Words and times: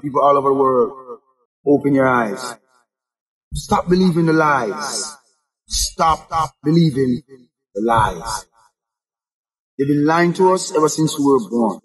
People 0.00 0.20
all 0.22 0.36
over 0.36 0.48
the 0.50 0.54
world, 0.54 1.20
open 1.66 1.94
your 1.94 2.06
eyes. 2.06 2.54
Stop 3.54 3.88
believing 3.88 4.26
the 4.26 4.32
lies. 4.32 5.16
Stop, 5.66 6.26
stop 6.26 6.54
believing 6.62 7.22
the 7.74 7.82
lies. 7.82 8.46
They've 9.78 9.88
been 9.88 10.04
lying 10.06 10.32
to 10.34 10.52
us 10.52 10.74
ever 10.74 10.88
since 10.88 11.18
we 11.18 11.24
were 11.24 11.48
born. 11.48 11.80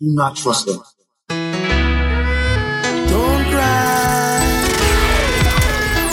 not 0.00 0.36
trust 0.36 0.66
them. 0.66 0.82
Don't 1.28 3.44
cry. 3.50 4.40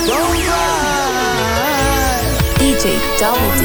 Don't 0.08 0.38
cry. 0.46 2.38
DJ 2.58 3.00
Double 3.20 3.59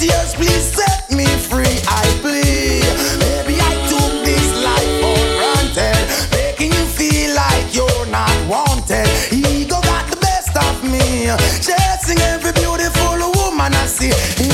tears, 0.00 0.34
please 0.34 0.72
set 0.72 1.10
me 1.10 1.26
free. 1.26 1.76
I 1.86 2.02
plead. 2.24 2.88
Maybe 3.20 3.60
I 3.60 3.72
took 3.92 4.12
this 4.24 4.48
life 4.64 4.92
for 5.02 5.20
granted, 5.36 6.00
making 6.32 6.72
you 6.72 6.84
feel 6.98 7.34
like 7.36 7.74
you're 7.74 8.06
not 8.06 8.32
wanted. 8.48 9.06
Ego 9.30 9.78
got 9.82 10.08
the 10.10 10.16
best 10.16 10.56
of 10.56 10.82
me, 10.82 11.28
chasing 11.60 12.20
every 12.32 12.52
beautiful 12.52 13.20
woman 13.36 13.74
I 13.74 13.86
see. 13.86 14.49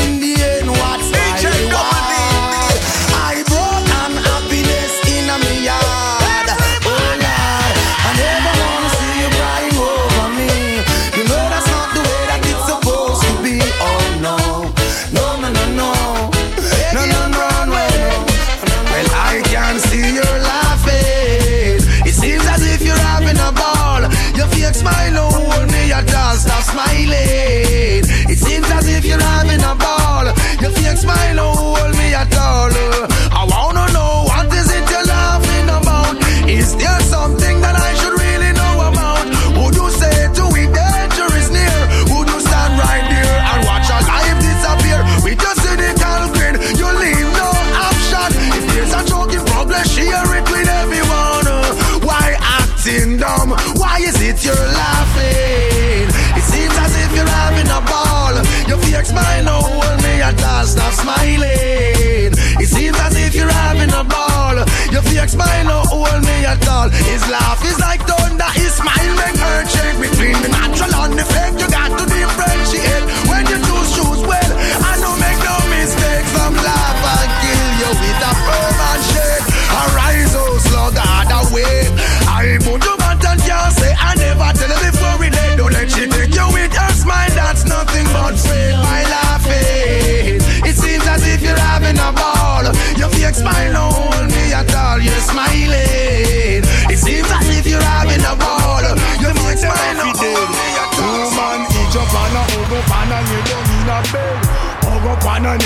Up 105.57 105.63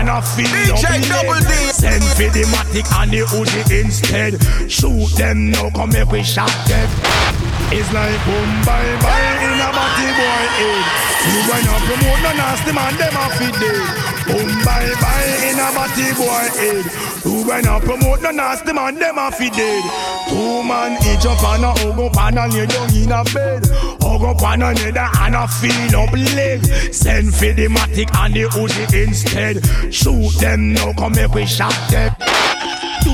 and 0.00 0.08
a 0.08 0.22
feel 0.22 0.48
DJ 0.48 1.04
Double 1.04 1.36
D. 1.44 1.52
Send 1.68 2.02
for 2.16 2.32
the 2.32 2.48
matic 2.48 2.88
and 2.96 3.10
the 3.12 3.28
Uzi 3.36 3.60
instead. 3.84 4.40
Shoot 4.70 5.12
them 5.20 5.50
now, 5.50 5.68
come 5.68 5.90
make 5.90 6.08
we 6.10 6.22
shot 6.22 6.48
them. 6.66 6.88
It's 7.68 7.92
like 7.92 8.16
boom, 8.24 8.50
bye, 8.64 8.96
bye, 9.04 9.36
in 9.44 9.60
a 9.60 9.68
body 9.68 10.08
boy 10.16 10.44
head. 10.56 10.84
You 11.28 11.40
when 11.44 11.60
you 11.60 11.76
promote 11.84 12.20
no 12.24 12.32
nasty 12.40 12.72
man, 12.72 12.96
them 12.96 13.16
a 13.20 13.24
fit 13.36 13.54
dead. 13.60 13.84
Boom, 14.24 14.48
bye, 14.64 14.92
bye, 15.00 15.28
in 15.44 15.60
a 15.60 15.68
body 15.76 16.08
boy 16.16 16.48
head. 16.56 16.84
You 17.24 17.44
when 17.44 17.64
you 17.64 17.76
promote 17.84 18.22
no 18.22 18.30
nasty 18.30 18.72
man, 18.72 18.94
them 18.96 19.18
a 19.18 19.30
fit 19.30 19.52
dead. 19.52 19.84
Two 20.28 20.62
man 20.64 20.96
each 21.04 21.26
up 21.26 21.42
and 21.52 21.64
a 21.64 21.72
hug 21.84 22.00
up 22.00 22.16
and 22.16 22.38
a 22.38 22.44
lay 22.48 22.64
down 22.64 22.88
in 22.96 23.12
a 23.12 23.20
bed. 23.28 23.62
Hug 24.04 24.22
up 24.22 24.42
one 24.42 24.60
another 24.60 25.08
and 25.20 25.34
a 25.34 25.48
feel 25.48 25.96
up 25.96 26.12
leg. 26.12 26.62
Send 26.92 27.34
for 27.34 27.52
the 27.52 27.68
matic 27.68 28.14
and 28.14 28.34
the 28.34 28.42
Uzi 28.50 29.06
instead. 29.06 29.64
Shoot 29.92 30.38
them 30.40 30.74
now, 30.74 30.92
come 30.92 31.12
make 31.12 31.32
we 31.32 31.46
shot 31.46 31.74
them. 31.90 32.14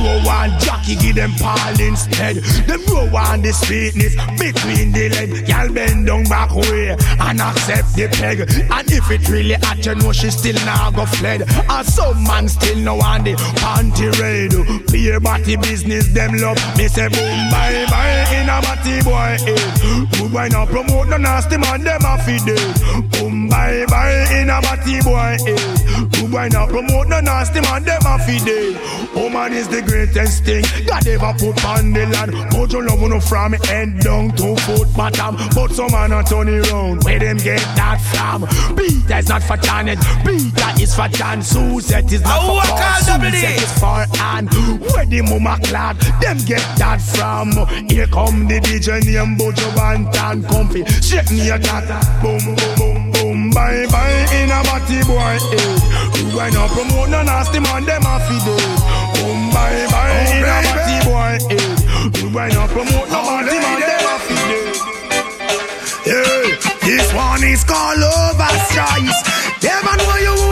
Do 0.00 0.26
one 0.26 0.58
jockey, 0.60 0.96
give 0.96 1.16
them 1.16 1.32
Paul 1.38 1.78
instead. 1.78 2.36
Them 2.64 2.80
grow 2.86 3.04
on 3.14 3.42
the 3.42 3.52
sweetness 3.52 4.16
between 4.40 4.92
the 4.92 5.10
leg. 5.10 5.46
Y'all 5.46 5.68
bend 5.68 6.06
down 6.06 6.24
back 6.24 6.54
way 6.56 6.96
and 7.20 7.40
accept 7.40 7.94
the 7.94 8.08
peg. 8.08 8.40
And 8.40 8.90
if 8.90 9.10
it 9.10 9.28
really 9.28 9.54
at 9.54 9.84
you 9.84 9.94
know 9.96 10.12
she 10.12 10.30
still 10.30 10.56
now 10.64 10.90
go 10.90 11.04
fled. 11.04 11.44
And 11.68 11.86
some 11.86 12.24
man 12.24 12.48
still 12.48 12.78
no 12.78 12.98
on 13.00 13.24
the 13.24 13.34
panty 13.60 14.08
raid. 14.16 14.56
Play 14.88 15.18
body 15.18 15.56
business, 15.56 16.08
them 16.14 16.32
love. 16.38 16.56
Me 16.78 16.88
say 16.88 17.08
boom 17.08 17.50
bye 17.50 17.84
bye 17.90 18.24
in 18.32 18.48
a 18.48 18.56
body 18.64 19.02
boy 19.04 19.36
head. 19.36 20.10
Good 20.16 20.32
boy 20.32 20.48
now 20.48 20.64
promote 20.64 21.08
no 21.08 21.18
nasty 21.18 21.58
man, 21.58 21.84
them 21.84 22.00
a 22.06 22.16
feed 22.24 22.48
it. 22.48 23.10
Boom 23.12 23.48
bye 23.50 23.84
bye 23.86 24.26
in 24.32 24.48
a 24.48 24.62
body 24.62 25.02
boy 25.04 25.36
head. 25.44 26.10
Good 26.12 26.30
boy 26.30 26.48
now 26.48 26.66
promote 26.66 27.08
no 27.08 27.20
nasty 27.20 27.60
man, 27.60 27.84
them 27.84 28.00
a 28.06 28.18
feed 28.18 28.48
it. 28.48 28.80
Woman 29.14 29.52
is 29.52 29.68
the 29.68 29.82
greatest 29.90 30.44
thing 30.44 30.62
God 30.86 31.06
ever 31.06 31.32
put 31.38 31.64
on 31.64 31.92
the 31.92 32.06
land. 32.06 32.32
But 32.50 32.72
you 32.72 32.82
love 32.86 33.00
no 33.00 33.18
from 33.20 33.52
head 33.66 33.98
down 34.00 34.30
to 34.36 34.54
foot 34.62 34.88
bottom. 34.96 35.36
But 35.54 35.72
some 35.72 35.90
man 35.92 36.12
a 36.12 36.22
turn 36.22 36.48
it 36.48 36.70
round. 36.70 37.02
Where 37.04 37.18
them 37.18 37.36
get 37.38 37.60
that 37.74 37.98
from? 38.14 38.46
Peter 38.76 39.18
is 39.18 39.28
not 39.28 39.42
for 39.42 39.56
Janet. 39.56 39.98
Peter 40.24 40.70
is 40.80 40.94
for 40.94 41.08
John. 41.08 41.42
Suzette 41.42 42.12
is 42.12 42.22
not 42.22 42.38
Oh, 42.40 42.60
for 42.60 42.66
Paul. 42.70 42.78
call 42.78 43.00
double 43.06 43.30
D. 43.30 43.36
Suzette 43.40 43.62
is 43.62 43.72
for 43.78 44.00
Ann. 44.22 44.46
Where 44.94 45.06
the 45.06 45.22
mama 45.22 45.58
clad? 45.64 45.96
Them 46.22 46.38
get 46.46 46.62
that 46.78 47.00
from. 47.02 47.50
Here 47.88 48.06
come 48.06 48.46
the 48.46 48.60
DJ 48.60 49.02
name 49.04 49.36
Buju 49.36 49.66
Banton 49.74 50.46
Comfy. 50.48 50.84
Shake 51.02 51.30
me 51.30 51.50
a 51.50 51.58
cat. 51.58 51.86
Boom, 52.22 52.38
boom, 52.54 52.74
boom, 52.78 53.10
boom. 53.12 53.50
Bye, 53.50 53.86
bye 53.90 54.26
in 54.38 54.50
a 54.54 54.62
batty 54.62 55.02
boy. 55.04 55.38
Eh. 55.58 56.30
You 56.30 56.40
ain't 56.40 56.54
no 56.54 56.68
promote 56.68 57.08
no 57.10 57.22
nasty 57.22 57.58
man. 57.58 57.84
Them 57.84 58.06
a 58.06 58.20
feed 58.20 58.44
bye 59.52 59.86
bye. 59.90 60.10
Oh, 60.10 60.36
in 60.36 60.44
a 60.44 60.58
party 60.66 60.96
boy 61.06 61.32
head. 61.50 61.78
We 62.22 62.28
why 62.34 62.48
not 62.48 62.68
promote 62.70 63.08
no 63.10 63.20
man? 63.24 63.46
Them 63.46 63.62
them 63.80 64.06
a 64.10 64.16
feed. 64.26 64.76
Yeah, 66.06 66.42
this 66.86 67.06
one 67.12 67.44
is 67.44 67.62
called 67.64 67.98
overstrice. 67.98 69.20
Never 69.62 69.96
know 69.96 70.16
you. 70.16 70.49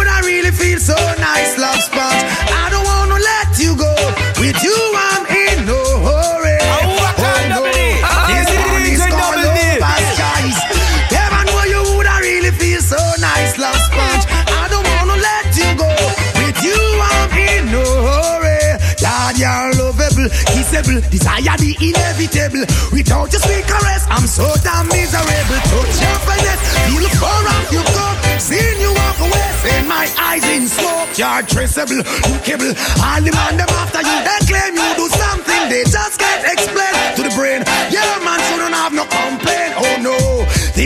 Kissable, 20.69 21.01
desire 21.11 21.57
the 21.57 21.73
inevitable. 21.81 22.65
Without 22.93 23.33
your 23.33 23.41
sweet 23.41 23.65
caress, 23.65 24.05
I'm 24.09 24.27
so 24.27 24.45
damn 24.63 24.89
miserable. 24.89 25.61
Touch 25.73 25.97
your 25.97 26.19
finesse, 26.29 26.63
feel 26.85 27.01
the 27.01 27.11
fur 27.17 27.45
off 27.49 27.73
your 27.73 27.87
coat. 27.97 28.17
Seeing 28.39 28.81
you 28.81 28.93
walk 28.93 29.19
away, 29.21 29.49
seeing 29.65 29.89
my 29.89 30.07
eyes 30.21 30.45
in 30.45 30.69
smoke. 30.69 31.17
You're 31.17 31.43
traceable, 31.49 32.05
lookable. 32.29 32.73
All 33.01 33.21
the 33.21 33.33
man 33.33 33.57
them 33.57 33.69
after 33.81 34.05
you, 34.05 34.17
they 34.25 34.41
claim 34.47 34.77
you 34.77 34.91
do 34.97 35.07
something 35.09 35.63
they 35.69 35.85
just 35.85 36.21
can't 36.21 36.45
explain 36.45 36.93
to 37.17 37.23
the 37.25 37.33
brain. 37.35 37.65
Yeah, 37.91 38.21
man, 38.25 38.41
so 38.49 38.57
don't 38.61 38.73
have 38.73 38.93
no 38.93 39.05
complaint. 39.09 39.73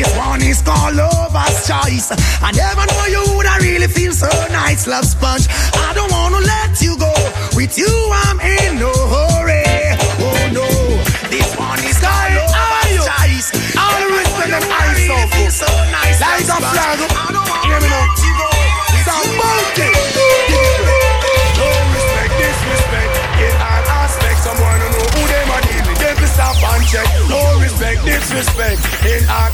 This 0.03 0.17
one 0.19 0.43
is 0.43 0.61
called 0.63 0.97
lover's 0.97 1.63
choice. 1.63 2.11
I 2.43 2.51
never 2.51 2.83
know 2.91 3.07
you 3.07 3.23
would 3.37 3.47
I 3.47 3.59
really 3.59 3.87
feel 3.87 4.11
so 4.13 4.27
nice, 4.51 4.89
love 4.89 5.05
sponge. 5.05 5.47
I 5.79 5.95
don't 5.95 6.11
wanna 6.11 6.41
let 6.43 6.83
you 6.83 6.99
go. 6.99 7.13
With 7.55 7.79
you, 7.79 7.87
I'm 8.27 8.41
in 8.43 8.81
no 8.83 8.91
hurry. 8.91 9.63
Oh 10.19 10.43
no, 10.59 10.67
this 11.31 11.55
one 11.55 11.79
is 11.87 12.03
called 12.03 12.35
lover's 12.35 12.99
choice. 13.07 13.47
All 13.79 13.95
the 14.03 14.11
rest 14.11 14.35
of 14.43 14.49
them 14.51 14.65
eyes 14.75 15.07
so 15.07 15.15
really 15.15 15.29
feel 15.39 15.51
so 15.55 15.71
nice, 15.95 16.19
Like 16.19 16.51
a 16.51 16.59
flag. 16.59 16.99
I 16.99 17.31
don't 17.31 17.47
wanna 17.47 17.63
Hear 17.63 17.79
me 17.79 17.87
now. 17.87 18.03
let 18.03 18.19
you 18.27 18.33
go. 18.43 18.51
Some 19.07 19.31
you, 19.31 19.39
monkey. 19.39 19.91
No 21.63 21.69
respect, 21.95 22.33
disrespect. 22.43 23.13
In 23.39 23.55
all 23.55 23.87
aspects, 24.03 24.43
someone 24.51 24.79
who 24.83 24.89
know 24.99 25.07
who 25.15 25.23
them 25.31 25.47
are 25.55 25.63
dealing. 25.63 25.95
Them 26.03 26.17
to 26.19 26.27
stop 26.27 26.59
and 26.59 26.83
check. 26.91 27.07
No 27.31 27.39
respect, 27.63 28.03
disrespect. 28.03 28.81
In 29.07 29.23
all 29.31 29.52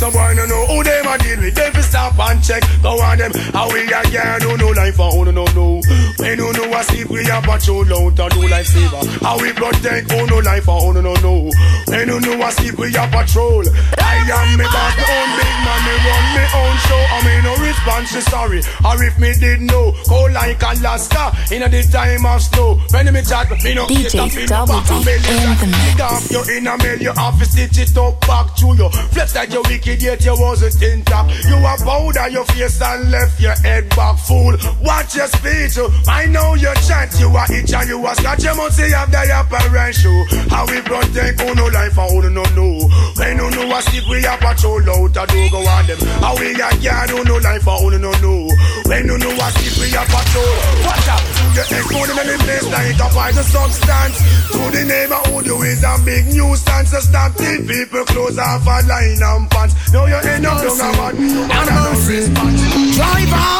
aspects, 0.00 0.16
someone 0.16 0.36
who 0.36 0.46
know 0.46 0.66
who 0.66 0.82
them 0.82 1.06
are 1.06 1.18
dealing. 1.18 1.54
Them 1.54 1.72
to 1.72 1.82
stop 1.82 2.18
and 2.18 2.42
check. 2.42 2.62
Go 2.82 3.00
on 3.00 3.18
them. 3.18 3.32
How 3.52 3.70
we 3.72 3.84
a 3.84 4.02
girl 4.10 4.40
who 4.40 4.56
know 4.56 4.70
life 4.70 4.96
for 4.96 5.10
who 5.10 5.32
no 5.32 5.44
know. 5.44 5.80
When 6.18 6.38
who 6.38 6.52
know 6.52 6.78
a 6.78 6.84
sleep, 6.84 7.08
we 7.08 7.20
a 7.28 7.40
patrol 7.40 7.92
out 7.92 8.18
and 8.18 8.32
do 8.32 8.48
life 8.48 8.66
saver. 8.66 9.02
How 9.24 9.38
we 9.40 9.52
protect 9.52 10.12
oh, 10.12 10.16
oh, 10.16 10.18
who 10.18 10.26
know 10.26 10.38
life 10.40 10.64
for 10.64 10.80
who 10.80 11.02
no 11.02 11.14
know. 11.14 11.50
When 11.88 12.08
who 12.08 12.20
know 12.20 12.46
a 12.46 12.52
sleep, 12.52 12.78
we 12.78 12.94
a 12.94 13.04
patrol. 13.08 13.64
I 13.98 14.20
am 14.20 14.58
me 14.58 14.64
back, 14.64 14.92
me 14.96 15.04
own 15.08 15.30
big 15.38 15.56
man, 15.64 15.80
me 15.86 15.94
run 16.04 16.24
me 16.36 16.44
own 16.54 16.76
show. 16.86 17.02
I 17.10 17.18
mean 17.24 17.40
no 17.44 17.52
response, 17.64 18.08
she 18.12 18.20
sorry. 18.20 18.60
Or 18.84 19.02
if 19.02 19.18
me 19.18 19.32
did 19.34 19.60
know, 19.60 19.92
cold 20.06 20.32
like 20.32 20.62
Alaska 20.62 21.32
in 21.54 21.62
a 21.62 21.68
the 21.68 21.82
time 21.90 22.26
of 22.26 22.42
snow. 22.42 22.78
When 22.90 23.12
me 23.12 23.22
chat, 23.22 23.50
me 23.62 23.74
no 23.74 23.86
DJ 23.86 24.12
cater, 24.12 24.36
me 24.36 24.42
no 24.42 24.46
Double 24.46 24.74
back 24.74 24.90
a 24.90 24.98
D 24.98 25.04
belly 25.04 25.36
in 25.40 25.56
the 25.56 25.66
mix. 25.66 26.00
Off 26.00 26.30
your 26.30 26.44
inner 26.50 26.76
mail, 26.78 27.00
you 27.00 27.12
have 27.12 27.38
to 27.38 27.44
stitch 27.44 27.78
it 27.78 27.96
up 27.96 28.20
back 28.22 28.54
to 28.56 28.66
you. 28.76 28.88
Flex 29.10 29.34
like 29.34 29.50
you 29.50 29.62
wicked, 29.66 29.89
yet 29.98 30.24
you 30.24 30.36
wasn't 30.38 30.82
intact. 30.82 31.30
You 31.44 31.56
a 31.56 31.74
powder 31.82 32.28
your 32.28 32.44
face 32.46 32.80
and 32.82 33.10
left 33.10 33.40
your 33.40 33.54
head 33.66 33.88
back, 33.90 34.18
fool. 34.18 34.54
Watch 34.82 35.16
your 35.16 35.26
speech, 35.26 35.78
I 36.06 36.26
know 36.26 36.54
your 36.54 36.74
chant. 36.86 37.18
You 37.18 37.30
a 37.34 37.44
itch 37.50 37.72
and 37.72 37.88
you 37.88 38.06
a 38.06 38.14
scratch, 38.14 38.44
you 38.44 38.54
must 38.54 38.76
say 38.76 38.90
have 38.90 39.10
the 39.10 39.22
apparent 39.26 39.94
show. 39.94 40.18
How 40.48 40.66
we 40.66 40.80
protect 40.82 41.40
who 41.40 41.54
no 41.54 41.66
life 41.66 41.98
and 41.98 42.10
who 42.10 42.30
no 42.30 42.44
know. 42.54 42.88
When 43.16 43.38
who 43.38 43.50
know 43.50 43.76
a 43.76 43.82
sleep, 43.82 44.04
we 44.08 44.24
a 44.26 44.36
patrol 44.38 44.82
out 44.90 45.16
a 45.16 45.24
do 45.26 45.50
go 45.50 45.60
on 45.66 45.86
them. 45.86 45.98
How 46.20 46.36
we 46.38 46.54
a 46.54 46.68
yarn 46.78 47.08
who 47.08 47.24
no 47.24 47.36
life 47.38 47.66
and 47.66 47.80
who 47.80 47.98
no 47.98 48.12
know. 48.20 48.48
When 48.86 49.08
who 49.08 49.18
know 49.18 49.32
a 49.32 49.48
sleep, 49.56 49.74
we 49.80 49.96
a 49.96 50.02
patrol. 50.04 50.89
Out, 51.08 51.22
you 51.54 51.62
expose 51.62 52.10
in 52.10 52.16
the 52.16 52.36
place 52.44 52.66
like 52.68 52.98
a 52.98 53.08
poison 53.12 53.44
substance. 53.44 54.18
To 54.52 54.60
the 54.70 54.84
neighborhood, 54.84 55.46
you 55.46 55.62
is 55.62 55.82
a 55.84 55.96
big 56.04 56.26
nuisance. 56.34 56.90
So 56.90 57.00
stop 57.00 57.34
till 57.36 57.62
people 57.66 58.04
close 58.04 58.38
off 58.38 58.66
a 58.66 58.82
line 58.86 59.22
and 59.22 59.50
pants. 59.50 59.74
Now 59.92 60.06
you 60.06 60.16
end 60.16 60.46
up 60.46 60.60
down 60.60 60.76
a 60.76 60.92
bad 60.96 61.14
and 61.16 61.68
a 61.68 61.74
no 61.74 61.90
response. 62.04 62.60
Driver, 62.96 63.50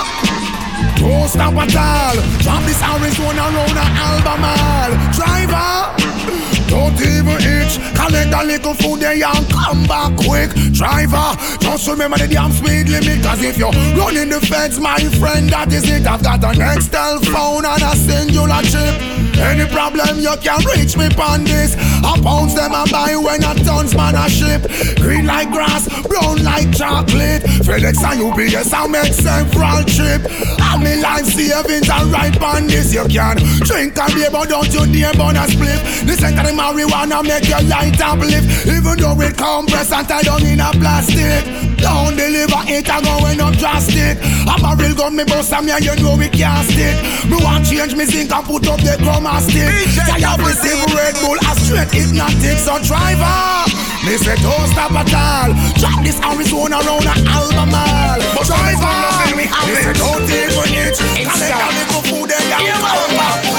don't 0.98 1.28
stop 1.28 1.54
at 1.54 1.76
all. 1.76 2.16
Drop 2.42 2.62
this 2.66 2.82
Arizona 2.82 3.44
round 3.54 3.78
a 3.78 3.86
Albemarle. 4.04 4.94
Driver, 5.14 6.59
don't 6.70 6.94
even 7.02 7.36
itch. 7.42 7.82
Collect 7.98 8.32
a 8.32 8.42
little 8.46 8.74
food 8.74 9.00
there 9.00 9.12
and 9.12 9.46
come 9.50 9.84
back 9.84 10.14
quick. 10.16 10.54
Driver, 10.72 11.34
just 11.58 11.88
remember 11.88 12.16
the 12.16 12.28
damn 12.28 12.52
speed 12.52 12.88
limit. 12.88 13.22
Cause 13.22 13.42
if 13.42 13.58
you're 13.58 13.74
running 13.98 14.30
the 14.30 14.40
fence, 14.40 14.78
my 14.78 14.98
friend, 15.18 15.50
that 15.50 15.72
is 15.72 15.84
it. 15.90 16.06
I've 16.06 16.22
got 16.22 16.42
an 16.44 16.62
Nextel 16.62 17.26
phone 17.26 17.66
and 17.66 17.82
a 17.82 17.92
Cingular 17.98 18.62
chip. 18.62 18.94
Any 19.40 19.64
problem 19.72 20.20
you 20.20 20.36
can 20.44 20.60
reach 20.76 20.96
me 20.96 21.08
on 21.16 21.44
this. 21.44 21.74
I 22.04 22.14
pounds 22.22 22.54
them 22.54 22.72
and 22.72 22.90
buy 22.90 23.16
when 23.16 23.42
a 23.42 23.54
tons 23.64 23.94
man 23.94 24.14
a 24.14 24.28
ship. 24.28 24.68
Green 25.00 25.26
like 25.26 25.50
grass, 25.50 25.88
brown 26.06 26.44
like 26.44 26.70
chocolate. 26.76 27.42
FedEx 27.64 27.98
and 28.04 28.20
UPS 28.20 28.72
I 28.72 28.86
make 28.86 29.12
several 29.12 29.82
trip. 29.88 30.22
All 30.60 30.78
me 30.78 31.00
life 31.00 31.26
savings 31.26 31.88
are 31.88 32.06
right 32.06 32.36
on 32.42 32.66
this. 32.66 32.92
You 32.92 33.08
can 33.08 33.36
drink 33.64 33.98
and 33.98 34.14
be, 34.14 34.28
but 34.30 34.48
don't 34.48 34.68
you 34.72 34.84
dare 34.92 35.14
burn 35.14 35.36
a 35.36 35.48
split. 35.48 35.80
This 36.04 36.22
ain't 36.22 36.36
the 36.36 36.52
marijuana 36.60 37.24
make 37.24 37.48
your 37.48 37.62
light 37.64 37.96
uplift. 38.00 38.68
Even 38.68 38.96
though 39.00 39.16
it 39.20 39.36
compress 39.36 39.92
and 39.92 40.06
tie 40.06 40.22
down 40.22 40.44
in 40.44 40.60
a 40.60 40.70
plastic. 40.76 41.42
Don't 41.80 42.12
deliver 42.12 42.60
it 42.68 42.84
and 42.84 43.04
going 43.04 43.40
up 43.40 43.56
drastic. 43.56 44.20
I'm 44.44 44.60
a 44.60 44.76
real 44.76 44.94
gun, 44.94 45.16
me 45.16 45.24
boss 45.24 45.52
and 45.52 45.64
me 45.64 45.72
and 45.72 45.84
you 45.84 45.96
know 46.04 46.16
we 46.16 46.28
can't 46.28 46.68
stick. 46.68 46.96
Me 47.24 47.40
want 47.40 47.64
change 47.64 47.96
me 47.96 48.04
zinc 48.04 48.32
and 48.32 48.44
put 48.44 48.68
up 48.68 48.80
the 48.84 49.00
chroma 49.00 49.40
stick. 49.40 49.72
I 50.04 50.20
have 50.20 50.44
received 50.44 50.92
Red 50.92 51.16
Bull, 51.24 51.40
a 51.40 51.52
straight 51.56 51.88
hypnotic. 51.88 52.60
So 52.60 52.76
driver, 52.84 53.64
me 54.04 54.20
say 54.20 54.36
don't 54.44 54.68
stop 54.68 54.92
at 54.92 55.08
all. 55.16 55.56
Drop 55.80 56.04
this 56.04 56.20
Arizona 56.20 56.84
round 56.84 57.08
a 57.08 57.14
Albemarle. 57.24 58.20
Driver, 58.44 59.00
me 59.32 59.48
say 59.80 59.96
don't 59.96 60.28
even 60.28 60.68
itch. 60.84 61.00
Collect 61.24 61.56
a 61.56 61.68
little 61.72 62.02
food 62.04 62.28
there 62.28 62.44
and 62.60 62.76
come 62.76 63.16
back 63.16 63.49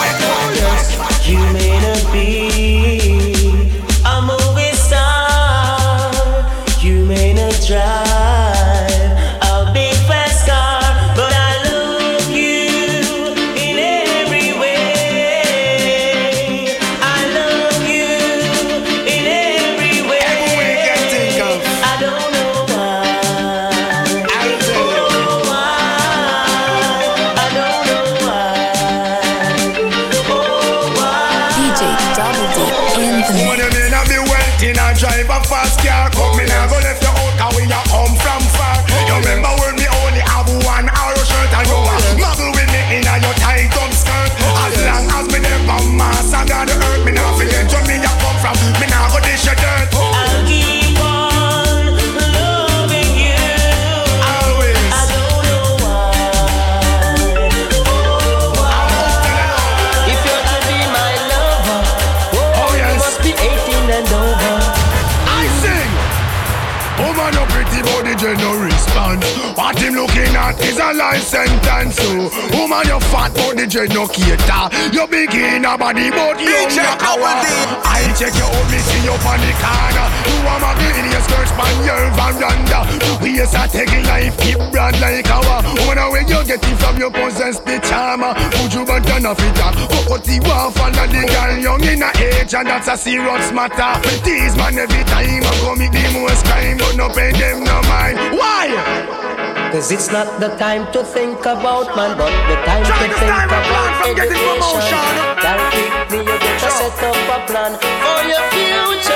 so 72.01 72.29
Woman 72.57 72.83
you 72.89 72.99
fat 73.13 73.31
but 73.35 73.57
the 73.57 73.65
gen 73.67 73.89
no 73.93 74.07
cater. 74.07 74.65
You 74.91 75.05
big 75.07 75.33
in 75.33 75.65
a 75.65 75.77
body 75.77 76.09
but 76.09 76.39
you 76.41 76.65
not 76.73 76.97
a 76.97 77.11
Double 77.11 77.35
D. 77.41 77.47
I 77.85 78.09
check 78.17 78.33
you 78.33 78.47
out 78.47 78.67
me 78.71 78.79
see 78.81 79.03
you 79.05 79.13
on 79.13 79.39
the 79.41 79.51
corner. 79.61 80.07
You 80.25 80.37
a 80.41 80.53
muggle 80.57 80.97
in 80.97 81.07
your 81.11 81.21
skirt 81.21 81.47
span 81.47 81.75
your 81.85 82.03
veranda 82.17 82.79
We 83.21 83.39
is 83.39 83.53
a 83.53 83.67
taking 83.67 84.05
life 84.05 84.35
keep 84.39 84.59
brand 84.71 84.97
like 84.99 85.29
our 85.29 85.61
Woman 85.85 86.09
where 86.11 86.25
you 86.25 86.41
get 86.45 86.63
it 86.63 86.77
from 86.81 86.97
you 86.97 87.11
possess 87.11 87.59
the 87.59 87.77
charmer. 87.85 88.33
Put 88.57 88.73
you 88.73 88.85
back 88.85 89.03
down 89.05 89.25
off 89.25 89.39
it 89.39 89.59
ah? 89.61 89.69
up 89.69 89.91
Fuck 90.09 90.23
the 90.23 90.39
one 90.41 90.71
follow 90.73 91.07
the 91.07 91.21
girl 91.29 91.57
young 91.59 91.83
in 91.83 92.01
a 92.01 92.09
age 92.17 92.53
And 92.53 92.67
that's 92.67 92.87
a 92.87 92.97
serious 92.97 93.51
matter. 93.51 93.93
These 94.25 94.55
man 94.57 94.77
every 94.77 95.03
time 95.05 95.43
I 95.43 95.53
commit 95.61 95.91
the 95.91 96.05
most 96.17 96.45
crime 96.45 96.77
But 96.77 96.95
no 96.95 97.09
pay 97.09 97.31
them 97.31 97.63
no 97.63 97.81
mind. 97.83 98.17
Why? 98.37 99.40
Cause 99.71 99.89
it's 99.91 100.11
not 100.11 100.27
the 100.39 100.49
time 100.59 100.83
to 100.91 100.99
think 101.03 101.39
about 101.47 101.95
man, 101.95 102.17
but 102.19 102.27
the 102.51 102.55
time 102.67 102.83
Try 102.83 103.07
to 103.07 103.07
to 103.07 103.15
think 103.15 103.31
time 103.31 103.47
about 103.47 104.03
getting 104.03 104.35
education. 104.35 104.59
promotion. 104.59 104.99
Gotta 105.39 105.65
quickly 105.71 106.19
you 106.27 106.35
get 106.43 106.59
to 106.59 106.69
set 106.75 106.99
up 107.07 107.15
a 107.31 107.37
plan 107.47 107.71
for 107.79 108.19
your 108.27 108.43
future. 108.51 109.15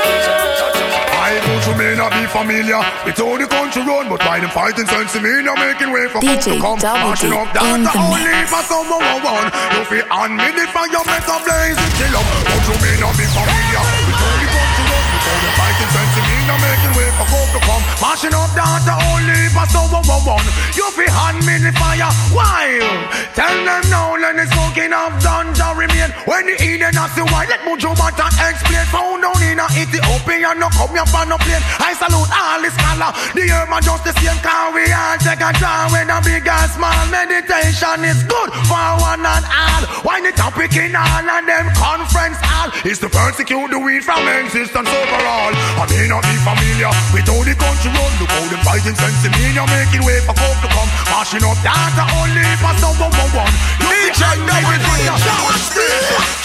I 1.26 1.42
know 1.44 1.58
you 1.60 1.74
may 1.76 1.94
not 2.00 2.12
be 2.16 2.24
familiar 2.32 2.80
with 3.04 3.18
how 3.20 3.36
the 3.36 3.48
country 3.52 3.82
run, 3.84 4.08
but 4.08 4.24
why 4.24 4.40
them 4.40 4.50
fighting 4.56 4.88
sense 4.88 5.12
to 5.12 5.20
me 5.20 5.44
not 5.44 5.60
making 5.60 5.92
way 5.92 6.08
for 6.08 6.22
DJ 6.24 6.56
to 6.56 6.62
come 6.64 6.80
Double 6.80 7.04
marching 7.12 7.34
D 7.34 7.36
up 7.36 7.50
down 7.52 7.84
the 7.84 7.92
the 7.92 8.00
only 8.00 8.24
mix. 8.24 8.48
for 8.54 8.64
someone 8.64 9.04
who 9.04 9.18
won. 9.28 9.44
You 9.76 9.84
feel 9.92 10.08
on 10.08 10.40
me 10.40 10.48
the 10.56 10.64
fire 10.72 11.04
make 11.04 11.28
a 11.28 11.38
blaze. 11.44 11.76
Chill 12.00 12.16
up, 12.16 12.28
but 12.48 12.62
you 12.64 12.76
may 12.80 12.96
not 13.04 13.12
be 13.20 13.26
familiar 13.28 13.84
with 14.08 14.16
how 14.24 14.40
the 14.40 14.48
country 14.56 14.85
but 15.26 15.42
how 15.42 15.58
fighting 15.58 15.90
sense 15.90 16.12
to 16.14 16.22
me 16.22 16.36
not 16.46 16.60
making 16.62 16.94
way 16.94 17.10
for 17.18 17.26
come 17.26 17.50
to 17.50 17.62
come 17.66 17.84
marching 17.98 18.36
up 18.38 18.52
down 18.54 18.80
the 18.86 18.96
only 19.10 19.42
for 19.50 19.66
someone 19.74 20.06
who 20.06 20.18
won. 20.22 20.46
You 20.78 20.86
feel 20.94 21.10
on 21.18 21.36
me 21.42 21.56
the 21.66 21.74
fire 21.74 22.12
while 22.30 22.90
tell 23.34 23.58
them 23.66 23.84
now 23.90 24.14
let 24.16 24.38
the 24.38 24.46
smoking 24.54 24.94
of 24.94 25.18
ganja 25.24 25.74
remain. 25.74 26.14
When 26.30 26.46
the 26.46 26.56
Eden 26.62 26.94
has 26.94 27.14
the 27.18 27.26
white, 27.34 27.50
let 27.50 27.66
Buju 27.66 27.98
Banton 27.98 28.34
explain. 28.38 28.86
Found 28.94 29.26
down 29.26 29.42
in 29.42 29.58
a 29.58 29.66
Ethiopia, 29.74 30.54
no 30.54 30.70
come 30.78 30.94
here 30.94 31.10
for 31.10 31.26
no 31.26 31.38
plane. 31.42 31.64
I 31.82 31.98
salute 31.98 32.30
all 32.30 32.62
the 32.62 32.70
scholar. 32.70 33.12
The 33.34 33.44
herb 33.50 33.70
man 33.70 33.82
just 33.82 34.04
the 34.06 34.14
same 34.22 34.40
car 34.46 34.70
we 34.74 34.86
all 34.94 35.18
take 35.18 35.42
a 35.42 35.50
draw 35.58 35.90
with 35.90 36.10
a 36.12 36.18
big 36.22 36.46
and 36.46 36.70
small. 36.70 37.02
Meditation 37.10 38.06
is 38.06 38.22
good 38.30 38.50
for 38.70 38.88
one 39.02 39.26
and 39.26 39.46
all. 39.50 39.84
Why 40.06 40.22
the 40.22 40.32
topic 40.38 40.76
in 40.78 40.96
all 40.96 41.26
and 41.26 41.48
them 41.50 41.66
conference 41.74 42.38
hall 42.46 42.70
is 42.86 43.00
to 43.00 43.10
persecute 43.10 43.70
the 43.74 43.80
weed 43.80 44.04
from 44.06 44.22
existence 44.28 44.90
overall. 45.16 45.54
I 45.56 45.84
may 45.92 46.08
not 46.12 46.24
be 46.28 46.36
familiar 46.44 46.92
with 47.16 47.28
how 47.28 47.40
the 47.44 47.56
country 47.56 47.90
run. 47.96 48.12
Look 48.20 48.32
how 48.32 48.46
them 48.52 48.62
fighting 48.68 48.96
sense 48.96 49.24
in 49.24 49.32
me, 49.32 49.56
you're 49.56 49.70
making 49.72 50.04
way 50.04 50.20
for 50.28 50.36
folk 50.36 50.58
to 50.64 50.70
come. 50.70 50.90
Mashing 51.12 51.44
up 51.48 51.58
data 51.64 52.04
only 52.20 52.44
for 52.60 52.74
someone 52.84 53.12
one 53.16 53.32
one. 53.32 53.54
You 53.80 53.96
DJ 54.12 54.22
Double 54.46 54.80
D. 54.80 55.00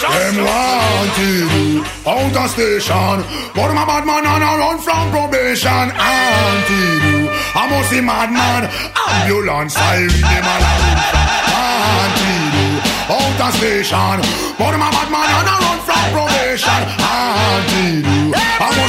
them 0.01 0.35
wanted 0.43 1.85
out 2.07 2.35
of 2.35 2.49
station, 2.49 3.17
but 3.53 3.69
my 3.73 3.85
bad 3.85 4.03
man 4.05 4.25
on 4.25 4.41
a 4.41 4.51
run 4.59 4.77
from 4.79 5.11
probation. 5.11 5.87
Wanted 5.93 7.29
I 7.53 7.67
must 7.69 7.89
see 7.91 8.01
madman, 8.01 8.63
ambulance 8.95 9.73
siren 9.75 10.09
them 10.09 10.47
all 10.47 10.63
a 10.63 10.73
run 10.81 10.99
from. 11.11 11.27
Wanted 11.51 12.51
out 13.11 13.41
of 13.47 13.51
station, 13.55 14.17
but 14.57 14.73
my 14.79 14.89
bad 14.91 15.09
man 15.11 15.29
on 15.37 15.47
a 15.47 15.55
run 15.61 15.79
from 15.85 16.05
probation. 16.15 16.81
Wanted 16.99 18.10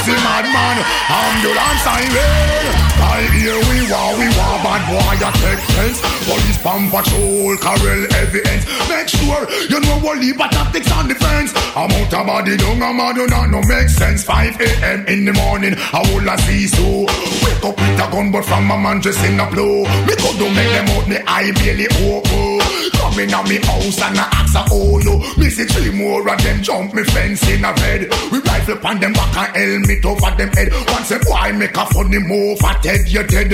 I 0.02 0.04
see 0.04 0.18
madman, 0.18 0.78
ambulance 1.14 1.82
siren. 1.86 2.92
I 3.06 3.22
hear 3.38 3.54
we 3.70 3.86
war, 3.86 4.10
we 4.18 4.26
war, 4.34 4.58
bad 4.66 4.82
boy, 4.90 5.14
that 5.22 5.30
take 5.38 5.62
sense. 5.78 6.02
Police 6.26 6.58
bomb 6.58 6.90
patrol, 6.90 7.54
Carol 7.62 8.10
evidence. 8.18 8.66
Make 8.90 9.06
sure 9.06 9.46
you 9.70 9.78
know 9.78 10.02
what 10.02 10.18
leave 10.18 10.42
tactics 10.50 10.90
on 10.90 11.06
the 11.06 11.14
fence. 11.14 11.54
I'm 11.78 11.86
out 11.86 12.10
of 12.10 12.26
body, 12.26 12.56
don't 12.58 12.82
I'm 12.82 12.98
out, 12.98 13.14
do 13.14 13.30
not 13.30 13.54
no 13.54 13.62
make 13.62 13.86
sense. 13.86 14.24
5 14.26 14.58
a.m. 14.58 15.06
in 15.06 15.22
the 15.22 15.34
morning, 15.38 15.78
I 15.78 16.02
will 16.10 16.26
a 16.26 16.34
see 16.50 16.66
so. 16.66 17.06
Wake 17.46 17.62
up 17.62 17.78
with 17.78 18.02
a 18.02 18.06
gun, 18.10 18.34
but 18.34 18.42
from 18.42 18.66
my 18.66 18.74
man 18.74 18.98
just 19.02 19.22
in 19.22 19.38
a 19.38 19.46
blow. 19.46 19.86
Me 20.02 20.18
could 20.18 20.34
do 20.34 20.50
make 20.50 20.66
them 20.74 20.91
me 21.08 21.16
eye 21.26 21.52
barely 21.52 21.86
open. 22.04 22.60
Come 22.98 23.18
in 23.18 23.34
at 23.34 23.48
me 23.48 23.56
house 23.56 24.00
and 24.00 24.18
I 24.18 24.28
ask 24.32 24.54
a 24.54 24.64
oh. 24.70 25.34
Me 25.36 25.50
see 25.50 25.64
three 25.64 25.90
more 25.90 26.26
of 26.26 26.42
them 26.42 26.62
jump 26.62 26.94
me 26.94 27.02
fence 27.04 27.46
in 27.48 27.64
a 27.64 27.72
bed. 27.74 28.08
We 28.30 28.38
rifle 28.40 28.76
pan 28.76 29.00
them 29.00 29.12
back 29.12 29.36
and 29.36 29.56
helmet 29.56 30.04
over 30.04 30.30
them 30.36 30.50
head. 30.54 30.72
Once 30.88 31.10
a 31.10 31.18
boy 31.18 31.52
make 31.52 31.76
a 31.76 31.84
funny 31.86 32.18
move, 32.18 32.58
I 32.62 32.78
dead 32.80 33.08
you 33.08 33.22
dead. 33.24 33.52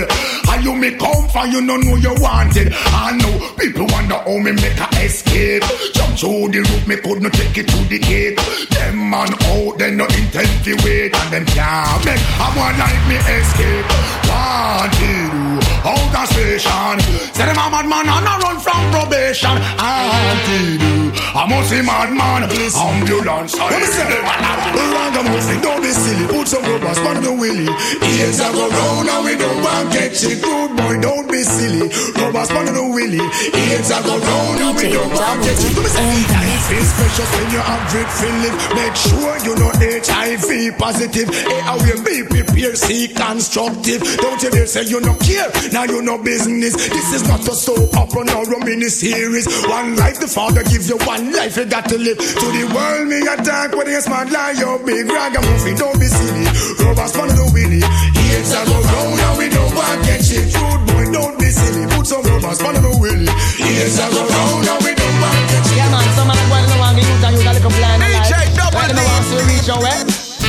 And 0.50 0.64
you 0.64 0.74
me 0.74 0.96
come 0.96 1.28
for 1.28 1.46
you 1.46 1.60
no 1.60 1.76
know 1.76 1.96
you 1.96 2.14
wanted. 2.20 2.72
I 2.74 3.16
know 3.16 3.34
people 3.56 3.86
wonder 3.90 4.18
how 4.18 4.38
me 4.38 4.52
make 4.52 4.78
a 4.78 4.88
escape. 5.04 5.62
Jump 5.94 6.18
through 6.18 6.48
the 6.52 6.60
roof, 6.68 6.86
me 6.86 6.96
could 6.96 7.22
not 7.22 7.32
take 7.32 7.58
it 7.58 7.68
to 7.68 7.78
the 7.88 7.98
gate. 7.98 8.38
Them 8.70 9.10
man 9.10 9.32
out, 9.32 9.78
they 9.78 9.94
no 9.94 10.04
intend 10.04 10.64
to 10.64 10.74
wait, 10.84 11.14
and 11.14 11.32
them 11.32 11.46
can't 11.46 12.04
make 12.04 12.20
a 12.20 12.46
one 12.58 12.78
like 12.78 13.02
me 13.08 13.16
escape. 13.16 13.86
Wanted 14.28 15.67
out 15.84 16.14
of 16.14 16.26
station. 16.32 16.96
Say 17.34 17.44
them 17.46 17.58
a 17.58 17.66
madman 17.70 18.08
and 18.08 18.26
a 18.26 18.34
run 18.42 18.58
from 18.60 18.82
probation. 18.90 19.56
Wanted 19.78 20.98
I 21.38 21.46
must 21.46 21.70
see 21.70 21.82
madman. 21.82 22.48
Ambulance. 22.48 23.54
Let 23.54 23.78
me 23.78 23.86
say, 23.86 24.10
ragamuffin, 24.74 25.60
don't 25.60 25.82
be 25.82 25.90
silly. 25.92 26.26
Put 26.26 26.48
some 26.48 26.64
rubbers 26.64 26.98
on 26.98 27.22
the 27.22 27.32
willy. 27.32 27.68
Ears 27.68 28.40
are 28.40 28.52
go 28.52 28.68
round 28.68 29.08
and 29.08 29.24
we 29.24 29.34
don't 29.36 29.60
want 29.62 29.92
get 29.92 30.16
shit. 30.16 30.42
Good 30.42 30.76
boy, 30.76 30.98
don't 31.00 31.30
be 31.30 31.42
silly. 31.42 31.88
Rubbers 32.16 32.50
on 32.50 32.66
the 32.66 32.84
willy. 32.90 33.22
Ears 33.22 33.90
are 33.92 34.02
go 34.02 34.18
round 34.18 34.58
and 34.58 34.76
we 34.76 34.90
don't 34.90 35.12
want 35.12 35.38
get 35.44 35.56
shit. 35.58 35.76
Let 35.78 35.84
me 35.84 35.90
say, 35.94 36.10
life 36.32 36.70
is 36.74 36.88
precious 36.96 37.30
when 37.38 37.48
you 37.54 37.62
have 37.62 37.94
it 37.94 38.10
feeling. 38.18 38.56
Make 38.74 38.96
sure 38.96 39.34
you 39.46 39.54
know 39.60 39.70
HIV 39.78 40.78
positive. 40.78 41.28
Hey, 41.28 41.60
how 41.60 41.78
you 41.84 42.02
be 42.02 42.24
prepared, 42.24 42.76
see 42.76 43.08
constructive. 43.08 44.00
Don't 44.18 44.42
you 44.42 44.50
dare 44.50 44.66
say 44.66 44.84
you 44.84 45.00
no 45.00 45.14
care. 45.22 45.50
Now 45.72 45.84
you 45.84 46.00
no 46.02 46.16
business. 46.16 46.74
This 46.74 47.12
is 47.12 47.28
not 47.28 47.40
a 47.46 47.54
soap 47.54 47.94
opera 47.94 48.24
nor 48.24 48.44
a 48.48 48.58
mini 48.64 48.88
series. 48.88 49.46
One 49.68 49.96
life 49.96 50.18
the 50.18 50.26
father 50.26 50.64
gives 50.64 50.88
you 50.88 50.96
one 51.04 51.32
life 51.32 51.56
you 51.56 51.66
got 51.66 51.88
to 51.92 51.98
live. 51.98 52.18
To 52.18 52.46
the 52.50 52.64
world 52.72 53.08
me 53.08 53.20
attack 53.28 53.76
with 53.76 53.88
a 53.88 54.00
smart 54.00 54.32
lie. 54.32 54.56
You 54.56 54.80
big 54.86 55.04
ragamuffin, 55.04 55.76
don't 55.76 55.98
be 56.00 56.08
silly. 56.08 56.48
Rubbers 56.80 57.14
on 57.20 57.28
the 57.28 57.46
willy. 57.52 57.82
Ears 57.84 58.50
are 58.56 58.64
go 58.64 58.76
round 58.80 59.20
and 59.20 59.34
we 59.36 59.46
don't 59.52 59.72
want 59.76 60.00
get 60.08 60.24
shit. 60.24 60.48
Rude 60.56 60.82
boy, 60.88 61.04
don't 61.12 61.36
be 61.36 61.50
silly. 61.52 61.84
Put 61.92 62.06
some 62.06 62.24
rubbers 62.24 62.60
on 62.64 62.74
the 62.80 62.92
willy. 62.96 63.28
Ears 63.60 63.98
are 64.00 64.10
go 64.10 64.24
round 64.24 64.64
and 64.72 64.80
we 64.82 64.92
don't 64.96 65.16
want 65.20 65.42
get 65.52 65.62
shit. 65.68 65.76
Yeah, 65.76 65.92
man, 65.92 66.08
some 66.16 66.28
man 66.32 66.44
when 66.48 66.64
they 66.64 66.78
want 66.80 66.96
to 66.96 67.04
youth 67.04 67.24
and 67.28 67.34
you 67.36 67.42
got 67.44 67.52
a 67.52 67.60
little 67.60 67.74
plan 67.76 68.00
in 68.00 68.08
DJ 68.08 68.30
life. 68.32 68.52
Double 68.56 68.78
When 68.78 68.88
D. 68.88 68.94
they 68.96 69.04
want 69.04 69.24
to 69.30 69.36
reach 69.44 69.68
eh? 69.68 69.72
your 69.72 69.80
way. 69.84 69.98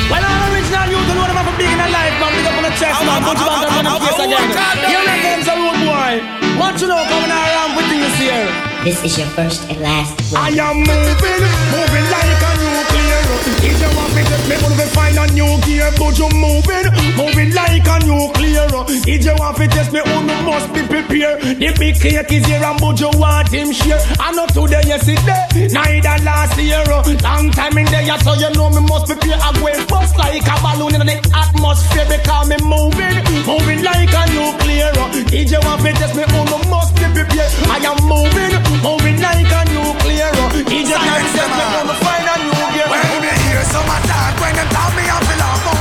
Well, 0.07 0.23
all 0.23 0.41
original 0.53 0.87
youth, 0.89 1.05
you 1.05 1.15
know 1.15 1.25
them 1.27 1.37
have 1.37 1.49
a 1.49 1.55
big 1.59 1.69
in 1.69 1.77
their 1.77 1.91
life, 1.91 2.15
man. 2.23 2.38
Big 2.79 2.87
up 2.87 3.01
on 3.01 3.03
the 3.03 3.03
chest, 3.03 3.03
man. 3.03 3.21
Put 3.27 3.37
your 3.39 3.49
back 3.49 3.67
on 3.75 3.83
the 3.83 3.99
face 3.99 4.19
again. 4.23 4.47
You 4.87 4.99
know 5.03 5.19
them, 5.19 5.39
so 5.43 5.53
rude 5.55 5.83
boy. 5.83 6.13
Want 6.59 6.79
you 6.79 6.87
know 6.87 7.03
coming 7.11 7.31
around 7.31 7.75
with 7.75 7.87
things 7.91 8.15
here. 8.15 8.47
This 8.83 9.03
is 9.03 9.17
your 9.17 9.27
first 9.35 9.69
and 9.69 9.81
last 9.81 10.15
I 10.33 10.49
am 10.49 10.77
moving, 10.77 11.43
moving 11.75 12.07
like 12.07 12.39
a 12.39 12.51
nuclear. 12.63 12.98
You 13.39 13.89
want 13.95 14.11
me 14.15 14.23
to 14.23 14.37
me 14.49 14.55
would 14.59 14.89
find 14.91 15.17
a 15.17 15.25
new 15.31 15.55
gear, 15.63 15.89
but 15.97 16.17
you 16.19 16.27
moving, 16.35 16.87
moving 17.15 17.51
like 17.55 17.87
a 17.87 17.97
nuclear. 18.03 18.67
You 19.07 19.33
want 19.39 19.57
to 19.57 19.67
test 19.67 19.93
me, 19.93 20.01
oh, 20.03 20.21
you 20.21 20.39
must 20.43 20.73
be 20.73 20.81
prepared. 20.83 21.41
The 21.59 21.69
big 21.79 21.95
cake 21.95 22.31
is 22.31 22.45
here, 22.45 22.63
and 22.63 22.79
but 22.79 22.99
you 22.99 23.09
want 23.15 23.49
him 23.51 23.71
share. 23.71 23.99
I 24.19 24.31
know 24.35 24.47
today, 24.47 24.83
yesterday, 24.83 25.71
neither 25.71 26.17
last 26.23 26.59
year. 26.59 26.83
Long 27.23 27.51
time 27.51 27.77
in 27.77 27.85
there, 27.87 28.19
so 28.19 28.33
you 28.33 28.49
know 28.57 28.69
me 28.69 28.81
must 28.87 29.07
be 29.07 29.15
prepare. 29.15 29.39
I 29.39 29.53
go 29.55 29.69
bust 29.87 30.17
like 30.17 30.43
a 30.43 30.55
balloon 30.59 30.99
in 30.99 31.07
the 31.07 31.17
atmosphere 31.31 32.07
because 32.09 32.49
me 32.49 32.57
moving, 32.65 33.23
moving 33.47 33.83
like 33.83 34.11
a 34.11 34.23
nuclear. 34.35 34.91
You 35.29 35.59
want 35.63 35.81
to 35.85 35.91
test 35.93 36.15
me, 36.15 36.23
oh, 36.27 36.43
you 36.43 36.59
must 36.69 36.95
be 36.95 37.05
prepared. 37.15 37.51
I 37.71 37.79
am 37.87 37.97
moving, 38.03 38.53
moving 38.83 39.19
like 39.21 39.47
a 39.47 39.61
nuclear. 39.71 40.29
If 40.59 40.89
you 40.89 40.97
can't 40.97 41.27
test 41.31 41.53
me, 41.55 41.63
me 41.87 41.95
find 42.03 42.27
a. 42.27 42.38
When 42.38 42.38
me 43.71 43.85
hear 43.85 43.99
some 44.09 44.39
when 44.41 44.55
them 44.55 44.67
tell 44.69 44.91
me 44.95 45.03
I 45.05 45.19
feel 45.25 45.78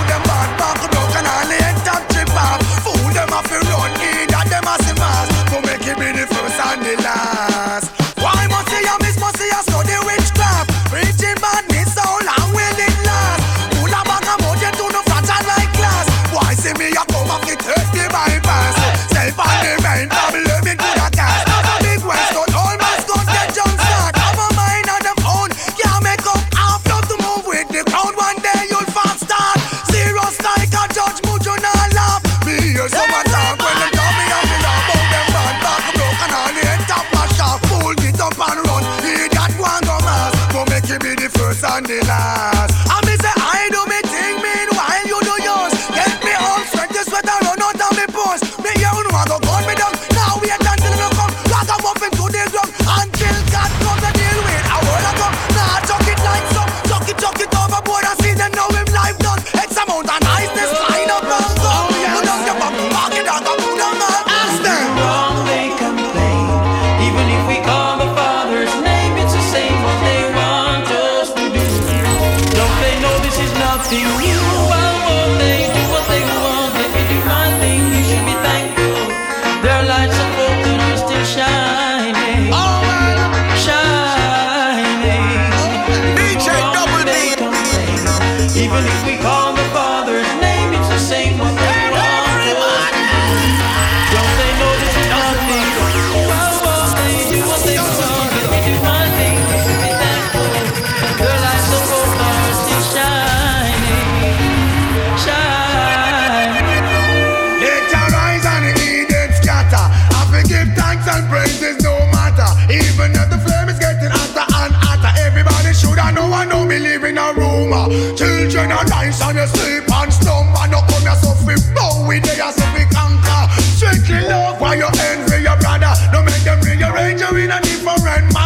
Children 118.16 118.72
are 118.72 118.84
nice 118.84 119.20
and 119.22 119.38
you 119.38 119.46
sleep 119.46 119.90
and 119.90 120.12
slumber. 120.12 120.64
No 120.70 120.80
come 120.86 121.02
here 121.02 121.18
so 121.18 121.34
fi 121.42 121.54
bow 121.74 122.06
with 122.06 122.22
they 122.22 122.38
so 122.38 122.64
fi 122.74 122.84
conquer. 122.94 123.42
Strictly 123.74 124.22
love 124.28 124.60
while 124.60 124.76
you 124.76 124.88
envy 125.10 125.42
your 125.42 125.58
brother. 125.58 125.94
No 126.12 126.22
make 126.22 126.44
them 126.46 126.60
rearrange 126.62 127.20
you 127.20 127.36
in 127.36 127.50
a 127.50 127.60
different 127.60 128.37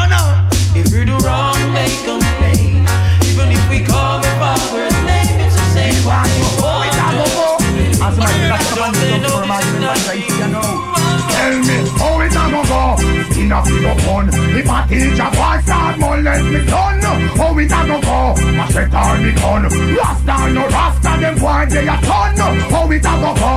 Tell 11.43 11.59
me. 11.59 11.75
Oh, 11.99 11.99
How 11.99 12.21
it 12.23 12.39
a 12.39 12.45
go 12.55 12.63
go 12.71 12.95
oh, 12.95 13.41
In 13.41 13.51
a 13.51 13.59
of 13.59 13.99
fun 14.07 14.31
If 14.31 14.63
a 14.63 14.79
teacher 14.87 15.31
boy 15.35 15.59
start 15.67 15.99
molest 15.99 16.45
me 16.47 16.61
son 16.71 17.03
How 17.03 17.59
it 17.59 17.67
a 17.67 17.81
go 17.83 17.99
go 17.99 18.19
set 18.71 18.95
on 18.95 19.19
me 19.27 19.33
gun 19.35 19.67
Rasta 19.67 20.37
no 20.55 20.63
Rasta 20.71 21.13
them 21.19 21.35
boy 21.43 21.67
they 21.67 21.83
a 21.83 21.97
ton 22.07 22.39
How 22.71 22.91
it 22.95 23.03
a 23.03 23.15
go 23.19 23.31
go 23.35 23.55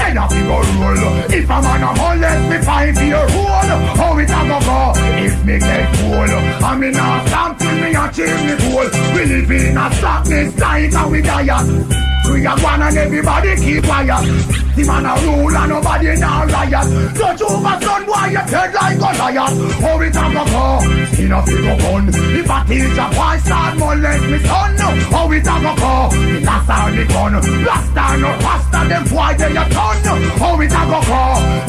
Head 0.00 0.16
a 0.16 0.24
go 0.48 0.56
roll 0.80 1.04
If 1.28 1.44
a 1.44 1.56
man 1.60 1.84
a 1.84 1.90
molest 2.00 2.42
me 2.48 2.58
five 2.64 2.96
year 3.04 3.20
old 3.20 3.68
How 4.00 4.16
it 4.16 4.32
a 4.32 4.40
go 4.48 4.58
go 4.64 4.92
If 5.20 5.44
me 5.44 5.58
get 5.58 5.92
cool 5.92 6.64
I 6.64 6.76
me 6.78 6.90
not 6.90 7.28
stop 7.28 7.58
till 7.58 7.76
me 7.76 7.92
achieve 7.92 8.40
me 8.48 8.56
goal 8.64 8.88
We 9.12 9.22
live 9.28 9.50
in 9.50 9.76
a 9.76 9.92
slackness 9.92 10.56
like 10.56 10.94
a 10.94 11.08
we 11.08 11.20
die 11.20 12.15
we 12.32 12.46
are 12.46 12.58
one 12.60 12.82
and 12.82 12.96
everybody 12.96 13.56
keep 13.56 13.84
quiet. 13.84 14.66
The 14.76 14.84
man 14.84 15.08
a 15.08 15.16
rule 15.24 15.56
and 15.56 15.70
nobody 15.72 16.12
now 16.20 16.44
riot. 16.44 17.16
Touch 17.16 17.40
over 17.48 17.76
son, 17.80 18.04
why 18.04 18.28
you 18.28 18.44
dead 18.44 18.74
like 18.76 19.00
a 19.00 19.10
lion? 19.16 19.52
How 19.80 20.00
it 20.04 20.12
a 20.12 20.24
go 20.36 20.44
go? 20.52 20.64
In 21.16 21.32
a 21.32 21.40
figure 21.48 21.76
gun. 21.80 22.12
If 22.12 22.44
a 22.44 22.58
teacher 22.68 23.08
boy 23.16 23.36
start 23.40 23.72
molest 23.80 24.24
me 24.28 24.38
son, 24.44 24.76
how 25.08 25.32
it 25.32 25.48
a 25.48 25.54
go 25.64 25.72
go? 25.80 25.92
The 26.12 26.44
last 26.44 26.68
are 26.68 26.92
the 26.92 27.04
gun. 27.08 27.32
Last 27.64 27.96
are 27.96 28.16
no 28.20 28.30
rasta, 28.44 28.80
them 28.84 29.04
boy 29.08 29.32
they 29.40 29.56
a 29.56 29.64
ton. 29.72 29.96
How 30.36 30.60
it 30.60 30.76
a 30.76 30.82
go 30.92 31.00
go? 31.08 31.20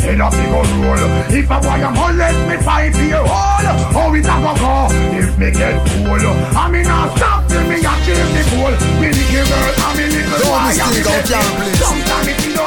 In 0.04 0.20
a 0.20 0.28
figure 0.28 0.68
rule. 0.76 1.06
If 1.32 1.48
a 1.48 1.58
boy 1.64 1.80
a 1.80 1.90
molest 1.96 2.40
me 2.44 2.58
five 2.60 2.96
year 3.08 3.24
old, 3.24 3.68
how 3.96 4.12
it 4.12 4.28
a 4.28 4.36
go 4.36 4.52
go? 4.60 4.92
If 5.16 5.32
me 5.40 5.48
get 5.56 5.80
fool, 5.96 6.28
I 6.60 6.68
mean 6.68 6.92
I 6.92 7.08
stop 7.16 7.48
till 7.48 7.64
me 7.72 7.80
achieve 7.80 8.30
the 8.36 8.44
goal. 8.52 8.76
Me 9.00 9.16
the 9.16 9.24
girl, 9.32 9.48
I 9.80 9.96
me 9.96 10.06
little 10.12 10.47
Don't 10.48 10.64
mistake 10.64 11.04
out 11.12 11.28
your 11.28 11.44
place. 11.60 11.76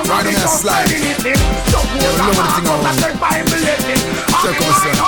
Right 0.04 0.26
on 0.26 0.36
that 0.36 0.52
slide. 0.52 0.84
Yeah, 0.92 1.24
we 1.24 2.12
know 2.12 2.36
what 2.36 2.44
the 2.44 2.60
thing 2.60 2.68
on. 2.68 2.84
Check 4.44 4.60
on 4.60 4.68
myself. 4.68 5.00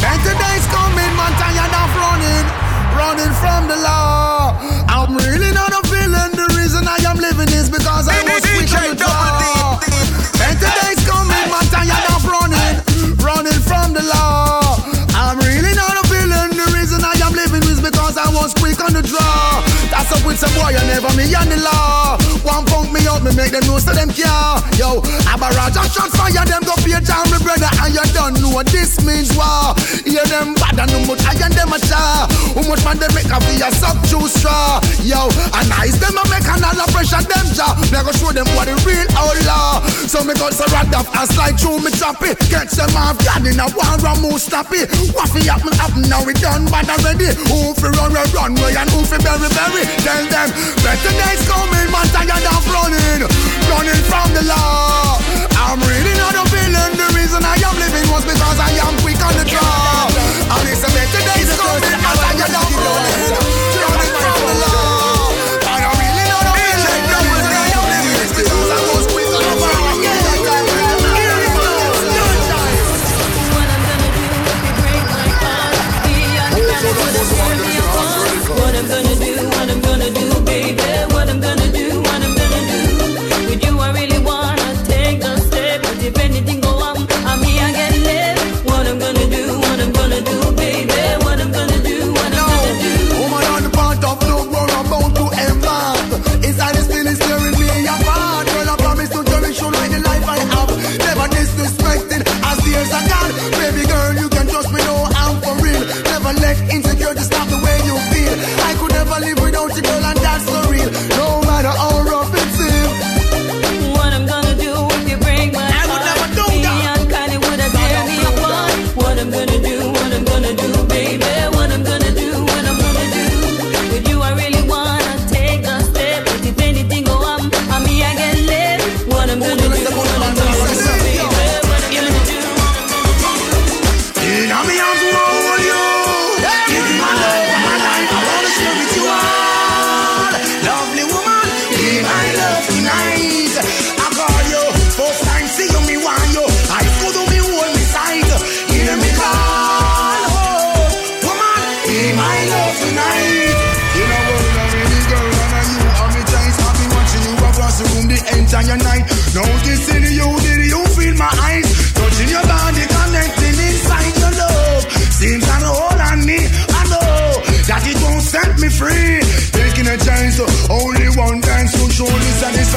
Better 0.00 0.32
days 0.32 0.64
coming, 0.72 1.12
man, 1.12 1.32
tired 1.36 1.74
of 1.76 1.92
running, 1.92 2.46
running 2.96 3.32
from 3.36 3.68
the 3.68 3.76
law. 3.84 4.56
I'm 4.88 5.12
really 5.16 5.52
not 5.52 5.76
a 5.76 5.82
villain. 5.92 6.32
The 6.32 6.48
reason 6.56 6.88
I 6.88 6.96
am 7.04 7.18
living 7.20 7.52
is 7.52 7.68
because 7.68 8.08
I 8.08 8.24
was 8.24 8.40
quick 8.48 8.72
on 8.72 8.88
the 8.88 8.96
draw. 8.96 9.57
Me 23.28 23.36
make 23.36 23.52
them 23.52 23.64
know 23.68 23.78
so 23.78 23.92
them 23.92 24.08
care. 24.08 24.56
Yo, 24.80 25.04
Abaraja 25.28 25.84
shot 25.92 26.08
fire, 26.16 26.44
them 26.48 26.64
go 26.64 26.74
pay 26.80 26.96
down 27.04 27.28
me 27.28 27.38
brother, 27.44 27.68
and 27.84 27.92
you 27.92 28.06
don't 28.16 28.40
know 28.40 28.50
what 28.50 28.66
this 28.72 28.96
means 29.04 29.28
war. 29.36 29.76
Hear 30.08 30.24
them 30.24 30.54
bad 30.56 30.80
and 30.80 30.90
how 30.90 31.02
much 31.04 31.24
I 31.28 31.36
and 31.44 31.52
them 31.52 31.72
a 31.72 31.78
char. 31.78 32.28
How 32.56 32.64
much 32.64 32.82
man 32.84 32.96
they 32.96 33.10
make 33.12 33.28
a 33.28 33.38
be 33.44 33.60
a 33.60 33.68
suck 33.72 34.00
juice 34.08 34.32
straw. 34.40 34.80
Yo, 35.04 35.28
and 35.28 35.68
ice 35.76 35.98
them 36.00 36.16
a 36.16 36.24
make 36.32 36.48
another 36.48 36.88
pressure 36.88 37.20
them 37.20 37.46
jaw. 37.52 37.76
Me 37.92 38.00
go 38.00 38.12
show 38.16 38.32
them 38.32 38.48
what 38.56 38.66
the 38.66 38.76
real 38.86 39.08
outlaw. 39.12 39.84
So 40.08 40.24
me 40.24 40.32
got 40.34 40.54
so 40.54 40.64
rad 40.72 40.92
off 40.94 41.12
and 41.12 41.28
slide 41.28 41.60
through 41.60 41.84
me 41.84 41.90
it. 41.92 42.38
Catch 42.48 42.72
them 42.76 42.96
off 42.96 43.18
guard 43.24 43.44
in 43.44 43.60
a 43.60 43.66
war 43.76 43.84
and 43.88 44.20
move 44.22 44.40
stop 44.40 44.72
it. 44.72 44.88
What 45.12 45.28
fi 45.28 45.44
happen 45.44 45.72
happen 45.76 46.08
now 46.08 46.24
we 46.24 46.32
done 46.34 46.64
bad 46.72 46.88
already. 46.88 47.32
Who 47.50 47.74
fi 47.74 47.88
run 47.92 48.12
run 48.14 48.28
run 48.32 48.52
way 48.56 48.76
and 48.76 48.88
who 48.90 49.04
fi 49.04 49.18
bury 49.20 49.48
bury. 49.52 49.84
Tell 50.04 50.24
them 50.28 50.48
better 50.80 51.12
days 51.12 51.42
coming, 51.48 51.88
man 51.92 52.06
tired 52.14 52.46
of 52.48 52.64
running, 52.70 53.17
running 53.70 54.02
from 54.08 54.28
the 54.34 54.44
law. 54.48 55.18
I'm 55.56 55.80
really 55.84 56.14
not 56.16 56.34
a 56.34 56.44
villain. 56.48 56.92
The 56.96 57.08
reason 57.14 57.44
I 57.44 57.56
am 57.60 57.76
living 57.76 58.06
was 58.10 58.24
because 58.24 58.58
I 58.58 58.72
am 58.86 58.94
quick 59.04 59.20
on 59.20 59.34
the 59.36 59.44
draw. 59.44 60.08
And 60.56 60.64
it's 60.68 60.82
a 60.84 60.90
better 60.90 61.22
days 61.28 61.50
coming, 61.56 61.84
tired 61.84 62.54
of 62.56 62.70
running, 62.72 63.28
running 63.32 63.57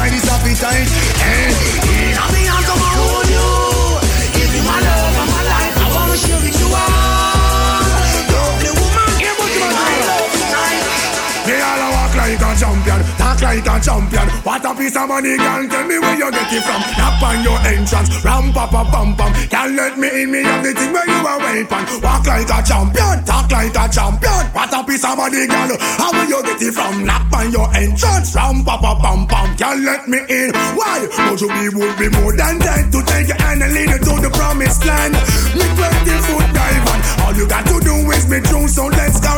satisfy 0.01 0.09
this 0.09 0.63
appetite. 0.63 1.20
A 13.71 13.79
champion. 13.79 14.27
What 14.43 14.65
a 14.65 14.75
piece 14.75 14.95
of 14.95 15.07
money, 15.07 15.37
girl. 15.37 15.63
Tell 15.67 15.87
me 15.87 15.97
where 15.99 16.17
you 16.19 16.31
get 16.31 16.51
it 16.51 16.63
from. 16.63 16.81
Knock 16.99 17.21
on 17.23 17.43
your 17.43 17.59
entrance, 17.63 18.09
ram 18.23 18.51
pa 18.51 18.67
pa 18.67 18.83
pam 18.91 19.15
pam. 19.15 19.31
Can't 19.47 19.75
let 19.75 19.97
me 19.97 20.07
in, 20.11 20.31
me 20.31 20.43
have 20.43 20.63
the 20.63 20.73
thing 20.75 20.91
where 20.91 21.07
you 21.07 21.21
are 21.23 21.39
waiting. 21.39 21.85
Walk 22.03 22.27
like 22.27 22.51
a 22.51 22.59
champion, 22.63 23.23
talk 23.23 23.47
like 23.51 23.75
a 23.75 23.85
champion. 23.87 24.43
What 24.51 24.73
a 24.75 24.83
piece 24.83 25.05
of 25.07 25.15
money, 25.15 25.47
girl. 25.47 25.71
How 25.79 26.11
will 26.11 26.27
you 26.27 26.41
get 26.43 26.61
it 26.61 26.73
from? 26.73 27.05
Knock 27.05 27.31
on 27.31 27.51
your 27.51 27.69
entrance, 27.75 28.35
ram 28.35 28.63
pa 28.63 28.75
pa 28.77 28.99
pam 28.99 29.27
pam. 29.27 29.55
Can't 29.55 29.81
let 29.83 30.07
me 30.07 30.19
in. 30.27 30.51
Why? 30.75 31.07
But 31.07 31.39
you 31.39 31.47
be 31.47 31.69
would 31.71 31.95
be 31.97 32.09
more 32.19 32.35
than 32.35 32.59
dead 32.59 32.91
to 32.91 32.99
take 33.07 33.27
your 33.31 33.39
hand 33.39 33.63
and 33.63 33.73
lead 33.73 33.89
you 33.89 33.99
to 33.99 34.13
the 34.19 34.31
promised 34.35 34.83
land. 34.85 35.15
Me 35.55 35.63
20 35.63 36.11
foot 36.27 36.47
dive 36.51 36.87
on. 36.91 36.99
All 37.23 37.33
you 37.35 37.47
got 37.47 37.65
to 37.67 37.79
do 37.79 37.95
is 38.11 38.25
be 38.25 38.41
true, 38.41 38.67
so 38.67 38.87
let's 38.87 39.19
go 39.19 39.31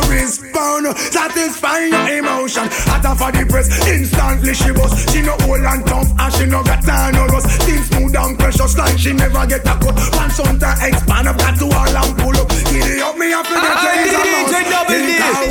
respond. 0.54 0.96
Satisfy 0.98 1.78
your 1.86 2.18
emotion. 2.18 2.68
Hot 2.86 3.04
for 3.18 3.32
the 3.32 3.44
press, 3.46 3.68
instantly 3.88 4.54
she 4.54 4.70
was. 4.70 4.92
She 5.10 5.22
no 5.22 5.34
old 5.46 5.64
and 5.64 5.86
tough, 5.86 6.10
and 6.18 6.32
she 6.34 6.46
no 6.46 6.62
got 6.62 6.82
time 6.82 7.14
no 7.14 7.26
rust. 7.26 7.50
Still 7.62 7.82
smooth 7.82 8.16
and 8.16 8.38
precious, 8.38 8.78
like 8.78 8.98
she 8.98 9.12
never 9.12 9.46
get 9.46 9.66
a 9.66 9.74
cut. 9.78 9.96
Pants 10.14 10.40
on 10.40 10.58
to 10.58 10.70
expand, 10.82 11.28
I've 11.28 11.38
got 11.38 11.58
to 11.58 11.66
all 11.66 11.96
and 11.96 12.14
pull 12.18 12.36
up. 12.36 12.48
Giddy 12.70 13.02
up, 13.02 13.16
me 13.18 13.32
up 13.32 13.46
in 13.46 13.58
the 13.58 13.72
place. 13.82 14.14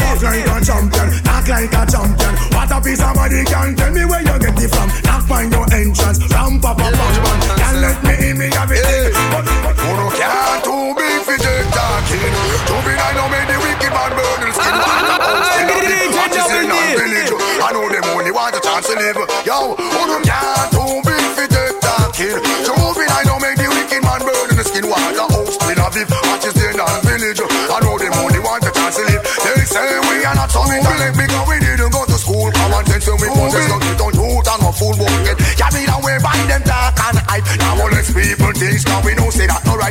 Walk 0.04 0.22
like 0.24 0.48
a 0.48 0.58
champion, 0.64 1.08
talk 1.24 1.48
like 1.48 1.74
a 1.74 1.84
champion. 1.86 2.34
What 2.56 2.72
a 2.72 2.78
piece 2.82 3.04
of 3.04 3.14
body 3.14 3.44
can 3.44 3.76
tell 3.76 3.92
me 3.92 4.06
where 4.06 4.24
you 4.24 4.38
get 4.40 4.56
it 4.56 4.70
from. 4.72 4.88
Knock 5.04 5.24
find 5.28 5.52
your 5.52 5.68
entrance, 5.74 6.20
ramp 6.32 6.64
up 6.64 6.80
a 6.80 6.88
punch 6.88 7.20
man. 7.24 7.40
Can't 7.60 7.78
let 7.84 7.98
me 8.04 8.14
in 8.30 8.38
me 8.38 8.48
have 8.56 8.72
it. 8.72 9.14
But 9.32 9.46
but 9.64 9.76
care 10.16 10.62
to 10.64 10.96
be 10.96 11.03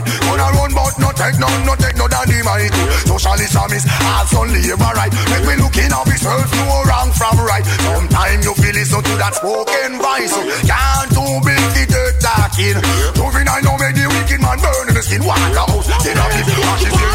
Gonna 0.00 0.48
run 0.56 0.72
but 0.72 0.96
no 0.96 1.12
take 1.12 1.36
no 1.36 1.48
no 1.68 1.76
take 1.76 1.96
no 2.00 2.08
daddy 2.08 2.40
mic. 2.40 2.72
Socialism 3.04 3.72
is 3.76 3.84
also 4.00 4.48
labor 4.48 4.92
right. 4.96 5.12
Make 5.28 5.44
we 5.44 5.54
looking 5.60 5.92
at 5.92 6.00
ourselves 6.00 6.48
no 6.56 6.80
wrong 6.88 7.12
from 7.12 7.36
right. 7.44 7.64
Sometimes 7.84 8.44
you 8.48 8.54
feel 8.56 8.72
listen 8.72 9.02
to 9.04 9.14
that 9.20 9.36
spoken 9.36 10.00
voice. 10.00 10.32
Can't 10.64 11.10
do 11.12 11.24
big 11.44 11.60
fit 11.76 11.92
talking. 12.24 12.78
Moving 13.20 13.48
I 13.48 13.60
know 13.60 13.76
make 13.76 13.96
the 13.98 14.08
wicked 14.08 14.40
man 14.40 14.58
burn 14.62 14.88
in 14.88 14.94
the 14.94 15.02
skin. 15.02 15.24
Water 15.24 15.52
house. 15.52 15.86
They 16.00 16.14
don't 16.14 16.32
give 16.32 16.64
ashes 16.72 16.94
in 16.96 17.12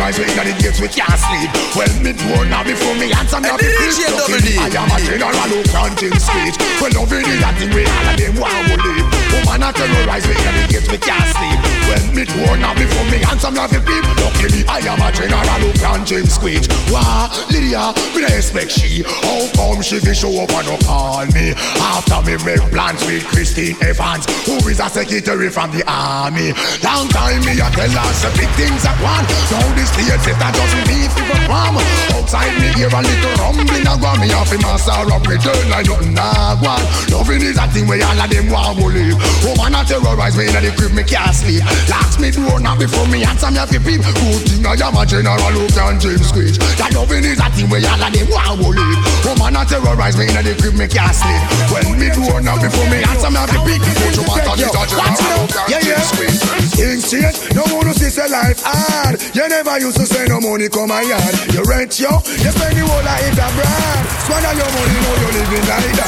Woman 0.00 0.14
a 0.14 0.16
terrorize 0.16 0.18
me 0.18 0.32
inna 0.32 0.44
the 0.44 0.62
gates 0.62 0.80
we 0.80 0.88
can't 0.88 1.20
sleep. 1.20 1.50
Well 1.76 1.92
me 2.00 2.12
door 2.12 2.44
now 2.46 2.64
before 2.64 2.94
me 2.94 3.12
answer 3.12 3.40
me 3.40 3.48
have 3.48 3.60
to 3.60 3.66
DJ 3.66 4.08
feel 4.08 4.16
Double 4.16 4.40
D. 4.40 4.56
I 4.56 4.68
am 4.72 4.88
a 4.88 4.98
general 5.04 5.48
who 5.52 5.62
planting 5.68 6.16
speech. 6.18 6.56
Well 6.80 7.04
is 7.04 7.42
a 7.44 7.52
thing 7.52 7.70
where 7.74 7.84
all 7.84 8.08
of 8.08 8.16
them 8.16 8.34
want 8.40 8.80
to 8.80 8.88
live. 8.88 9.19
Woman 9.34 9.62
a 9.62 9.70
terrorize 9.72 10.26
me 10.26 10.34
the 10.34 10.64
gates 10.70 10.88
we 10.90 10.98
can't 10.98 11.26
sleep. 11.36 11.58
Well 11.88 12.06
me 12.14 12.24
door 12.24 12.56
now 12.56 12.74
before 12.74 13.06
me 13.10 13.22
answer 13.26 13.50
me 13.50 13.58
have 13.58 13.70
to 13.70 13.80
feel 13.82 14.02
Luckily 14.20 14.62
I 14.68 14.78
am 14.88 15.00
a 15.02 15.08
general 15.12 15.60
who 15.62 15.70
planting 15.78 16.26
speech. 16.26 16.66
Wah 16.90 17.28
Lydia, 17.50 17.92
me 18.14 18.26
dey 18.26 18.36
expect 18.38 18.70
she. 18.72 19.02
How 19.06 19.46
come 19.54 19.82
she 19.82 19.98
fi 20.00 20.12
show 20.12 20.32
up 20.42 20.50
and 20.54 20.66
no 20.66 20.76
call 20.86 21.26
me? 21.34 21.54
After 21.78 22.20
me 22.26 22.34
make 22.44 22.62
plans 22.72 23.02
with 23.06 23.24
Christine 23.28 23.76
Evans, 23.82 24.26
who 24.46 24.56
is 24.68 24.80
a 24.80 24.88
secretary 24.88 25.50
from 25.50 25.70
the 25.70 25.82
army. 25.86 26.52
Long 26.82 27.08
time 27.12 27.44
me 27.44 27.58
a 27.60 27.68
tell 27.74 27.90
her 27.90 28.12
say 28.16 28.32
big 28.38 28.50
things 28.58 28.82
at 28.86 28.96
one. 29.02 29.24
Now 29.52 29.66
this 29.76 29.90
state 29.92 30.18
set 30.24 30.40
a 30.40 30.48
just 30.54 30.74
me 30.88 31.06
you 31.06 31.10
from. 31.46 31.76
Outside 32.16 32.54
me 32.60 32.68
hear 32.78 32.88
a 32.90 33.00
little 33.02 33.34
rumbling 33.38 33.86
a 33.86 33.94
go 33.98 34.10
me 34.18 34.32
off 34.32 34.52
in 34.52 34.60
my 34.62 34.76
sorrow 34.76 35.18
return 35.28 35.64
like 35.70 35.86
nothing 35.86 36.16
a 36.16 36.56
go. 36.58 36.74
Loving 37.12 37.42
is 37.42 37.58
a 37.58 37.66
thing 37.68 37.86
where 37.86 38.00
all 38.04 38.20
of 38.20 38.30
them 38.30 38.48
want 38.50 38.78
to 38.78 38.86
live. 38.88 39.19
Woman 39.46 39.78
a 39.78 39.84
terrorize 39.86 40.36
me 40.36 40.50
inna 40.50 40.60
the 40.60 40.72
crib 40.74 40.92
me 40.92 41.04
can't 41.06 41.32
sleep. 41.32 41.62
Locks 41.86 42.18
me 42.18 42.34
door 42.34 42.60
now 42.60 42.76
before 42.76 43.06
me 43.06 43.22
answer 43.22 43.50
me 43.54 43.62
to 43.62 43.78
peep. 43.80 44.02
Good 44.02 44.42
thing 44.50 44.66
I 44.66 44.74
am 44.76 44.96
a 44.96 45.06
general 45.06 45.54
who 45.54 45.64
can 45.70 45.96
James 46.02 46.26
screech. 46.26 46.58
That 46.76 46.90
loving 46.92 47.24
is 47.24 47.40
a 47.40 47.48
thing 47.54 47.70
where 47.70 47.80
all 47.86 48.02
of 48.02 48.10
them 48.10 48.26
want 48.28 48.60
to 48.60 48.68
live. 48.74 48.98
Woman 49.24 49.56
a 49.56 49.62
terrorize 49.64 50.18
me 50.18 50.26
inna 50.26 50.42
the 50.42 50.58
crib 50.58 50.74
me 50.74 50.86
can't 50.90 51.14
sleep. 51.14 51.42
When 51.70 51.86
me 51.96 52.08
door 52.10 52.42
now 52.42 52.58
before 52.58 52.88
me 52.90 53.00
answer 53.06 53.30
me 53.30 53.40
to 53.46 53.58
peep. 53.62 53.80
Good 53.80 54.16
you 54.18 54.24
want 54.26 54.42
to 54.42 54.52
is 54.58 54.74
a 54.74 54.84
general 54.90 55.38
who 55.38 55.46
can 55.48 55.64
Yeah, 55.70 55.82
yeah. 55.86 56.00
James 56.00 56.08
screech. 56.10 56.70
Things 56.76 57.10
change, 57.10 57.36
no 57.54 57.62
one 57.74 57.84
to 57.86 57.92
see 57.92 58.08
say 58.08 58.28
life 58.28 58.60
hard. 58.64 59.20
You 59.34 59.48
never 59.48 59.78
used 59.78 59.96
to 59.96 60.06
say 60.06 60.26
no 60.26 60.40
money 60.40 60.68
come 60.68 60.88
my 60.88 61.02
yard. 61.02 61.34
You 61.52 61.62
rent 61.64 61.98
yo, 62.00 62.08
you 62.40 62.50
spend 62.50 62.76
the 62.76 62.84
whole 62.88 63.04
life 63.04 63.36
abroad. 63.36 64.00
Squander 64.24 64.54
your 64.56 64.70
money, 64.70 64.98
now 65.04 65.16
you're 65.20 65.34
living 65.36 65.66
like 65.68 65.99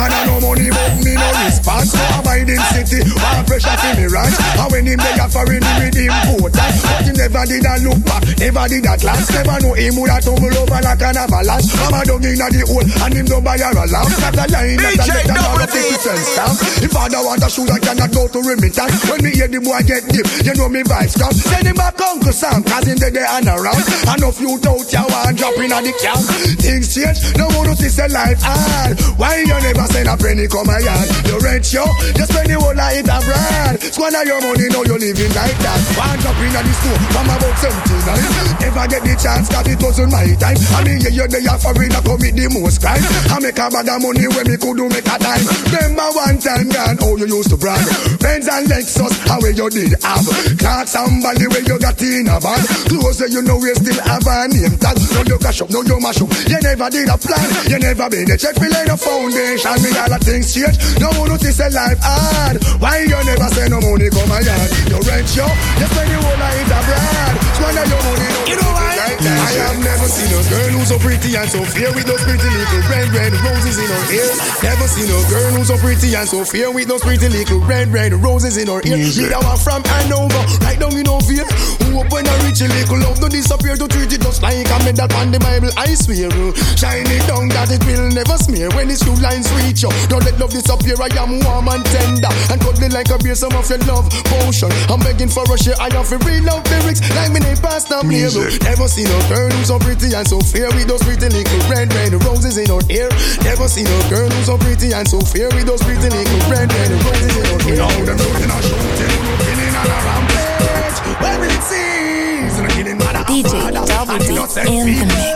Look 0.00 0.12
at 0.12 0.26
no 0.26 0.40
money, 0.40 0.70
but 0.70 1.04
me 1.04 1.14
no 1.14 1.44
response. 1.44 2.09
Abiding 2.50 2.66
city, 2.74 3.00
one 3.14 3.44
pressure 3.46 3.76
for 3.78 3.92
me 3.94 4.06
ranch. 4.10 4.34
And 4.58 4.68
when 4.72 4.86
him 4.86 4.98
they 4.98 5.14
got 5.14 5.30
foreign, 5.30 5.62
him 5.62 5.76
with 5.78 5.94
him 5.94 6.10
important. 6.10 6.74
But 6.82 7.06
he 7.06 7.12
never 7.14 7.44
did 7.46 7.66
a 7.66 7.74
look 7.86 8.00
back, 8.02 8.22
never 8.38 8.64
did 8.66 8.86
a 8.86 8.94
glance. 8.98 9.30
Never 9.30 9.56
know 9.62 9.74
him 9.74 9.94
would 10.00 10.10
have 10.10 10.24
tumble 10.24 10.50
over 10.58 10.80
like 10.82 11.02
an 11.02 11.16
avalanche. 11.16 11.70
Mama 11.78 12.02
dug 12.02 12.24
in 12.26 12.42
the 12.42 12.62
hole, 12.66 12.82
and 12.82 13.14
him 13.14 13.26
don't 13.26 13.44
buy 13.44 13.54
a 13.54 13.70
lamp. 13.70 14.10
Not 14.18 14.34
a 14.34 14.44
line, 14.50 14.76
not 14.82 14.98
a 14.98 15.04
letter, 15.06 15.30
not 15.30 15.38
Double 15.38 15.62
a. 15.62 15.66
50 15.70 15.94
cent 16.02 16.24
stamp. 16.26 16.56
If 16.82 16.90
father 16.90 17.22
want 17.22 17.44
a 17.44 17.48
shoe, 17.50 17.70
I 17.70 17.78
cannot 17.78 18.10
go 18.10 18.26
to 18.26 18.40
remittance. 18.42 18.98
When 19.06 19.22
me 19.22 19.30
hear 19.30 19.46
the 19.46 19.60
boy 19.62 19.82
get 19.86 20.02
deep, 20.10 20.26
you 20.42 20.54
know 20.58 20.68
me 20.68 20.82
vibes 20.82 21.14
come. 21.14 21.34
Send 21.34 21.70
him 21.70 21.76
back 21.78 22.00
Uncle 22.00 22.34
Sam, 22.34 22.66
cause 22.66 22.86
him 22.86 22.98
dead 22.98 23.14
there 23.14 23.30
and 23.30 23.46
around. 23.46 23.84
And 24.10 24.22
if 24.26 24.40
you 24.42 24.58
doubt 24.58 24.90
you 24.90 25.04
want 25.06 25.38
drop 25.38 25.56
in 25.62 25.70
at 25.70 25.86
the 25.86 25.94
camp. 26.02 26.22
Things 26.58 26.90
change, 26.90 27.20
no 27.38 27.46
one 27.54 27.70
to 27.70 27.74
see 27.78 27.92
say 27.92 28.08
life 28.10 28.42
hard. 28.42 28.98
Why 29.14 29.46
you 29.46 29.54
never 29.54 29.86
send 29.92 30.08
a 30.10 30.16
penny 30.16 30.48
come 30.50 30.66
my 30.66 30.82
yard? 30.82 31.06
You 31.28 31.38
rent 31.38 31.68
yo, 31.70 31.84
you 32.16 32.26
spend 32.40 32.50
the 32.50 32.56
whole 32.60 32.74
life 32.74 33.04
abroad. 33.04 33.74
Squander 33.92 34.24
your 34.24 34.40
money, 34.40 34.66
now 34.72 34.82
you're 34.88 35.00
living 35.00 35.32
like 35.36 35.58
that. 35.60 35.80
One 35.96 36.18
drop 36.20 36.40
in 36.40 36.52
the 36.56 36.72
from 37.12 37.28
about 37.28 37.56
79. 37.60 38.60
Never 38.60 38.86
get 38.88 39.02
the 39.04 39.14
chance, 39.20 39.48
cause 39.48 39.68
it 39.68 39.80
wasn't 39.82 40.12
my 40.12 40.24
time. 40.40 40.56
I 40.76 40.80
mean, 40.84 41.00
yeah, 41.04 41.12
you're 41.12 41.28
there 41.28 41.58
for 41.60 41.74
it, 41.76 41.92
I 41.92 42.00
commit 42.00 42.34
the 42.36 42.46
most 42.48 42.80
crime. 42.80 43.04
I 43.28 43.36
make 43.40 43.60
a 43.60 43.66
bag 43.68 43.88
of 43.88 43.98
money 44.00 44.26
when 44.28 44.44
me 44.48 44.56
could 44.56 44.76
do 44.76 44.86
make 44.88 45.08
a 45.08 45.16
dime. 45.20 45.44
Remember 45.68 46.08
one 46.16 46.38
time, 46.40 46.68
gone, 46.70 46.98
oh, 47.04 47.16
you 47.20 47.28
used 47.28 47.50
to 47.52 47.58
brag. 47.60 47.82
Benz 48.20 48.48
and 48.48 48.66
Lexus, 48.70 49.14
how 49.28 49.40
you 49.42 49.68
did 49.68 49.96
have. 50.00 50.26
Clarks 50.56 50.94
and 50.96 51.20
Bally, 51.20 51.46
where 51.50 51.64
you 51.66 51.76
got 51.76 52.00
in 52.00 52.30
a 52.30 52.36
bag. 52.40 52.62
Clothes 52.88 53.20
you 53.28 53.42
know 53.42 53.58
we 53.60 53.72
still 53.76 54.00
have 54.06 54.24
a 54.24 54.48
name 54.48 54.76
tag. 54.80 54.96
No, 55.12 55.20
you 55.26 55.38
cash 55.38 55.60
up, 55.60 55.68
no, 55.70 55.82
you 55.82 55.98
mash 56.00 56.20
up. 56.22 56.30
You 56.48 56.60
never 56.62 56.88
did 56.88 57.08
a 57.10 57.16
plan, 57.18 57.48
you 57.68 57.78
never 57.78 58.08
been 58.08 58.30
a 58.30 58.36
check, 58.36 58.56
we 58.56 58.68
lay 58.70 58.86
the 58.86 58.96
foundation. 58.96 59.76
Me 59.82 59.90
all 59.98 60.08
the 60.08 60.18
things 60.22 60.54
change. 60.54 60.78
No 61.00 61.10
one 61.18 61.28
notice 61.28 61.60
a 61.60 61.68
life 61.70 61.98
ah, 62.02 62.19
hard. 62.20 62.56
Why 62.80 63.00
you 63.08 63.18
never 63.24 63.48
say 63.54 63.68
no 63.68 63.80
money 63.80 64.08
come 64.10 64.28
my 64.28 64.40
yard? 64.40 64.70
You 64.88 64.98
rent 65.08 65.28
yo, 65.36 65.46
you 65.80 65.86
spend 65.88 66.08
the 66.12 66.18
whole 66.20 66.38
life 66.38 66.68
abroad. 66.68 67.34
Squander 67.56 67.86
your 67.88 68.02
money, 68.04 68.28
you 68.50 68.56
know 68.60 68.72
why? 68.76 68.89
I 69.18 69.50
have 69.66 69.78
never 69.82 70.06
seen 70.06 70.30
a 70.30 70.40
girl 70.46 70.70
who's 70.78 70.88
so 70.88 70.98
pretty 70.98 71.34
and 71.34 71.50
so 71.50 71.64
fair 71.66 71.90
with 71.90 72.06
those 72.06 72.22
pretty 72.22 72.46
little 72.46 72.82
red, 72.86 73.08
red 73.10 73.32
roses 73.42 73.78
in 73.78 73.88
her 73.90 74.04
ear. 74.14 74.30
Never 74.62 74.86
seen 74.86 75.10
a 75.10 75.18
girl 75.26 75.50
who's 75.58 75.68
so 75.68 75.76
pretty 75.78 76.14
and 76.14 76.28
so 76.28 76.44
fair 76.44 76.70
with 76.70 76.86
those 76.86 77.02
pretty 77.02 77.28
little 77.28 77.58
red, 77.66 77.88
red 77.88 78.12
roses 78.14 78.56
in 78.56 78.68
her 78.68 78.78
ear. 78.86 79.02
Me 79.02 79.26
that 79.26 79.42
one 79.42 79.58
from 79.58 79.82
Hanover, 79.82 80.42
right 80.62 80.78
down 80.78 80.94
in 80.94 81.10
Ovia. 81.10 81.42
Who 81.82 81.98
up 81.98 82.12
when 82.12 82.22
I 82.28 82.34
reach 82.46 82.62
a 82.62 82.68
little 82.70 83.02
love, 83.02 83.18
don't 83.18 83.32
disappear 83.34 83.74
to 83.74 83.88
treat 83.88 84.12
it 84.12 84.22
just 84.22 84.42
like 84.42 84.68
a 84.68 84.76
medal 84.86 85.10
on 85.18 85.32
the 85.34 85.40
Bible. 85.42 85.74
I 85.74 85.90
swear, 85.98 86.30
shine 86.78 87.08
it 87.10 87.26
down 87.26 87.50
that 87.50 87.74
it 87.74 87.82
will 87.82 88.14
never 88.14 88.38
smear 88.38 88.70
when 88.78 88.88
these 88.88 89.02
two 89.02 89.16
lines 89.18 89.50
reach 89.58 89.82
you. 89.82 89.90
Don't 90.06 90.22
let 90.22 90.38
love 90.38 90.54
disappear. 90.54 90.94
I 91.00 91.10
am 91.18 91.40
warm 91.42 91.66
and 91.66 91.84
tender 91.88 92.30
and 92.52 92.60
cuddly 92.60 92.88
like 92.92 93.10
a 93.10 93.18
beer. 93.18 93.34
Some 93.34 93.56
of 93.56 93.66
your 93.66 93.80
love 93.90 94.06
potion. 94.28 94.70
I'm 94.86 95.00
begging 95.00 95.32
for 95.32 95.46
a 95.48 95.56
share. 95.58 95.78
I 95.80 95.88
have 95.94 96.08
to 96.12 96.18
read 96.22 96.44
love 96.44 96.62
lyrics 96.70 97.00
like 97.16 97.32
me 97.32 97.40
name 97.40 97.56
Pastor 97.58 98.04
Blair. 98.04 98.28
Never 98.60 98.86
seen 98.86 98.99
a 99.06 99.20
girl 99.28 99.50
who's 99.50 99.68
so 99.68 99.78
pretty 99.78 100.12
and 100.14 100.26
so 100.26 100.40
fair 100.40 100.68
with 100.74 100.88
those 100.88 101.02
pretty 101.02 101.28
little 101.28 101.60
red, 101.70 101.92
red 101.94 102.12
roses 102.24 102.58
in 102.58 102.68
her 102.68 102.82
hair. 102.90 103.08
Never 103.44 103.68
seen 103.68 103.86
a 103.86 103.98
girl 104.10 104.28
who's 104.28 104.46
so 104.46 104.58
pretty 104.58 104.92
and 104.92 105.06
so 105.06 105.20
fair 105.20 105.48
with 105.54 105.66
those 105.66 105.82
pretty 105.82 106.08
little 106.08 106.40
red, 106.50 106.68
red 106.72 106.90
roses 107.04 107.36
in 107.36 107.46
her 107.46 107.60
hair. 107.64 107.76
Now 107.76 108.04
them 108.04 108.18
looking 108.18 108.50
at 108.50 108.62
shooting, 108.64 109.14
killing 109.46 109.74
and 109.78 109.88
a 109.88 109.98
rampage. 110.04 110.98
Where 111.20 111.44
it 111.44 111.62
seems, 111.62 112.54
and 112.58 112.66
a 112.66 112.70
killing 112.74 112.98
mother 112.98 113.24
DJ 113.30 113.54
and 113.54 113.76
father, 113.76 113.86
Double 113.86 114.12
and 114.12 114.24
D 114.24 114.34
innocent 114.34 114.68
in 114.68 115.08
the 115.08 115.14
people. 115.14 115.29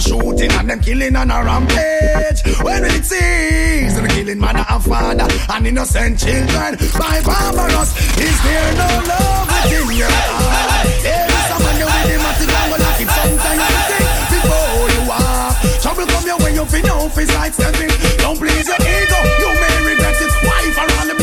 Shooting 0.00 0.50
and 0.52 0.70
them 0.70 0.80
killing 0.80 1.16
on 1.16 1.30
a 1.30 1.44
rampage. 1.44 2.40
When 2.64 2.84
it 2.84 3.04
cease? 3.04 3.94
The 3.94 4.08
killing 4.08 4.38
mother 4.38 4.64
and 4.68 4.82
father 4.82 5.28
and 5.52 5.66
innocent 5.66 6.18
children 6.18 6.72
by 6.96 7.20
barbarous. 7.20 7.90
Is 8.16 8.36
there 8.42 8.72
no 8.80 8.88
love 9.04 9.46
within 9.50 9.96
your 10.00 10.08
heart? 10.08 10.88
There 11.04 11.26
is 11.28 11.44
someone 11.52 11.76
you 11.76 11.86
with 11.86 12.10
him 12.10 12.22
at 12.24 12.36
the 12.40 12.46
but 12.48 12.80
like 12.80 13.00
it 13.04 13.10
sometimes 13.12 13.60
you 13.60 13.80
think 13.90 14.08
before 14.32 14.88
you 14.94 15.02
walk. 15.08 15.54
Trouble 15.84 16.06
come 16.08 16.26
your 16.26 16.38
way, 16.40 16.52
you 16.56 16.64
feel 16.64 16.86
no 16.88 17.08
face 17.12 17.32
like 17.34 17.52
stepping. 17.52 17.92
Don't 18.24 18.38
please 18.40 18.66
your 18.68 18.80
ego, 18.80 19.18
you 19.42 19.50
may 19.60 19.76
regret 19.84 20.16
it. 20.16 20.32
Why 20.48 20.64
for 20.76 20.86
all 20.96 21.06
the 21.12 21.19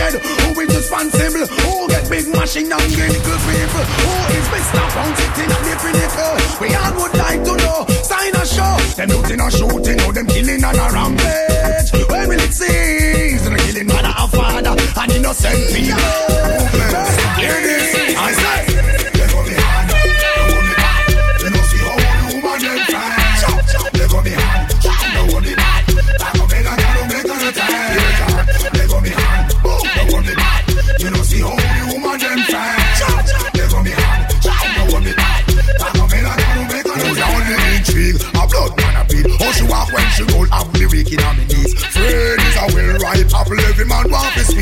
head? 0.00 0.14
Who 0.16 0.60
is 0.60 0.70
responsible? 0.74 1.46
Who 1.46 1.88
get 1.88 2.04
big 2.08 2.26
mashing 2.32 2.72
get 2.72 2.88
clinical 2.96 3.38
people? 3.44 3.84
Who 4.00 4.12
is 4.36 4.46
Mr. 4.54 4.82
Pound 4.96 5.14
sitting 5.18 5.50
at 5.52 5.62
the 5.66 5.74
pinnacle? 5.82 6.36
We 6.60 6.68
all 6.80 6.92
would 6.98 7.14
like 7.24 7.42
to 7.44 7.54
know. 7.62 7.78
Sign 8.02 8.34
a 8.34 8.44
show. 8.54 8.74
Them 8.96 9.08
looting 9.12 9.40
or 9.40 9.50
shooting 9.50 9.98
or 10.04 10.12
them 10.12 10.26
killing 10.26 10.64
on 10.64 10.76
a 10.76 10.86
rampage. 10.96 11.88
When 12.10 12.24
will 12.28 12.40
it 12.40 12.52
cease? 12.52 13.42
The 13.44 13.58
killing 13.64 13.88
mother 13.92 14.14
and 14.20 14.30
father 14.32 14.74
and 15.00 15.12
innocent 15.12 15.60
people. 15.74 16.40
Movement. 16.48 17.79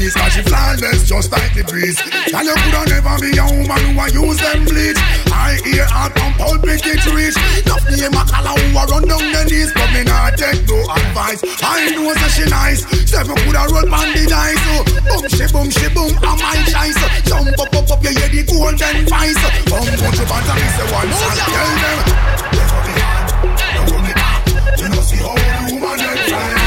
Piece. 0.08 0.16
Cause 0.16 0.32
she 0.32 0.42
flawless 0.42 1.08
just 1.08 1.30
like 1.32 1.52
the 1.54 1.64
breeze. 1.64 1.98
And 2.32 2.44
you 2.46 2.54
coulda 2.56 2.82
never 2.88 3.16
be 3.20 3.30
a 3.36 3.44
woman 3.44 3.80
who 3.84 4.00
a 4.00 4.06
use 4.08 4.40
them 4.40 4.64
bleach. 4.64 5.00
I 5.32 5.60
hear 5.64 5.84
her 5.84 6.08
from 6.16 6.32
pulpit 6.40 6.84
it 6.84 7.04
reach. 7.12 7.36
Enough 7.64 7.84
name 7.92 8.16
a 8.16 8.22
color 8.24 8.56
who 8.56 8.78
a 8.78 8.82
run 8.88 9.04
down 9.04 9.24
the 9.32 9.42
knees, 9.48 9.72
but 9.76 9.88
me 9.92 10.02
not 10.04 10.36
take 10.36 10.64
no 10.68 10.78
advice. 10.88 11.40
I 11.60 11.92
know 11.92 12.12
that 12.14 12.30
she 12.32 12.44
nice. 12.48 12.80
Seven 13.08 13.36
coulda 13.44 13.68
roll 13.68 13.88
on 13.88 14.08
the 14.16 14.24
dice. 14.28 14.60
Oh, 14.68 14.84
so 14.96 15.12
boom 15.12 15.28
she 15.28 15.46
boom 15.52 15.68
she 15.70 15.88
boom, 15.92 16.12
I 16.24 16.32
my 16.40 16.56
choice. 16.68 16.98
Oh, 16.98 17.10
jump 17.28 17.58
up 17.60 17.74
up 17.74 17.90
up, 17.92 18.02
you 18.04 18.12
hear 18.16 18.28
the 18.32 18.42
golden 18.48 18.96
voice. 19.08 19.40
Oh, 19.40 19.52
boom 19.68 19.88
put 20.00 20.14
your 20.16 20.26
pants 20.28 20.48
and 20.48 20.58
me 20.58 20.68
say 20.72 20.88
one 20.88 21.10
song. 21.12 21.36
Tell 21.36 21.72
them. 21.82 21.98
They 22.48 22.64
go 22.64 22.78
behind, 22.86 23.28
they 23.76 23.84
go 23.88 23.96
behind. 24.00 24.80
You 24.80 24.88
know 24.88 25.02
see 25.04 25.20
how 25.20 25.36
the 25.36 25.74
woman 25.74 25.96
them 26.00 26.18
try. 26.28 26.57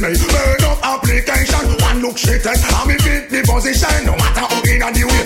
Burn 0.00 0.64
up 0.64 0.80
application. 0.82 1.76
One 1.84 2.00
look 2.00 2.16
she 2.16 2.38
take, 2.40 2.56
and 2.56 2.72
me 2.88 2.96
fit 3.04 3.28
the 3.28 3.44
position. 3.44 4.06
No 4.06 4.16
matter 4.16 4.40
how 4.48 4.62
in 4.64 4.80
a 4.80 4.88
the 4.92 5.04
way, 5.04 5.19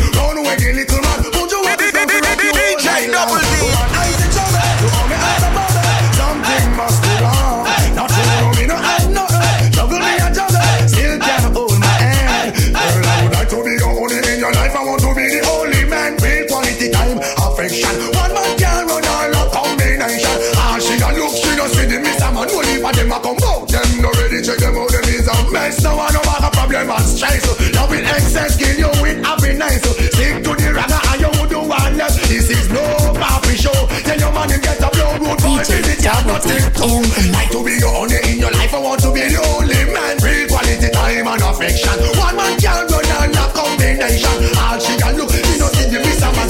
two. 36.05 37.01
in 37.17 37.33
the 37.33 37.33
Like 37.33 37.51
to 37.51 37.65
be 37.65 37.81
only 37.81 38.21
in 38.29 38.39
your 38.39 38.53
life. 38.53 38.75
I 38.75 38.79
want 38.79 39.01
to 39.03 39.11
be 39.13 39.25
the 39.25 39.41
only 39.57 39.89
man. 39.89 40.21
Real 40.21 40.49
quality 40.49 40.91
time 40.93 41.27
and 41.29 41.43
affection. 41.43 41.97
One 42.21 42.37
man 42.37 42.61
can 42.61 42.85
run 42.93 43.09
all 43.09 43.33
a 43.33 43.45
combination. 43.57 44.37
All 44.61 44.77
she 44.77 44.95
can 45.01 45.17
look, 45.17 45.33
she 45.33 45.57
no 45.57 45.69
see 45.73 45.89
the 45.89 45.99
miss 46.05 46.21
a 46.21 46.29
man. 46.37 46.49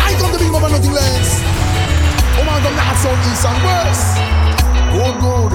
I 0.00 0.16
come 0.16 0.32
to 0.32 0.38
be 0.40 0.48
more 0.48 0.60
than 0.64 0.72
nothing 0.72 0.92
less. 0.96 1.40
Oh 2.40 2.44
my 2.48 2.56
God, 2.64 2.74
that's 2.80 3.04
on 3.04 3.18
east 3.28 3.44
and 3.44 3.60
west. 3.60 4.16
Good, 4.88 5.16
good, 5.20 5.52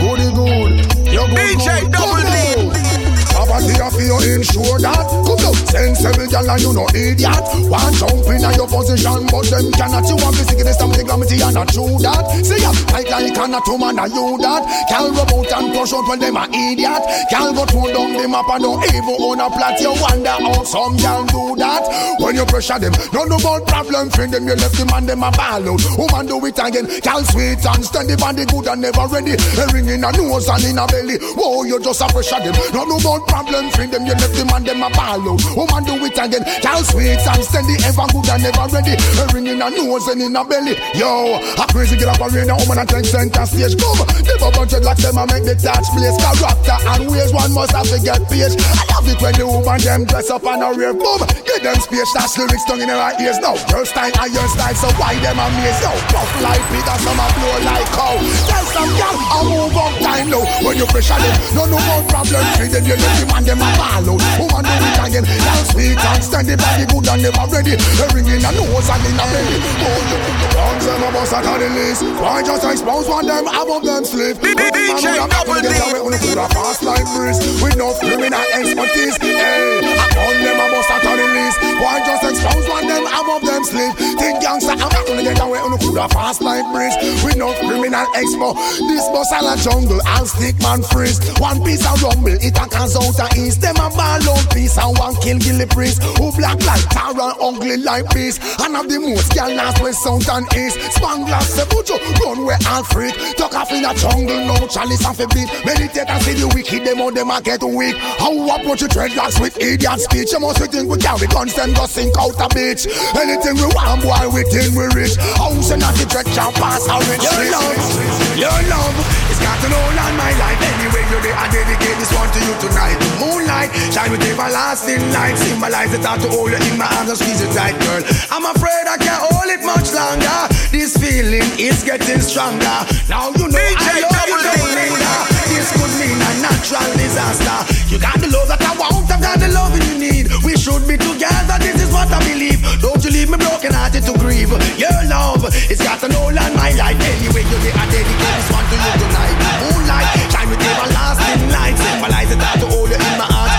goody, 0.00 0.28
good. 0.32 0.70
You're 1.12 1.28
good, 1.28 1.36
DJ 1.36 1.84
good. 1.84 1.92
Double 1.92 2.16
Come 2.16 2.32
D. 2.32 2.32
now. 2.32 3.00
Poverty 3.36 3.76
of 3.76 3.94
you 4.00 4.16
ensure 4.40 4.78
that 4.80 5.04
Come 5.04 5.49
sensible 5.70 6.26
girl 6.26 6.50
and 6.50 6.60
you 6.62 6.72
no 6.72 6.84
idiot. 6.94 7.44
One 7.70 7.94
jump 7.94 8.26
in 8.26 8.42
your 8.58 8.68
position 8.68 9.22
but 9.30 9.46
them 9.46 9.70
cannot. 9.72 10.06
You 10.10 10.16
want 10.18 10.36
to 10.36 10.44
see 10.44 10.62
this 10.62 10.78
something 10.78 11.06
glamity 11.06 11.38
and 11.40 11.54
not 11.54 11.70
true 11.70 11.98
that 12.02 12.24
See 12.42 12.58
ya, 12.58 12.70
like 12.90 13.10
like 13.10 13.34
to 13.34 13.74
man 13.78 13.98
and 13.98 14.12
you 14.12 14.38
that 14.42 14.62
Can't 14.90 15.14
rub 15.14 15.30
out 15.30 15.52
and 15.52 15.68
push 15.74 15.92
out 15.92 16.06
when 16.08 16.18
them 16.18 16.36
a 16.36 16.44
idiot. 16.50 17.02
Can't 17.30 17.54
go 17.54 17.64
through 17.66 17.94
down 17.94 18.14
the 18.14 18.26
map 18.26 18.50
and 18.50 18.62
don't 18.62 18.82
even 18.90 19.16
own 19.18 19.40
a 19.40 19.48
plot. 19.50 19.78
You 19.80 19.94
wonder 19.98 20.36
how 20.36 20.62
some 20.64 20.96
girl 20.98 21.24
do 21.26 21.42
that. 21.62 21.84
When 22.18 22.34
you 22.34 22.46
pressure 22.46 22.78
them, 22.78 22.94
no 23.12 23.24
no 23.24 23.36
about 23.38 23.66
problem. 23.66 24.10
Friend 24.10 24.30
them, 24.32 24.46
you 24.46 24.56
left 24.58 24.76
them 24.76 24.90
and 24.94 25.06
them 25.06 25.22
a 25.22 25.30
ball 25.30 25.62
out. 25.62 25.82
Woman 25.96 26.26
do 26.26 26.36
it 26.46 26.58
again, 26.58 26.86
girl 27.00 27.22
sweet 27.24 27.62
and 27.62 27.84
steady 27.84 28.16
Body 28.16 28.44
good 28.46 28.66
and 28.66 28.82
never 28.82 29.06
ready. 29.06 29.32
A 29.38 29.64
ring 29.72 29.88
in 29.88 30.04
a 30.04 30.10
nose 30.12 30.48
and 30.48 30.64
in 30.64 30.78
a 30.78 30.86
belly. 30.86 31.16
Whoa, 31.38 31.64
you 31.64 31.78
just 31.80 32.02
a 32.02 32.06
pressure 32.10 32.40
them. 32.42 32.54
No 32.74 32.84
no 32.84 32.98
about 32.98 33.26
problem. 33.28 33.70
Friend 33.70 33.90
them, 33.92 34.04
you 34.06 34.12
left 34.18 34.34
them 34.34 34.50
and 34.52 34.66
them 34.66 34.82
a 34.82 34.90
ball 34.90 35.24
out 35.30 35.59
Woman 35.60 35.84
do 35.84 35.92
it 36.00 36.16
again, 36.16 36.40
girl 36.64 36.80
sweet 36.80 37.20
and 37.20 37.44
steady 37.44 37.76
Ever 37.84 38.08
good 38.08 38.32
and 38.32 38.40
never 38.40 38.64
ready. 38.72 38.96
A 38.96 39.24
in 39.36 39.60
a 39.60 39.68
nose 39.68 40.08
and 40.08 40.24
in 40.24 40.32
a 40.32 40.40
belly. 40.40 40.72
Yo, 40.96 41.36
a 41.36 41.64
crazy 41.68 42.00
girl 42.00 42.16
up 42.16 42.24
a 42.24 42.32
rain 42.32 42.48
A 42.48 42.56
woman 42.56 42.80
a 42.80 42.84
take 42.88 43.04
center 43.04 43.44
stage. 43.44 43.76
Come, 43.76 44.00
never 44.24 44.48
budget 44.56 44.88
like 44.88 44.96
them 45.04 45.20
a 45.20 45.28
make 45.28 45.44
the 45.44 45.52
touch 45.60 45.84
place. 45.92 46.16
Character 46.16 46.80
and 46.96 47.12
ways 47.12 47.28
one 47.36 47.52
must 47.52 47.76
have 47.76 47.84
to 47.92 48.00
get 48.00 48.24
paid 48.32 48.56
I 48.56 48.88
love 48.88 49.04
it 49.04 49.20
when 49.20 49.36
the 49.36 49.44
woman 49.44 49.80
them 49.84 50.08
dress 50.08 50.32
up 50.32 50.48
and 50.48 50.64
a 50.64 50.72
rave 50.72 50.96
Boom, 50.96 51.20
give 51.44 51.60
them 51.60 51.76
space 51.76 52.08
That's 52.16 52.40
lyrics 52.40 52.64
tongue 52.64 52.80
in 52.80 52.88
her 52.88 53.12
ears. 53.20 53.36
Now, 53.44 53.60
your 53.68 53.84
style 53.84 54.16
and 54.16 54.32
your 54.32 54.48
style 54.48 54.76
So 54.80 54.88
why 54.96 55.20
them 55.20 55.36
amaze? 55.36 55.76
Yo, 55.84 55.92
puff 56.08 56.30
like 56.40 56.64
Peter 56.72 56.96
Some 57.04 57.20
a 57.20 57.26
blow 57.36 57.56
like 57.68 57.90
cow 57.92 58.16
Tell 58.48 58.64
some 58.72 58.92
girl 58.96 59.09
I 59.30 59.46
move 59.46 59.76
up 59.78 59.94
time 60.02 60.28
now 60.28 60.42
When 60.66 60.74
you 60.76 60.86
pressure 60.90 61.14
them. 61.14 61.34
No, 61.54 61.62
no 61.70 61.78
more 61.78 62.02
problem. 62.10 62.42
Free 62.58 62.66
them, 62.66 62.82
you 62.82 62.98
let 62.98 63.14
them 63.14 63.30
and 63.30 63.46
them 63.46 63.62
a 63.62 63.68
ball 63.78 64.10
out. 64.10 64.20
Woman 64.42 64.62
do 64.66 64.74
it 64.74 65.00
again. 65.06 65.24
Girl 65.24 65.62
sweet 65.70 66.02
and 66.02 66.22
steady 66.22 66.54
Body 66.58 66.84
good 66.90 67.06
and 67.06 67.22
never 67.22 67.46
ready. 67.46 67.74
A 67.78 68.04
ring 68.10 68.26
in 68.26 68.42
a 68.42 68.50
nose 68.50 68.90
and 68.90 69.04
in 69.06 69.14
a 69.14 69.24
belly. 69.30 69.56
Oh, 69.86 70.02
you 70.10 70.18
Once 70.58 70.84
them 70.84 71.02
a 71.06 71.08
bust 71.14 71.32
out 71.32 71.46
of 71.46 71.56
the 71.62 71.68
list 71.70 72.02
Why 72.18 72.42
just 72.42 72.64
expose 72.66 73.06
one 73.06 73.26
them 73.26 73.46
above 73.46 73.84
them 73.86 74.04
slip 74.04 74.36
DJ 74.42 75.14
Double 75.30 75.62
D. 75.62 75.70
When 76.02 76.12
you 76.12 76.20
put 76.20 76.38
a 76.38 76.46
fast 76.50 76.82
like 76.82 77.06
breeze 77.14 77.38
With 77.62 77.76
no 77.78 77.94
criminal 78.02 78.44
expertise 78.52 79.16
Hey, 79.22 79.78
I 79.78 80.06
found 80.10 80.42
them 80.42 80.58
a 80.58 80.66
bust 80.74 80.90
out 80.90 81.06
of 81.06 81.14
the 81.16 81.26
list 81.38 81.56
Why 81.78 82.02
just 82.02 82.24
expose 82.26 82.66
one 82.66 82.86
them 82.90 83.06
above 83.06 83.46
them 83.46 83.62
slip 83.64 83.94
Think 84.18 84.42
gangster 84.42 84.74
I'm 84.74 84.90
not 84.90 85.06
gonna 85.06 85.22
get 85.22 85.38
away. 85.40 85.58
Put 85.80 85.96
a 85.96 86.08
fast 86.12 86.42
like 86.42 86.66
breeze 86.74 86.96
With 87.24 87.36
no 87.36 87.54
criminal 87.54 88.04
expo 88.12 88.52
This 88.90 89.06
bus 89.20 89.32
a 89.36 89.44
la 89.44 89.56
jungle 89.56 90.00
I'll 90.06 90.24
stick 90.24 90.56
man 90.60 90.82
freeze. 90.82 91.20
One 91.38 91.62
piece 91.62 91.84
of 91.84 92.02
rumble 92.02 92.32
It 92.40 92.56
a 92.56 92.64
cause 92.68 92.96
out 92.96 93.18
a 93.20 93.28
east. 93.36 93.60
Them 93.60 93.76
a 93.76 93.92
ball 93.92 94.24
out 94.24 94.46
piece 94.52 94.78
And 94.78 94.96
one 94.96 95.14
kill 95.20 95.38
gilly 95.38 95.66
priest. 95.66 96.02
Who 96.16 96.32
black 96.32 96.56
like 96.64 96.88
tar 96.88 97.12
and 97.12 97.36
ugly 97.40 97.76
like 97.76 98.08
peace 98.10 98.40
And 98.60 98.74
have 98.76 98.88
the 98.88 98.98
most 98.98 99.32
gal 99.34 99.52
last 99.52 99.82
west 99.82 100.02
south 100.02 100.28
and 100.28 100.48
east. 100.56 100.80
Spangler 100.96 101.40
se 101.44 101.64
bujo 101.68 102.00
Run 102.24 102.44
where 102.46 102.58
all 102.68 102.84
freak. 102.84 103.14
Tuck 103.36 103.54
off 103.54 103.70
in 103.72 103.84
a 103.84 103.92
jungle 103.94 104.40
No 104.48 104.66
chalice 104.66 105.04
and 105.04 105.28
beat. 105.36 105.50
Meditate 105.68 106.08
and 106.08 106.22
see 106.24 106.34
the 106.34 106.48
wicked 106.54 106.86
Them 106.86 106.98
how 106.98 107.10
them 107.10 107.30
a 107.30 107.40
get 107.42 107.62
weak. 107.62 107.96
How 108.16 108.32
you 108.32 108.48
approach 108.48 108.80
your 108.80 108.90
dreadlocks 108.90 109.40
with 109.40 109.60
idiot 109.60 110.00
speech? 110.00 110.32
You 110.32 110.40
must 110.40 110.64
think 110.64 110.88
we 110.88 110.96
carry 110.96 111.26
guns 111.28 111.54
Then 111.54 111.74
go 111.74 111.84
sink 111.84 112.16
out 112.16 112.40
a 112.40 112.48
bitch 112.48 112.88
Anything 113.12 113.60
we 113.60 113.68
want 113.76 114.00
boy 114.00 114.32
we 114.32 114.42
think 114.48 114.72
we 114.72 114.88
rich. 114.96 115.16
House 115.36 115.70
and 115.70 115.82
not 115.82 115.94
the 116.00 116.06
dread 116.08 116.26
can 116.26 116.52
pass 116.56 116.88
our 116.88 117.02
rich 117.10 117.20
Your 117.20 117.44
love 117.52 118.38
Your 118.38 118.60
love 118.70 119.09
It's 119.30 119.40
got 119.42 119.58
an 119.64 119.72
hold 119.72 119.98
on 119.98 120.14
my 120.16 120.32
life. 120.38 120.58
Anyway 120.60 121.04
you 121.10 121.18
I 121.34 121.46
dedicate 121.50 121.96
this 121.98 122.12
one 122.14 122.30
to 122.30 122.40
you 122.40 122.54
tonight. 122.60 122.98
Moonlight 123.18 123.70
Shine 123.92 124.10
with 124.10 124.22
everlasting 124.22 125.02
light 125.12 125.36
Symbolize 125.36 125.90
the 125.92 125.98
thought 125.98 126.20
to 126.20 126.28
hold 126.28 126.50
you 126.50 126.60
in 126.60 126.78
my 126.78 126.88
arms 126.96 127.10
And 127.10 127.18
squeeze 127.18 127.40
it 127.40 127.52
tight 127.52 127.76
girl. 127.80 128.02
I'm 128.30 128.44
afraid 128.44 128.84
I 128.86 128.96
can't 128.96 129.22
hold 129.24 129.48
it 129.48 129.62
much 129.64 129.92
longer 129.92 130.59
This 130.70 130.94
feeling 130.94 131.42
is 131.58 131.82
getting 131.82 132.22
stronger. 132.22 132.62
Now 133.10 133.34
you 133.34 133.50
know 133.50 133.58
I 133.58 133.74
DJ 133.74 134.06
love 134.06 134.22
you 134.30 134.38
Double 134.38 134.70
D. 134.70 134.86
double 134.86 135.50
This 135.50 135.66
could 135.74 135.90
mean 135.98 136.14
a 136.14 136.30
natural 136.38 136.86
disaster. 136.94 137.58
You 137.90 137.98
got 137.98 138.22
the 138.22 138.30
love 138.30 138.46
that 138.54 138.62
I 138.62 138.78
want 138.78 139.10
I've 139.10 139.18
got 139.18 139.42
the 139.42 139.50
love 139.50 139.74
you 139.74 139.98
need. 139.98 140.30
We 140.46 140.54
should 140.54 140.86
be 140.86 140.94
together 140.94 141.58
This 141.58 141.82
is 141.82 141.90
what 141.90 142.06
I 142.14 142.22
believe. 142.22 142.62
Don't 142.78 143.02
you 143.02 143.10
leave 143.10 143.26
me 143.26 143.42
broken 143.42 143.74
hearted 143.74 144.06
to 144.06 144.14
grieve. 144.14 144.54
Your 144.78 144.94
love 145.10 145.42
It's 145.66 145.82
got 145.82 146.06
an 146.06 146.14
hold 146.14 146.38
on 146.38 146.54
my 146.54 146.70
life. 146.78 146.94
Anyway 147.02 147.42
you 147.50 147.58
there 147.66 147.74
I 147.74 147.84
dedicate 147.90 148.34
this 148.38 148.48
one 148.54 148.66
to 148.70 148.76
you 148.78 148.94
tonight. 148.94 149.36
Moonlight 149.66 150.06
Shine 150.30 150.48
with 150.54 150.62
everlasting 150.62 151.50
light 151.50 151.74
Symbolize 151.82 152.30
the 152.30 152.38
thought 152.38 152.58
to 152.62 152.66
hold 152.70 152.94
you 152.94 152.98
in 152.98 153.14
my 153.18 153.26
heart 153.26 153.50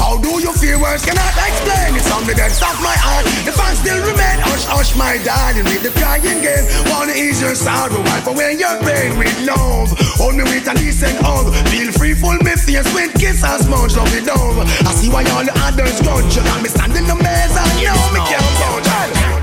How 0.00 0.16
do 0.16 0.40
you 0.40 0.52
feel? 0.56 0.80
Words 0.80 1.04
cannot 1.04 1.36
explain 1.44 1.95
It's 2.16 2.24
something 2.24 2.40
that 2.40 2.52
stops 2.56 2.80
my 2.80 2.96
heart 2.96 3.28
The 3.44 3.52
fans 3.52 3.76
still 3.76 4.00
remain 4.00 4.40
Hush 4.40 4.64
hush 4.64 4.96
my 4.96 5.20
darling 5.20 5.68
With 5.68 5.84
the 5.84 5.92
crying 6.00 6.40
game 6.40 6.64
Wanna 6.88 7.12
ease 7.12 7.36
ease 7.36 7.42
your 7.42 7.54
sorrow, 7.54 8.00
wipe 8.08 8.26
away 8.26 8.56
your 8.56 8.76
pain 8.80 9.18
with 9.18 9.34
love. 9.44 9.92
Hold 10.16 10.36
me 10.36 10.44
with 10.44 10.68
a 10.68 10.74
decent 10.74 11.18
hug. 11.20 11.52
Feel 11.68 11.92
free, 11.92 12.14
full 12.14 12.36
me 12.40 12.56
face 12.56 12.88
with 12.94 13.12
kiss 13.14 13.44
and 13.44 13.60
smudge, 13.62 13.96
love 13.96 14.12
it 14.14 14.24
love. 14.24 14.64
I 14.86 14.92
see 14.96 15.08
why 15.08 15.24
all 15.36 15.44
the 15.44 15.52
others 15.68 16.00
grudge. 16.00 16.32
You 16.36 16.42
got 16.42 16.62
me 16.62 16.68
standing 16.68 17.06
the 17.06 17.16
mess 17.16 17.52
and 17.52 17.72
you 17.80 17.92
know 17.92 18.08
me 18.14 18.20
can't 18.24 18.46
budge. 18.56 18.88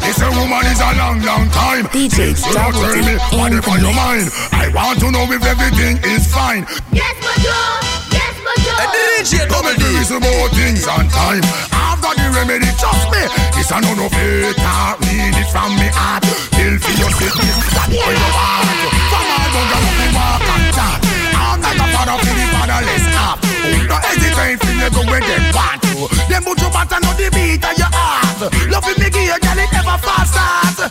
This 0.01 0.19
a 0.21 0.29
woman 0.33 0.65
is 0.65 0.81
a 0.81 0.91
long, 0.97 1.21
long 1.21 1.45
time. 1.51 1.85
DJ 1.93 2.33
Since 2.33 2.45
you 2.47 2.53
don't 2.53 2.73
Double 2.73 2.81
tell 2.81 3.03
me 3.05 3.15
what 3.37 3.53
if 3.53 3.65
the 3.65 3.71
on 3.71 3.79
your 3.81 3.95
mind. 3.95 4.27
I 4.51 4.71
want 4.73 4.99
to 4.99 5.11
know 5.11 5.25
if 5.29 5.43
everything 5.45 6.01
is 6.09 6.25
fine. 6.31 6.65
Yes, 6.91 7.13
Major. 7.21 7.61
Yes, 8.09 8.33
Major. 8.41 8.75
DJ 8.89 9.47
Double 9.47 9.69
Double 9.69 9.75
D 9.77 9.83
D. 9.85 10.01
is 10.01 10.11
about 10.11 10.49
things 10.57 10.87
on 10.87 11.07
time. 11.09 11.82
Got 12.03 12.19
the 12.19 12.27
remedy, 12.35 12.67
trust 12.75 13.07
me. 13.15 13.23
This 13.55 13.71
a 13.71 13.79
no 13.79 13.95
no 13.95 14.11
fake 14.11 14.59
talk, 14.59 14.99
need 15.07 15.39
it 15.39 15.47
from 15.47 15.71
me 15.79 15.87
heart. 15.87 16.27
Feel 16.51 16.75
for 16.75 16.91
your 16.99 17.07
sickness, 17.15 17.63
that 17.79 17.87
boy 17.87 18.11
you 18.11 18.29
want. 18.35 18.67
From 19.07 19.23
all 19.31 19.47
bunga 19.55 19.77
up 19.79 19.95
the 19.95 20.07
walk 20.11 20.43
and 20.51 20.67
talk. 20.75 20.99
I'm 21.31 21.63
like 21.63 21.79
a 21.79 21.87
father 21.95 22.19
for 22.19 22.35
the 22.35 22.45
fatherless 22.51 23.07
half. 23.07 23.39
No 23.87 23.95
hesitate 24.03 24.59
for 24.59 24.75
you 24.75 24.89
go 24.91 25.01
where 25.07 25.23
they 25.23 25.39
want 25.55 25.79
to. 25.87 26.11
Them 26.27 26.43
put 26.43 26.59
you 26.59 26.67
back 26.75 26.91
and 26.91 27.07
know 27.07 27.15
the 27.15 27.31
beat 27.31 27.63
of 27.63 27.71
your 27.79 27.87
heart. 27.95 28.51
Love 28.67 28.83
me 28.99 29.07
give 29.07 29.23
you, 29.23 29.39
girl, 29.39 29.59
it 29.63 29.71
never 29.71 29.95
fast 30.03 30.35
out. 30.35 30.82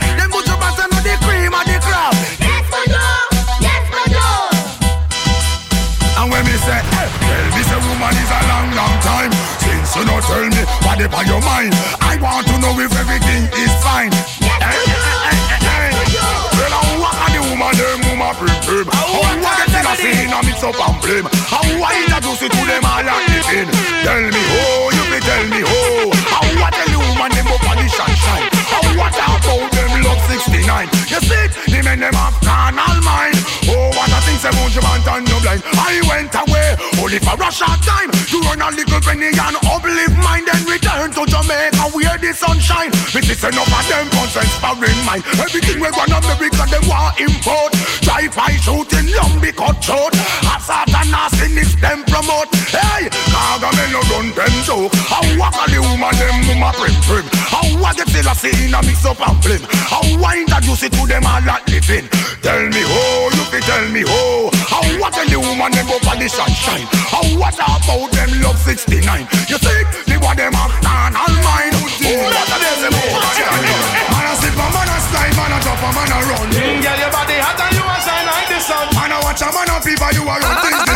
Me 11.02 11.08
what 11.08 11.26
is 11.26 11.26
on 11.26 11.26
your 11.26 11.42
mind. 11.42 11.74
I 12.00 12.18
want 12.20 12.46
to 12.46 12.58
know 12.58 12.74
if 12.78 12.92
everything 12.94 13.50
is 13.58 13.72
fine. 13.82 14.10
Well, 14.42 14.60
how 14.60 14.70
eh, 14.70 14.94
eh, 14.94 15.58
eh, 15.58 15.90
what 16.98 17.14
are. 17.14 17.30
the 17.34 17.40
woman, 17.42 17.72
them 17.74 18.00
woman 18.06 18.32
prim 18.38 18.56
prim 18.62 18.86
How 18.92 19.10
what 19.42 19.56
get 19.58 19.82
in 19.82 19.86
a 19.86 19.94
scene 19.98 20.30
and 20.30 20.46
mix 20.46 20.62
up 20.62 20.78
and 20.78 20.96
blame? 21.02 21.26
How 21.50 21.62
I 21.62 22.06
introduce 22.06 22.42
it 22.42 22.52
to 22.52 22.62
them 22.66 22.84
all 22.86 23.02
living. 23.02 23.68
Tell 24.06 24.22
me 24.30 24.42
oh, 24.62 24.94
you 24.94 25.04
be 25.10 25.18
tell 25.22 25.44
me 25.50 25.60
oh. 25.66 26.12
Tell 26.72 26.88
the 26.88 26.98
woman 26.98 27.30
them 27.34 27.48
up 27.50 27.64
on 27.68 27.76
the 27.78 27.88
sunshine 27.90 28.48
How 28.70 28.82
what 28.96 29.14
about 29.14 29.70
them 29.72 30.02
love 30.02 30.22
69 30.30 30.88
You 31.10 31.20
see 31.20 31.46
the 31.70 31.82
men 31.84 32.00
them 32.00 32.14
have 32.14 32.38
carnal 32.40 32.91
say 34.42 34.50
about 34.50 34.74
you 34.74 34.82
man 34.82 35.00
turn 35.06 35.22
you 35.22 35.38
blind? 35.38 35.62
I 35.78 36.02
went 36.10 36.34
away, 36.34 36.74
only 36.98 37.22
for 37.22 37.38
a 37.38 37.50
short 37.54 37.78
time. 37.86 38.10
To 38.10 38.36
run 38.42 38.58
a 38.58 38.74
little 38.74 38.98
penny 38.98 39.30
and 39.30 39.56
uplift 39.70 40.18
mind 40.18 40.50
Then 40.50 40.66
return 40.66 41.14
to 41.14 41.22
Jamaica 41.30 41.94
where 41.94 42.18
the 42.18 42.34
sunshine 42.34 42.90
Me 43.14 43.22
see 43.22 43.38
enough 43.46 43.70
of 43.70 43.84
them 43.86 44.10
consensus 44.10 44.58
foreign 44.58 44.98
mind. 45.06 45.22
Everything 45.38 45.78
we 45.78 45.88
run 45.94 46.10
America 46.10 46.64
them 46.66 46.82
want 46.90 47.20
import. 47.22 47.70
Drive 48.02 48.34
by 48.34 48.50
shooting, 48.58 49.14
lumby 49.14 49.54
cut 49.54 49.78
short. 49.78 50.10
Assault 50.42 50.90
and 50.90 51.10
nastiness 51.12 51.76
them 51.78 52.02
promote. 52.10 52.50
Hey, 52.66 53.11
Gargamel 53.62 53.94
no 53.94 54.00
run 54.10 54.26
them 54.34 54.54
joke. 54.66 54.90
How 55.06 55.22
walk 55.38 55.54
a 55.54 55.70
the 55.70 55.78
woman 55.78 56.10
them 56.18 56.34
mama 56.50 56.74
prim 56.74 56.98
prim 57.06 57.26
How 57.46 57.62
I 57.62 57.94
get 57.94 58.10
still 58.10 58.26
a 58.26 58.34
scene 58.34 58.74
a 58.74 58.82
mix 58.82 59.06
up 59.06 59.22
and 59.22 59.38
flame 59.38 59.62
How 59.86 60.02
I 60.02 60.42
introduce 60.42 60.82
it 60.82 60.90
to 60.98 61.06
them 61.06 61.22
all 61.22 61.38
that 61.46 61.62
living 61.70 62.10
Tell 62.42 62.58
me 62.58 62.82
oh, 62.82 63.30
you 63.30 63.44
fi 63.54 63.62
tell 63.62 63.86
me 63.94 64.02
oh 64.02 64.50
How 64.66 64.82
what 64.98 65.14
the 65.14 65.38
woman 65.38 65.70
them 65.70 65.86
go 65.86 65.94
for 66.02 66.18
the 66.18 66.26
sunshine? 66.26 66.90
How 67.06 67.22
what 67.38 67.54
about 67.54 68.10
them 68.10 68.34
love 68.42 68.58
69 68.58 68.98
You 69.46 69.58
see, 69.62 69.80
the 70.10 70.18
one 70.18 70.34
them 70.34 70.58
have 70.58 70.74
done 70.82 71.14
all 71.14 71.34
mine? 71.46 71.70
Oh, 72.02 72.18
what 72.34 72.50
a 72.50 72.56
them 72.58 72.76
them 72.82 72.98
oh, 72.98 73.22
Man 74.10 74.26
a 74.26 74.32
slip 74.42 74.58
a 74.58 74.66
man 74.74 74.90
a 74.90 74.96
slide, 75.06 75.34
man 75.38 75.54
a 75.54 75.58
drop 75.62 75.82
a 75.86 75.88
man 75.94 76.10
a 76.10 76.18
run. 76.26 76.50
Girl, 76.82 76.98
your 76.98 77.12
body 77.14 77.38
hot 77.38 77.62
and 77.62 77.78
you 77.78 77.84
a 77.86 77.96
shine 78.02 78.26
like 78.26 78.48
the 78.50 78.58
sun. 78.58 78.86
Man 78.90 79.14
a 79.14 79.18
watch 79.22 79.38
a 79.38 79.48
man 79.54 79.70
a 79.70 79.76
people 79.78 80.10
you 80.18 80.26
a 80.26 80.34
run. 80.34 80.56
things 80.66 80.82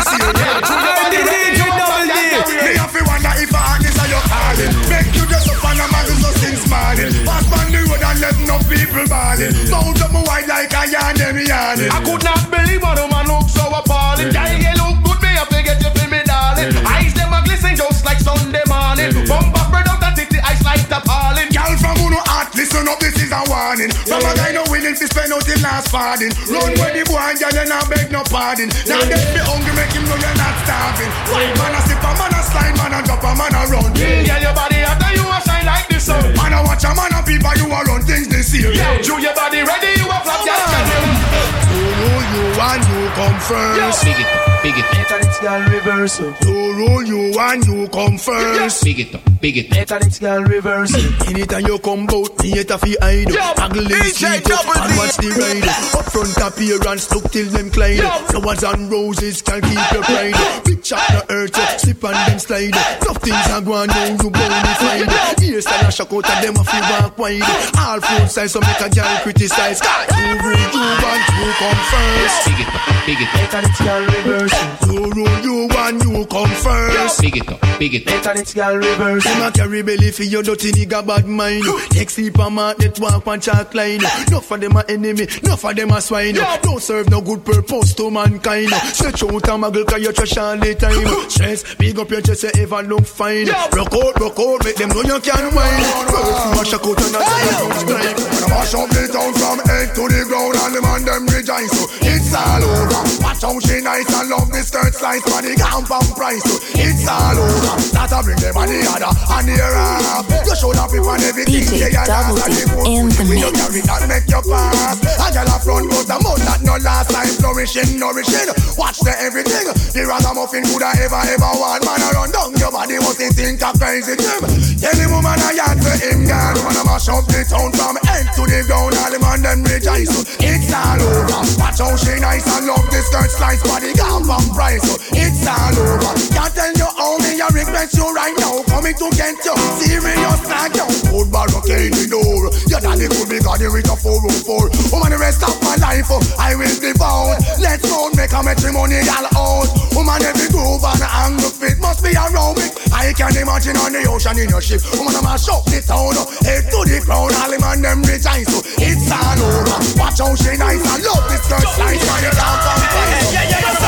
spend 25.27 25.35
out 25.35 25.47
him 25.47 25.63
last 25.63 25.89
farthing. 25.91 26.31
Run 26.47 26.73
where 26.79 26.95
the 26.95 27.03
boy 27.05 27.19
and 27.19 27.39
girl 27.39 27.51
you 27.51 27.69
not 27.69 27.91
beg 27.91 28.11
no 28.13 28.23
pardon. 28.31 28.69
Now 28.87 29.03
get 29.03 29.35
me 29.35 29.41
hungry, 29.43 29.75
make 29.75 29.93
him 29.93 30.05
know 30.07 30.17
you're 30.17 30.39
not 30.39 30.55
starving. 30.63 31.11
White 31.35 31.55
man 31.59 31.75
a 31.75 31.81
sip 31.83 31.99
a 31.99 32.11
man 32.15 32.33
a 32.35 32.41
slide, 32.47 32.77
man 32.79 32.95
a 32.95 33.01
drop 33.03 33.23
a 33.23 33.33
man 33.35 33.55
a 33.55 33.63
run. 33.67 33.91
Girl, 33.95 34.43
your 34.43 34.55
body 34.55 34.79
and 34.87 35.03
you 35.19 35.27
a 35.27 35.39
shine 35.43 35.67
like 35.67 35.86
the 36.07 36.13
sun. 36.13 36.35
Man 36.37 36.53
a 36.53 36.63
watch 36.63 36.85
a 36.85 36.95
man 36.95 37.13
a 37.15 37.23
people, 37.23 37.55
you 37.57 37.67
a 37.67 37.81
run 37.85 38.03
things 38.03 38.29
this 38.29 38.55
year. 38.55 38.73
Yeah, 38.73 39.01
you 39.03 39.19
your 39.21 39.35
body 39.35 39.63
ready, 39.63 39.93
you 39.99 40.07
a 40.07 40.19
flap, 40.23 40.41
yes, 40.45 40.63
can 40.71 40.87
you? 40.91 41.27
To 41.67 41.79
rule 41.99 42.25
you 42.33 42.47
and 42.57 42.83
you 42.89 43.09
come 43.15 43.39
first. 43.41 44.05
Big 44.05 44.21
it 44.21 44.27
up, 44.27 44.63
big 44.63 44.79
it 44.79 44.87
up, 44.87 44.97
Mechanics 44.97 45.41
girl 45.41 45.63
reverse 45.69 46.21
it. 46.21 46.35
To 46.43 46.53
rule 46.75 47.03
you 47.03 47.39
and 47.39 47.65
you 47.67 47.89
come 47.89 48.19
first. 48.19 48.85
Big 48.85 49.01
it 49.01 49.15
up, 49.15 49.23
big 49.41 49.57
it 49.59 49.73
up. 49.73 49.79
Mechanics 49.79 50.19
girl 50.19 50.43
reverse 50.45 50.95
it. 50.95 51.29
Anytime 51.29 51.67
you 51.67 51.79
come 51.79 52.07
bout 52.07 52.43
me, 52.43 52.53
it 52.53 52.71
a 52.71 52.79
fi 52.79 52.97
hide. 53.01 53.37
Angle 53.61 53.93
in 53.93 54.03
street 54.05 54.51
up 54.51 54.65
Double 54.65 54.81
and 54.81 54.97
watch 54.97 55.17
the 55.17 55.31
ride. 55.37 55.99
Up 55.99 56.07
front 56.13 56.39
appearance, 56.39 57.11
look 57.13 57.31
till 57.31 57.51
them 57.51 57.69
glide 57.69 58.01
Flowers 58.31 58.63
and 58.63 58.91
roses 58.91 59.43
can 59.43 59.61
keep 59.61 59.93
your 59.93 60.03
pride. 60.03 60.65
Pitch 60.65 60.93
up 60.93 61.07
the 61.09 61.27
earth, 61.31 61.81
slip 61.81 62.05
and 62.05 62.15
them 62.15 62.39
slide. 62.39 62.73
Tough 63.01 63.19
things 63.19 63.51
are 63.51 63.61
going 63.61 63.91
on, 63.91 64.13
you 64.13 64.31
bonafide 64.31 65.27
Hairstyle 65.57 65.89
a 65.89 65.96
shock 65.97 66.13
out 66.13 66.29
and 66.29 66.45
them 66.45 66.57
a 66.61 66.65
fi 66.65 66.81
walk 67.01 67.17
wide 67.17 67.41
All 67.79 68.01
four 68.01 68.29
sides, 68.29 68.53
so 68.53 68.61
make 68.61 68.81
a 68.81 68.89
girl 68.91 69.17
criticize 69.23 69.81
You 69.81 70.37
rule, 70.45 70.69
you 70.77 70.85
want, 71.01 71.25
you 71.41 71.49
come 71.57 71.81
first 71.89 72.37
Big 72.47 72.61
it 72.61 72.69
up, 72.69 73.07
big 73.07 73.21
it 73.23 73.29
up, 73.29 73.41
Mechanics 73.41 73.81
girl 73.81 74.05
reverse 74.05 74.53
it. 74.53 74.93
You 74.93 75.11
rule, 75.11 75.39
you 75.41 75.69
want, 75.73 76.05
you 76.05 76.27
come 76.27 76.51
first 76.61 77.21
big 77.23 77.37
it 77.39 77.49
up, 77.49 77.61
big 77.79 77.95
it 77.95 78.09
up. 78.09 78.15
Mechanics 78.17 78.55
girl 78.55 78.77
reverse 78.77 79.25
Them 79.25 79.43
it. 79.43 79.49
a 79.49 79.59
carry 79.59 79.83
belly 79.83 80.11
for 80.11 80.25
your 80.25 80.43
dirty 80.43 80.71
nigga 80.73 81.07
bad 81.07 81.27
mind. 81.27 81.65
Take 81.91 82.11
sleep 82.11 82.39
a 82.39 82.51
man 82.51 82.75
that 82.79 83.01
walk 83.01 83.27
on 83.27 83.41
chalk 83.41 83.75
line. 83.75 84.01
No 84.31 84.41
for 84.41 84.59
them 84.59 84.77
a 84.77 84.85
enemy, 84.89 85.27
no 85.45 85.57
for 85.57 85.73
them 85.73 85.91
a 85.93 86.01
swine. 86.01 86.35
Don't 86.35 86.83
serve 86.83 87.09
no 87.09 87.21
good 87.23 87.45
purpose 87.45 87.95
to 87.95 88.11
mankind. 88.11 88.71
Stretch 88.93 89.23
out 89.23 89.31
a 89.33 89.57
muggle 89.57 89.87
cause 89.87 90.03
you 90.03 90.13
trash 90.13 90.37
all 90.37 90.57
the 90.59 90.75
time. 90.75 91.31
Stress, 91.31 91.75
big 91.77 91.99
up 91.99 92.11
your 92.11 92.21
chest, 92.21 92.43
you 92.43 92.63
ever 92.63 92.83
look 92.83 93.07
fine. 93.07 93.47
Rock 93.49 93.93
out, 93.95 94.21
rock 94.21 94.39
out, 94.39 94.65
make 94.65 94.77
them 94.77 94.89
know 94.91 95.03
you 95.03 95.21
can 95.21 95.55
wine. 95.55 95.86
First 96.11 96.47
mash 96.55 96.73
a 96.73 96.79
coat 96.79 97.01
and 97.01 97.17
a 97.17 97.21
strike. 97.23 98.19
Mash 98.51 98.75
up 98.75 98.89
the 98.91 99.05
town 99.11 99.33
from 99.37 99.59
head 99.69 99.95
to 99.95 100.03
the 100.09 100.23
ground 100.27 100.57
and 100.57 100.73
the 100.75 100.81
man 100.83 101.03
them 101.05 101.27
rejoice. 101.31 101.71
So 101.71 101.85
it's 102.03 102.33
all 102.35 102.63
over. 102.63 103.03
Watch 103.23 103.43
how 103.43 103.59
she 103.61 103.81
nice 103.83 104.09
and 104.11 104.29
love 104.31 104.51
the 104.51 104.63
skirt 104.63 104.95
slice 104.95 105.23
for 105.23 105.43
the 105.43 105.55
camp 105.55 105.91
and 105.91 106.11
price. 106.17 106.43
So 106.43 106.57
it's 106.79 107.07
all 107.07 107.37
over. 107.37 107.77
Start 107.83 108.11
to 108.11 108.19
bring 108.25 108.41
them 108.41 108.57
on 108.57 108.69
the 108.71 108.81
other 108.87 109.13
and 109.13 109.47
the 109.47 109.57
up. 109.61 110.27
You 110.47 110.55
should 110.57 110.77
have 110.79 110.91
people 110.91 111.15
everything. 111.15 111.67
DJ 111.67 111.93
Double 112.07 112.39
D 112.41 112.65
in 112.87 113.11
the 113.11 113.23
When 113.27 113.39
you 113.39 113.51
mix. 113.51 113.61
carry 113.61 113.81
that 113.85 114.03
make 114.09 114.27
you 114.31 114.43
pass. 114.47 114.99
A 115.03 115.27
girl 115.35 115.51
a 115.51 115.57
front 115.61 115.87
but 115.91 116.07
the 116.07 116.17
mouth 116.23 116.43
no 116.79 116.85
last 116.85 117.11
time 117.11 117.29
flourishing, 117.41 117.99
nourishing. 117.99 118.49
Watch 118.77 119.01
the 119.01 119.15
everything. 119.21 119.65
The 119.93 120.05
ragamuffin 120.05 120.65
could 120.69 120.85
have 120.85 121.01
ever, 121.01 121.23
ever 121.25 121.53
want. 121.57 121.85
Man 121.85 122.01
a 122.05 122.09
run 122.13 122.31
down 122.33 122.53
your 122.57 122.73
body 122.73 122.99
must 123.01 123.21
think 123.21 123.63
a 123.63 123.73
crazy 123.77 124.17
thing. 124.17 124.41
Tell 124.81 124.97
the 124.97 125.07
woman 125.09 125.41
a 125.41 125.51
yard 125.57 125.79
for 125.81 125.97
him, 125.97 126.29
girl. 126.29 126.55
Woman 126.61 126.77
a 126.77 126.83
mash 126.85 127.09
up 127.09 127.25
the 127.29 127.41
town 127.49 127.73
from 127.73 127.97
head 128.05 128.29
to 128.37 128.43
the 128.45 128.61
ground. 128.69 128.97
All 128.97 129.11
the 129.13 129.19
man 129.21 129.41
them 129.41 129.61
rejoice. 129.65 130.13
It's 130.41 130.73
all 130.73 131.01
over. 131.01 131.41
Watch 131.57 131.81
how 131.81 131.97
she 131.97 132.17
nice 132.21 132.45
and 132.45 132.67
love 132.69 132.85
this 132.93 133.09
skirt 133.09 133.31
slice 133.33 133.63
body 133.65 133.93
gone 133.97 134.25
from 134.25 134.45
price. 134.53 134.85
It's 135.13 135.45
all 135.49 135.77
over. 135.77 136.13
Can't 136.33 136.53
tell 136.53 136.73
you 136.77 136.89
how 136.97 137.17
me 137.25 137.41
I 137.41 137.49
regret 137.53 137.93
you 137.97 138.07
right 138.13 138.37
now. 138.37 138.61
Coming 138.69 138.97
to 139.01 139.09
get 139.17 139.39
you. 139.45 139.57
Serious 139.81 140.41
like 140.45 140.77
you. 140.77 140.89
Good 141.09 141.29
barricade 141.33 141.95
the 141.97 142.05
door. 142.11 142.53
Your 142.69 142.81
daddy 142.81 143.09
could 143.09 143.29
be 143.31 143.41
got 143.41 143.61
with 143.61 143.89
a 143.89 143.97
404. 143.97 144.93
Woman 144.93 145.13
the 145.13 145.19
rest 145.19 145.43
of 145.43 145.57
my 145.65 145.77
life 145.81 146.11
I 146.39 146.55
will 146.55 146.66
be 146.81 146.93
bound. 146.99 147.39
Let's 147.63 147.87
go 147.87 148.11
make 148.19 148.33
a 148.35 148.43
matrimonial 148.43 149.27
out. 149.39 149.71
Woman 149.95 150.23
every 150.23 150.51
groove 150.51 150.83
and 150.83 151.03
angle 151.03 151.51
fit 151.51 151.79
must 151.79 152.03
be 152.03 152.13
me. 152.13 152.67
I 152.93 153.13
can 153.15 153.37
imagine 153.39 153.77
on 153.79 153.93
the 153.93 154.03
ocean 154.11 154.39
in 154.39 154.51
your 154.51 154.61
ship. 154.61 154.83
Woman 154.99 155.15
I'm 155.15 155.29
a 155.31 155.39
shop 155.39 155.65
the 155.71 155.79
town. 155.81 156.17
Head 156.43 156.67
to 156.75 156.79
the 156.83 156.99
ground. 157.05 157.33
All 157.39 157.51
the 157.51 157.59
man 157.63 157.83
them 157.83 158.03
rejoice. 158.03 158.49
So 158.51 158.61
it's 158.83 159.07
all 159.09 159.39
over. 159.39 159.79
Watch 160.01 160.19
how 160.19 160.35
she 160.35 160.59
nice. 160.59 160.83
I 160.83 160.99
love 161.01 161.25
this 161.31 161.45
girl 161.47 161.63
slice. 161.63 162.03
Man 162.03 162.21
you 162.27 162.33
can't 162.35 162.61
find 162.67 162.83
Yeah, 163.31 163.47
yeah, 163.47 163.63
yeah, 163.63 163.87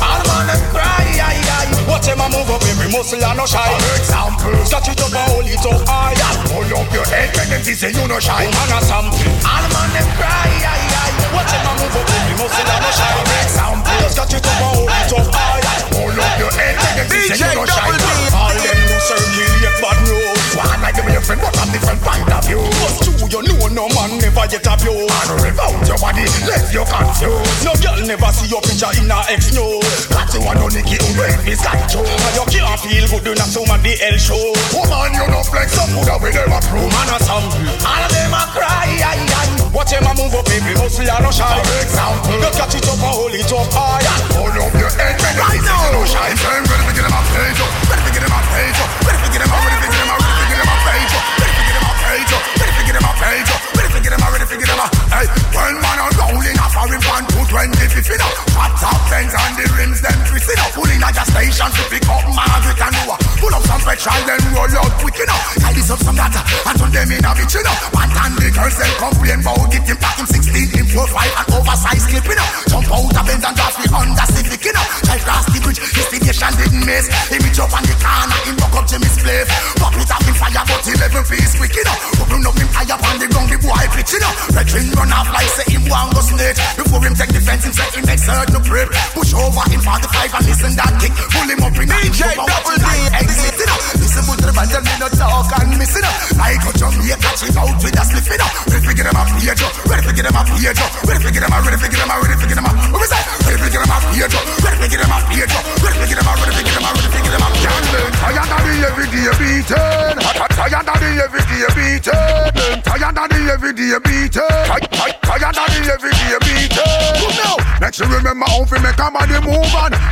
All 0.00 0.18
the 0.18 0.24
man 0.28 0.44
them 0.48 0.62
cry, 0.70 1.04
aye, 1.18 1.42
aye. 1.42 1.70
Watch 1.88 2.06
him 2.06 2.20
a 2.20 2.26
move 2.30 2.48
up 2.48 2.62
every 2.62 2.88
muscle 2.92 3.18
and 3.18 3.36
no 3.38 3.46
shy. 3.46 3.64
Example. 3.98 4.54
Scratch 4.64 4.92
it 4.92 5.00
up 5.02 5.12
and 5.12 5.26
hold 5.32 5.48
it 5.48 5.64
up 5.66 5.82
high. 5.88 6.14
Hold 6.52 6.72
up 6.72 6.88
your 6.92 7.06
head 7.10 7.34
when 7.36 7.48
them 7.50 7.62
say 7.64 7.90
you 7.90 8.06
no 8.06 8.20
shy. 8.20 8.44
Woman 8.44 8.70
a 8.70 8.80
sample. 8.80 9.18
All 9.44 9.60
the 9.60 9.68
man 9.72 9.90
them 9.92 10.08
cry, 10.14 10.93
Watch 11.32 11.52
it, 11.54 11.62
man, 11.64 11.76
move 11.80 11.96
up. 11.96 12.06
we 12.28 12.34
must 12.36 12.52
see 12.52 12.64
that 12.68 12.80
no 12.82 12.90
shy. 12.92 13.12
Sound 13.48 13.80
players 13.84 14.14
got 14.14 14.28
you 14.32 14.40
to 14.40 14.52
bow, 14.60 14.84
tough 15.08 15.30
eye. 15.32 15.62
Hold 15.96 16.18
up 16.18 16.38
your 16.38 16.52
head, 16.52 16.76
take 16.76 16.98
a 17.00 17.08
decision, 17.08 17.54
no 17.54 17.64
shy. 17.64 17.88
All 18.34 18.83
circulate 19.04 19.76
bad 19.84 19.98
news. 20.08 20.40
One 20.56 20.80
like 20.80 20.98
me 21.04 21.12
your 21.12 21.24
friend, 21.24 21.40
but 21.44 21.52
from 21.52 21.68
different 21.70 22.00
point 22.00 22.30
of 22.32 22.42
view. 22.48 22.62
Cause 22.80 22.96
true, 23.04 23.28
you 23.28 23.40
know 23.44 23.68
no 23.68 23.84
man 23.92 24.16
never 24.22 24.46
get 24.48 24.64
up 24.64 24.80
you. 24.80 24.94
And 24.94 25.30
without 25.44 25.76
your 25.84 25.98
body, 26.00 26.24
left 26.48 26.72
you 26.72 26.84
confused. 26.88 27.64
No 27.66 27.72
girl 27.84 28.00
never 28.00 28.30
see 28.32 28.48
your 28.48 28.62
picture 28.64 28.92
in 28.96 29.12
her 29.12 29.24
ex 29.28 29.52
news. 29.52 30.08
That 30.08 30.32
you 30.32 30.40
want 30.40 30.62
to 30.62 30.68
nicky 30.72 30.96
who 30.96 31.08
wait 31.20 31.36
me 31.44 31.54
guy 31.58 31.80
too. 31.90 32.00
And 32.00 32.34
you 32.38 32.44
can't 32.48 32.80
feel 32.80 33.04
good 33.10 33.36
enough 33.36 33.50
somebody 33.52 33.98
else 34.00 34.24
show. 34.24 34.54
Woman, 34.72 35.12
you 35.12 35.26
know 35.28 35.42
flex 35.44 35.76
up, 35.76 35.90
who 35.92 36.00
that 36.06 36.18
we 36.22 36.30
never 36.32 36.60
prove. 36.70 36.88
Man, 36.88 37.12
a 37.12 37.16
some, 37.20 37.44
all 37.84 38.02
of 38.04 38.10
them 38.10 38.32
a 38.32 38.42
cry. 38.54 38.88
I, 39.04 39.18
I. 39.20 39.44
Watch 39.74 39.90
them 39.90 40.06
a 40.06 40.14
move 40.14 40.30
up, 40.38 40.46
baby, 40.46 40.70
hustle 40.78 41.02
and 41.02 41.18
no 41.18 41.34
shy. 41.34 41.50
For 41.50 41.82
example, 41.82 42.38
you 42.38 42.50
catch 42.54 42.78
it 42.78 42.86
up 42.86 42.94
and 42.94 43.10
hold 43.10 43.34
it 43.34 43.50
up 43.50 43.66
high. 43.74 44.06
Hold 44.38 44.54
up 44.54 44.70
your 44.78 44.92
head, 44.94 45.18
right 45.34 45.58
now. 45.66 45.90
No 45.90 46.06
shy, 46.06 46.30
turn, 46.38 46.62
better 46.62 46.94
get 46.94 47.02
them 47.02 47.10
a 47.10 47.20
page 47.34 47.58
up, 47.58 47.72
better 47.90 48.10
get 48.14 48.22
them 48.22 48.30
a 48.30 48.40
page 48.54 48.78
up 48.78 48.93
ready 49.02 49.18
to 49.18 49.28
get 49.34 49.40
them 49.42 49.50
a, 49.50 49.58
ready 49.58 49.78
to 49.82 49.88
get 49.90 49.98
them 49.98 50.10
a, 50.10 50.16
ready 50.18 50.34
to 50.38 50.46
get 50.46 50.58
them 50.62 50.70
a 50.70 50.76
page 50.86 51.12
up, 51.14 51.24
ready 51.40 51.52
to 51.54 51.62
get 51.64 51.74
them 51.74 51.86
a 51.88 51.92
page 52.04 52.30
up, 52.34 52.42
ready 52.60 52.72
to 52.74 52.82
get 52.84 52.94
them 52.94 53.06
a 53.06 53.12
page 53.18 53.50
up, 53.50 53.60
ready 53.74 53.90
to 53.90 54.00
get 54.00 54.12
them 54.14 54.22
a, 54.22 54.28
ready 54.30 54.46
to 54.46 54.56
get 54.56 54.68
them 54.70 54.80
a. 54.80 54.86
Hey, 55.10 55.26
when 55.54 55.74
man 55.82 55.98
a 55.98 56.06
rolling 56.18 56.58
a 56.58 56.66
foreign 56.74 57.24
two 57.30 57.44
twenty 57.48 57.86
fifty 57.88 58.16
now. 58.18 58.30
Hot 58.58 58.72
top 58.78 58.98
and 59.14 59.30
the 59.56 59.66
rims 59.78 60.00
them 60.02 60.18
twisting 60.26 60.58
up. 60.58 60.70
Pulling 60.74 61.02
at 61.02 61.14
your 61.14 61.26
station 61.26 61.70
pick 61.90 62.06
up 62.10 62.22
Margaret 62.34 62.78
and 62.78 62.94
Noah. 62.98 63.18
Pull 63.38 63.54
up 63.54 63.62
some 63.66 63.82
petrol, 63.82 64.20
then 64.26 64.42
roll 64.52 64.70
out 64.74 64.92
quick 65.00 65.18
enough. 65.22 65.63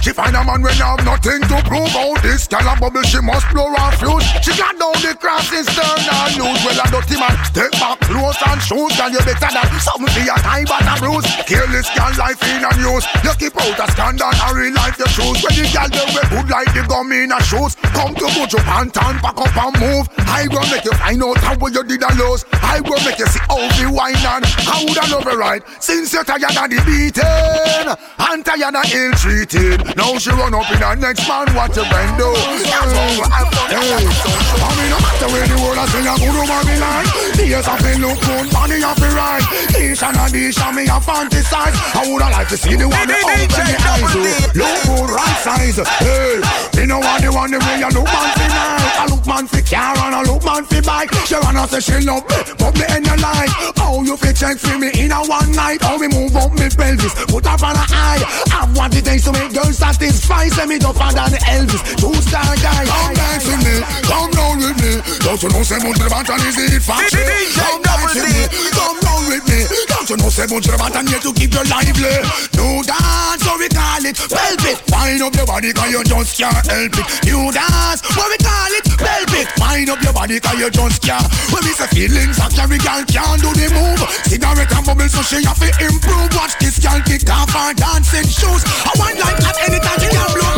She 0.02 0.10
find 0.10 0.34
a 0.34 0.42
man 0.42 0.60
when 0.60 0.72
I 0.72 0.96
have 0.96 1.04
nothing 1.04 1.41
prove. 1.72 1.96
Out 1.96 2.20
this 2.22 2.44
girl 2.48 2.68
a 2.68 2.76
bubble, 2.76 3.02
she 3.02 3.20
must 3.20 3.48
blow 3.52 3.72
her 3.72 3.92
fuse. 3.96 4.24
She 4.44 4.52
got 4.56 4.76
down 4.76 4.96
the 5.00 5.16
crossing 5.16 5.64
stern 5.64 6.04
and 6.04 6.32
lose. 6.36 6.60
Well, 6.60 6.76
a 6.76 6.84
dirty 6.92 7.16
man, 7.16 7.36
step 7.48 7.72
back 7.80 7.98
close 8.04 8.40
and 8.44 8.60
shoes. 8.60 8.92
Girl, 8.96 9.08
you 9.08 9.22
better 9.24 9.48
than 9.48 9.80
something 9.80 10.12
for 10.12 10.24
your 10.24 10.40
time, 10.44 10.68
but 10.68 10.84
a 10.84 10.94
bruise. 11.00 11.28
Careless 11.48 11.88
girl, 11.96 12.12
life 12.20 12.42
in 12.44 12.60
and 12.60 12.78
use. 12.80 13.04
You 13.24 13.32
keep 13.40 13.56
out 13.56 13.80
a 13.80 13.86
standard 13.92 14.36
and 14.36 14.52
real 14.52 14.74
life 14.76 14.98
you 15.00 15.08
choose. 15.16 15.40
When 15.40 15.52
the 15.56 15.64
girl 15.72 15.88
they 15.88 16.06
wear 16.12 16.26
good 16.28 16.48
like 16.52 16.72
the 16.76 16.82
gum 16.84 17.12
in 17.12 17.32
her 17.32 17.40
shoes. 17.40 17.72
Come 17.96 18.12
to 18.20 18.26
put 18.36 18.52
your 18.52 18.64
pant 18.68 18.96
on, 19.00 19.16
pack 19.24 19.38
up 19.40 19.56
and 19.56 19.74
move. 19.80 20.06
I 20.28 20.46
go 20.48 20.60
make 20.68 20.84
you 20.84 20.96
find 21.00 21.22
out 21.24 21.40
how 21.40 21.56
you 21.56 21.82
did 21.84 22.02
a 22.02 22.10
lose. 22.20 22.44
I 22.60 22.80
go 22.80 22.96
make 23.04 23.18
you 23.18 23.28
see 23.28 23.40
how 23.48 23.60
the 23.80 23.88
wine 23.88 24.16
and 24.16 24.44
how 24.68 24.84
I 24.84 25.04
love 25.08 25.28
right. 25.36 25.62
Since 25.80 26.12
you're 26.12 26.24
tired 26.24 26.44
of 26.44 26.68
the 26.68 26.80
beating 26.84 27.88
and 28.32 28.44
tired 28.44 28.76
of 28.76 28.86
ill 28.92 29.12
treated. 29.12 29.96
Now 29.96 30.16
she 30.18 30.30
run 30.30 30.54
up 30.54 30.70
in 30.70 30.80
her 30.80 30.96
next 30.96 31.28
man, 31.28 31.52
what 31.62 31.76
you 31.78 31.86
been 31.86 32.10
do? 32.18 32.28
That's 32.66 32.90
what 32.90 33.30
done. 33.30 33.70
Hey, 33.70 34.02
I 34.02 34.70
mean, 34.74 34.90
no 34.90 34.98
matter 34.98 35.28
where 35.30 35.46
the 35.46 35.56
world 35.62 35.78
I 35.78 35.86
say 35.86 36.02
I'm 36.02 36.18
good 36.18 36.66
me 36.66 36.76
line. 36.82 37.08
Tears 37.38 37.66
have 37.66 37.78
been 37.78 38.02
look 38.02 38.18
good, 38.18 38.52
money 38.52 38.82
have 38.82 38.98
been 38.98 39.14
right. 39.14 39.44
Each 39.78 40.02
and 40.02 40.18
a 40.18 40.26
dish 40.26 40.58
and 40.58 40.74
me 40.74 40.84
a 40.90 40.98
fantasize. 40.98 41.76
I 41.94 42.02
would 42.10 42.18
like 42.18 42.48
to 42.48 42.56
see 42.56 42.74
the 42.74 42.88
one 42.90 43.06
that 43.06 43.22
open 43.22 43.66
the 43.70 43.76
eyes. 43.78 44.10
Look 44.58 44.74
good, 44.82 45.10
right 45.14 45.38
size. 45.38 45.78
Hey, 46.02 46.42
me 46.74 46.86
know 46.86 46.98
what 46.98 47.22
the 47.22 47.30
one 47.30 47.50
the 47.50 47.58
way 47.62 47.78
you 47.78 47.90
look 47.94 48.10
man 48.10 48.81
fi. 49.02 49.10
I 49.10 49.14
look 49.14 49.26
man 49.26 49.46
fi 49.46 49.62
car 49.62 49.96
and 49.98 50.14
I 50.14 50.22
look 50.22 50.44
man 50.44 50.64
fi 50.64 50.80
bike. 50.80 51.10
She 51.26 51.34
out 51.34 51.70
say 51.70 51.80
she 51.80 52.06
love 52.06 52.22
me, 52.28 52.36
but 52.58 52.74
me 52.74 52.84
in 52.96 53.02
the 53.02 53.16
light. 53.18 53.50
How 53.76 54.02
you 54.02 54.16
fi 54.16 54.32
check 54.32 54.58
for 54.58 54.78
me 54.78 54.90
in 54.94 55.12
a 55.12 55.20
one 55.26 55.52
night? 55.52 55.82
How 55.82 55.98
me 55.98 56.08
move 56.08 56.34
up 56.36 56.52
me 56.52 56.68
pelvis, 56.70 57.14
put 57.26 57.46
up 57.46 57.62
on 57.62 57.76
a 57.76 57.84
eye. 57.90 58.22
I've 58.52 58.76
what 58.76 58.94
it 58.94 59.04
takes 59.04 59.24
to 59.24 59.32
make 59.32 59.52
girls 59.52 59.78
satisfied. 59.78 60.52
Say 60.52 60.66
me 60.66 60.78
tougher 60.78 61.10
than 61.14 61.34
Elvis, 61.50 61.82
two 61.98 62.14
star 62.22 62.54
guy. 62.62 62.84
Come 62.86 63.14
dance 63.14 63.46
with 63.46 63.62
me, 63.64 63.76
come 64.06 64.30
down 64.30 64.58
with 64.58 64.78
me. 64.78 64.92
Don't 65.22 65.42
you 65.42 65.50
know 65.50 65.62
say 65.62 65.76
of 65.76 65.94
the 65.98 66.06
Banton 66.06 66.40
is 66.46 66.56
the 66.56 66.66
hit? 66.70 66.82
Come 66.86 67.82
dance 67.82 68.14
with 68.14 68.26
me, 68.26 68.46
come 68.70 68.98
down 69.02 69.22
with 69.26 69.44
me. 69.50 69.60
Don't 69.88 70.10
you 70.10 70.16
know 70.16 70.30
say 70.30 70.46
of 70.46 70.62
the 70.62 70.74
Banton 70.78 71.08
here 71.08 71.22
to 71.22 71.30
keep 71.34 71.52
you 71.54 71.64
lively? 71.66 72.16
New 72.54 72.82
dance, 72.86 73.42
so 73.42 73.52
we 73.58 73.68
call 73.68 74.04
it 74.04 74.16
Velvet. 74.30 74.78
Wind 74.90 75.22
up 75.22 75.34
your 75.34 75.46
body 75.46 75.72
cause 75.72 75.90
you 75.90 76.02
just 76.04 76.38
can't 76.38 76.66
help 76.66 76.94
it. 76.94 77.06
New 77.26 77.50
dance, 77.50 78.00
what 78.14 78.30
we 78.30 78.38
call 78.38 78.72
it 78.78 78.91
Velvet. 79.02 79.48
Wind 79.58 79.90
up 79.90 80.00
your 80.02 80.14
body 80.14 80.38
cause 80.38 80.58
you 80.58 80.70
just 80.70 81.02
can't. 81.02 81.26
When 81.50 81.62
we 81.66 81.74
say 81.74 81.90
feelings, 81.90 82.38
a 82.38 82.46
carry 82.48 82.78
girl 82.78 83.02
can't 83.10 83.42
do 83.42 83.50
the 83.52 83.68
move. 83.74 84.00
Cigarette 84.30 84.70
and 84.70 84.86
bubble 84.86 85.10
so 85.10 85.20
she 85.26 85.42
have 85.42 85.58
to 85.58 85.70
improve. 85.82 86.30
Watch 86.38 86.54
this 86.62 86.78
girl 86.78 87.02
kick 87.02 87.26
off 87.28 87.50
her 87.50 87.74
dancing 87.74 88.28
shoes. 88.30 88.62
I 88.86 88.92
want 88.96 89.18
like 89.18 89.38
that 89.42 89.56
anytime 89.66 89.98
she 89.98 90.08
can 90.08 90.28
blow. 90.32 90.54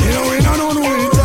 You 0.00 0.10
know 0.16 0.24
we 0.32 0.38
don't 0.40 0.58
know 0.58 1.04
it. 1.04 1.18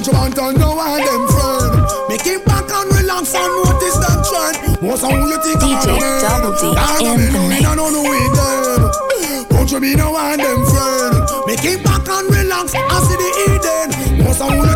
Bunch 0.00 0.06
of 0.08 0.14
Banton 0.14 0.56
know 0.56 0.76
why 0.76 0.96
them 1.02 1.28
friend. 1.28 1.84
Make 2.08 2.26
it 2.26 2.44
back 2.46 2.64
and 2.70 2.88
relax 2.94 3.34
and 3.34 3.52
notice 3.64 3.98
that 4.00 4.24
trend. 4.24 4.80
Most 4.80 5.04
of 5.04 5.10
you 5.12 5.36
think 5.44 5.60
DJ 5.60 5.98
Double 6.24 6.56
D 6.56 6.72
in 6.72 7.20
the 7.20 7.36
know 7.36 7.44
me, 7.44 7.58
mix. 7.58 7.62
no 7.62 7.74
know 7.76 8.06
it 8.06 8.32
them. 8.32 9.46
Bunch 9.50 9.72
of 9.74 9.82
me 9.82 9.94
no 9.94 10.12
want 10.12 10.40
them 10.40 10.64
friend. 10.64 11.20
Make 11.46 11.64
it 11.64 11.84
back 11.84 12.08
and 12.08 12.26
relax 12.32 12.72
and 12.72 13.02
see 13.04 13.16
the 13.18 13.30
Eden. 13.50 14.24
Most 14.24 14.40
of 14.40 14.69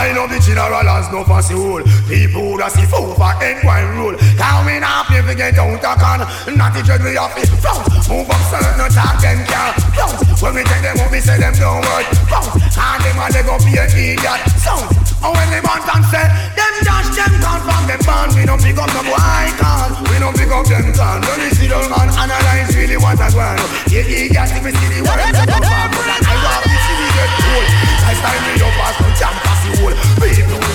style 0.00 0.24
of 0.24 0.30
the 0.32 0.40
general 0.40 0.88
has 0.88 1.12
no 1.12 1.20
fancy 1.28 1.52
hole. 1.52 1.84
People 2.08 2.56
that 2.56 2.72
see 2.72 2.88
fool 2.88 3.12
for 3.20 3.36
end 3.44 3.60
wine 3.60 3.84
rule. 4.00 4.16
Can 4.40 4.64
we 4.64 4.80
not 4.80 5.04
play 5.12 5.20
get 5.36 5.60
out 5.60 5.76
a 5.76 5.92
can? 6.00 6.20
Not 6.56 6.72
the 6.72 6.80
dread 6.80 7.04
we 7.04 7.20
have 7.20 7.36
to 7.36 7.44
bounce. 7.60 8.08
Move 8.08 8.24
up 8.32 8.40
certain 8.48 8.80
no 8.80 8.88
talk 8.88 9.20
them 9.20 9.44
can 9.44 9.76
bounce. 9.92 10.40
When 10.40 10.56
we 10.56 10.64
take 10.64 10.80
them 10.80 10.96
up, 11.04 11.12
we 11.12 11.20
say 11.20 11.36
them 11.36 11.52
don't 11.52 11.84
work 11.84 12.08
bounce. 12.32 12.56
And 12.80 13.00
them 13.04 13.20
a 13.20 13.28
they 13.28 13.44
go 13.44 13.60
be 13.60 13.76
a 13.76 13.84
idiot 13.92 14.40
sound. 14.56 14.88
And 15.20 15.32
when 15.36 15.48
they 15.52 15.60
want 15.60 15.84
and 15.84 16.04
say 16.08 16.24
them 16.56 16.74
dash 16.80 17.12
them 17.12 17.32
can't 17.36 17.60
from 17.60 17.84
them 17.84 18.00
band, 18.08 18.32
we 18.32 18.48
don't 18.48 18.56
pick 18.56 18.80
up 18.80 18.88
no 18.96 19.04
boy 19.04 19.52
can. 19.60 19.88
We 20.08 20.16
don't 20.16 20.32
pick 20.32 20.48
up 20.48 20.64
them 20.64 20.96
can. 20.96 21.20
When 21.28 21.44
we 21.44 21.52
sit 21.52 21.68
down 21.68 21.92
and 21.92 22.08
analyze 22.08 22.72
really 22.72 22.96
what 22.96 23.20
I 23.20 23.28
want. 23.36 23.60
Yeah, 23.92 24.08
idiot, 24.08 24.48
if 24.48 24.64
we 24.64 24.72
see 24.72 24.96
the 24.96 25.04
world, 25.04 25.20
I 25.20 26.34
want 26.40 26.64
to 26.64 26.76
see 26.88 26.96
we 26.96 27.08
get 27.12 27.30
cool. 27.36 27.64
I 28.00 28.12
style 28.16 28.42
me 28.48 28.64
up 28.64 28.80
as 28.80 28.99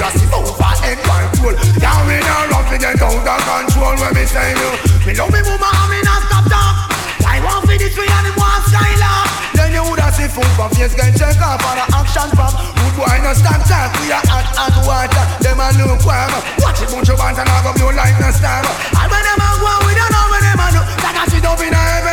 That 0.05 0.13
see 0.21 0.29
over 0.37 0.53
and 0.53 1.01
one 1.09 1.25
roll. 1.41 1.57
Down 1.81 2.05
me 2.05 2.21
now, 2.21 2.45
love 2.53 2.69
to 2.69 2.77
get 2.77 2.93
out 3.01 3.09
of 3.09 3.25
control 3.25 3.97
when 3.97 4.13
me 4.13 4.21
say 4.29 4.53
you. 4.53 4.69
Me 5.01 5.17
love 5.17 5.33
me 5.33 5.41
woman 5.41 5.65
and 5.65 5.89
me 5.89 5.97
not 6.05 6.21
stop 6.29 6.45
talk. 6.45 6.93
I 7.25 7.41
want 7.41 7.65
for 7.65 7.73
this 7.73 7.97
way 7.97 8.05
and 8.05 8.29
it 8.29 8.37
want 8.37 8.61
style 8.69 9.01
off. 9.01 9.25
Then 9.57 9.73
you 9.73 9.81
woulda 9.81 10.05
see 10.13 10.29
food 10.29 10.45
from 10.53 10.69
face 10.77 10.93
get 10.93 11.09
check 11.17 11.41
off 11.41 11.57
on 11.57 11.81
a 11.81 11.85
action 11.89 12.29
pop. 12.37 12.53
Good 12.53 12.93
boy 13.01 13.17
no 13.25 13.33
stand 13.33 13.65
talk, 13.65 13.97
we 13.97 14.13
a 14.13 14.21
hot 14.29 14.45
hot 14.53 14.77
water. 14.85 15.25
Them 15.41 15.57
a 15.57 15.73
lukewarm. 15.73 16.37
Watch 16.61 16.85
it 16.85 16.93
bunch 16.93 17.09
of 17.09 17.17
bands 17.17 17.41
and 17.41 17.49
I 17.49 17.65
go 17.65 17.73
blow 17.73 17.89
like 17.89 18.13
no 18.21 18.29
star. 18.29 18.61
And 18.61 19.09
when 19.09 19.23
them 19.25 19.41
a 19.41 19.49
go, 19.57 19.73
we 19.89 19.97
don't 19.97 20.13
know 20.13 20.25
when 20.29 20.41
them 20.45 20.61
a 20.61 20.67
do. 20.69 20.81
Like 21.01 21.17
I 21.17 21.25
sit 21.33 21.41
up 21.49 21.57
in 21.65 21.73
a 21.73 22.04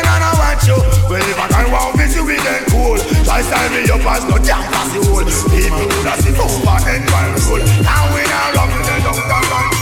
watch 0.53 0.67
you. 0.67 0.77
Well 1.09 1.21
if 1.21 1.39
I 1.39 1.47
can 1.47 1.71
want 1.71 1.97
this, 1.97 2.15
you 2.15 2.25
be 2.25 2.37
then 2.37 2.63
cool. 2.69 2.97
Try 3.25 3.41
style 3.41 3.69
me 3.73 3.89
up 3.89 4.05
as 4.05 4.23
no 4.29 4.37
pass 4.37 4.93
the 4.93 5.01
hole. 5.09 5.25
People 5.49 5.87
woulda 5.89 6.13
see 6.21 6.33
over 6.37 6.77
and 6.89 7.03
one 7.09 7.33
roll. 7.49 7.63
Now 7.81 8.13
we 8.13 8.21
now 8.29 8.53
love 8.55 8.71
you, 8.73 8.83
they 8.85 9.01
don't 9.03 9.17
come 9.17 9.72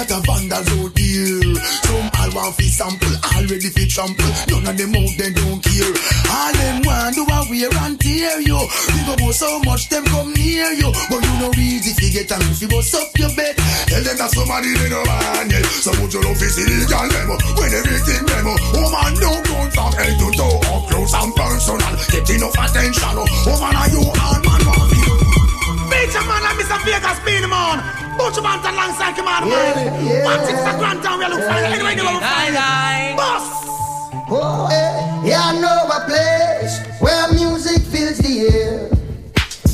A 0.00 0.08
lot 0.08 0.16
of 0.16 0.24
vandals 0.24 0.64
out 0.80 0.96
here. 0.96 1.60
Some 1.84 2.08
all 2.08 2.32
want 2.32 2.56
fi 2.56 2.72
sample, 2.72 3.12
already 3.36 3.68
fi 3.68 3.84
trample. 3.84 4.32
None 4.48 4.72
of 4.72 4.74
them 4.80 4.96
out 4.96 5.12
they 5.20 5.28
don't 5.28 5.60
care. 5.60 5.92
All 6.24 6.52
them 6.56 6.80
want 6.88 7.20
do 7.20 7.28
a 7.28 7.38
wear 7.52 7.68
and 7.84 8.00
tear 8.00 8.40
you. 8.40 8.56
You 8.56 9.12
go 9.12 9.28
so 9.28 9.60
much 9.68 9.92
them 9.92 10.08
come 10.08 10.32
near 10.32 10.72
you, 10.72 10.88
but 11.12 11.20
you 11.20 11.34
know 11.36 11.52
easy 11.52 11.92
fi 11.92 12.08
get 12.16 12.32
and 12.32 12.48
if 12.48 12.64
you 12.64 12.68
bust 12.72 12.96
up 12.96 13.12
your 13.20 13.28
bed. 13.36 13.52
Tell 13.92 14.00
them 14.00 14.16
that 14.16 14.32
somebody 14.32 14.72
they 14.72 14.88
no 14.88 15.04
man 15.04 15.52
yet. 15.52 15.68
So 15.68 15.92
put 15.92 16.16
your 16.16 16.24
love 16.24 16.40
is 16.40 16.56
illegal 16.56 17.04
them 17.04 17.28
when 17.60 17.68
everything 17.76 18.24
them. 18.24 18.48
Woman 18.72 19.12
don't 19.20 19.44
go 19.52 19.58
from 19.68 19.92
head 20.00 20.16
to 20.16 20.28
toe, 20.32 20.64
up 20.64 20.88
close 20.88 21.12
and 21.12 21.32
personal. 21.36 21.92
Get 22.08 22.24
enough 22.40 22.56
attention. 22.56 23.20
Oh. 23.20 23.28
Woman 23.52 23.76
are 23.76 23.90
you 23.92 24.00
and 24.00 24.40
man 24.48 24.62
want. 24.64 24.96
Major 25.92 26.24
man 26.24 26.40
like 26.40 26.56
Mr. 26.56 26.78
Vegas 26.88 27.20
being 27.20 27.44
the 27.44 27.52
man. 27.52 28.09
Bunch 28.30 28.38
of 28.38 28.44
man 28.44 28.74
alongside 28.74 29.16
command 29.16 29.50
man. 29.50 30.06
yeah. 30.06 30.24
One 30.24 30.38
six 30.46 30.60
a 30.60 30.78
grand 30.78 31.02
down, 31.02 31.18
we 31.18 31.26
look 31.26 31.42
fine. 31.42 31.64
Anyway, 31.64 31.96
they 31.96 32.02
look 32.02 32.22
fine. 32.22 33.16
Boss. 33.16 33.42
Oh, 34.30 34.68
eh, 34.70 35.28
yeah, 35.28 35.50
I 35.50 35.58
know 35.58 35.90
a 35.90 35.98
place 36.06 36.78
where 37.00 37.26
music 37.32 37.82
fills 37.90 38.18
the 38.18 38.46
air. 38.54 38.86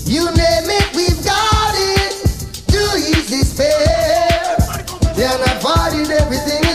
You 0.07 0.25
name 0.33 0.73
it, 0.73 0.89
we've 0.97 1.23
got 1.23 1.75
it. 1.77 2.17
Too 2.73 2.97
easy 2.97 3.45
spare. 3.45 4.57
They're 5.15 5.39
not 5.39 5.61
fighting, 5.61 6.11
everything 6.11 6.66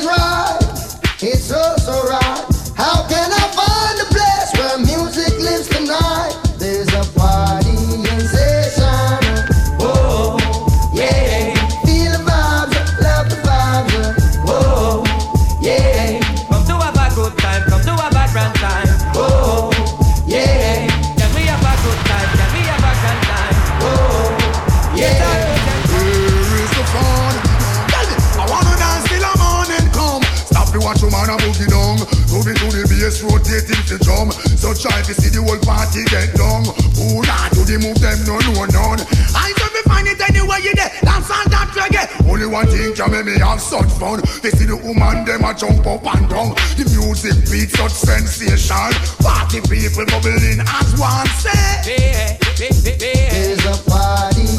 the 33.91 33.99
drum. 33.99 34.31
So 34.55 34.71
try 34.71 35.03
to 35.03 35.13
see 35.13 35.27
the 35.27 35.43
whole 35.43 35.59
party 35.59 36.07
get 36.07 36.31
down. 36.39 36.63
Who 36.95 37.19
not 37.27 37.51
do 37.51 37.67
the 37.67 37.75
move 37.83 37.99
them 37.99 38.23
no 38.23 38.39
no 38.39 38.63
none. 38.71 39.03
I 39.35 39.51
don't 39.59 39.73
be 39.75 39.83
find 39.83 40.07
it 40.07 40.21
anywhere 40.23 40.63
you 40.63 40.71
there. 40.79 40.91
Dance 41.03 41.27
on 41.27 41.51
that 41.51 41.67
reggae. 41.75 42.07
Only 42.23 42.47
one 42.47 42.67
thing 42.71 42.95
can 42.95 43.11
make 43.11 43.27
me 43.27 43.35
have 43.43 43.59
such 43.59 43.91
fun. 43.99 44.23
They 44.39 44.55
see 44.55 44.65
the 44.65 44.79
woman 44.79 45.27
them 45.27 45.43
a 45.43 45.51
jump 45.51 45.83
up 45.83 46.07
and 46.07 46.25
down. 46.31 46.55
The 46.79 46.87
music 46.95 47.35
beat 47.51 47.75
such 47.75 47.91
sensation. 47.91 48.95
Party 49.19 49.59
people 49.67 50.07
bubbling 50.07 50.63
as 50.63 50.89
one 50.95 51.27
say. 51.43 52.39
There's 52.55 53.65
a 53.65 53.75
party 53.89 54.51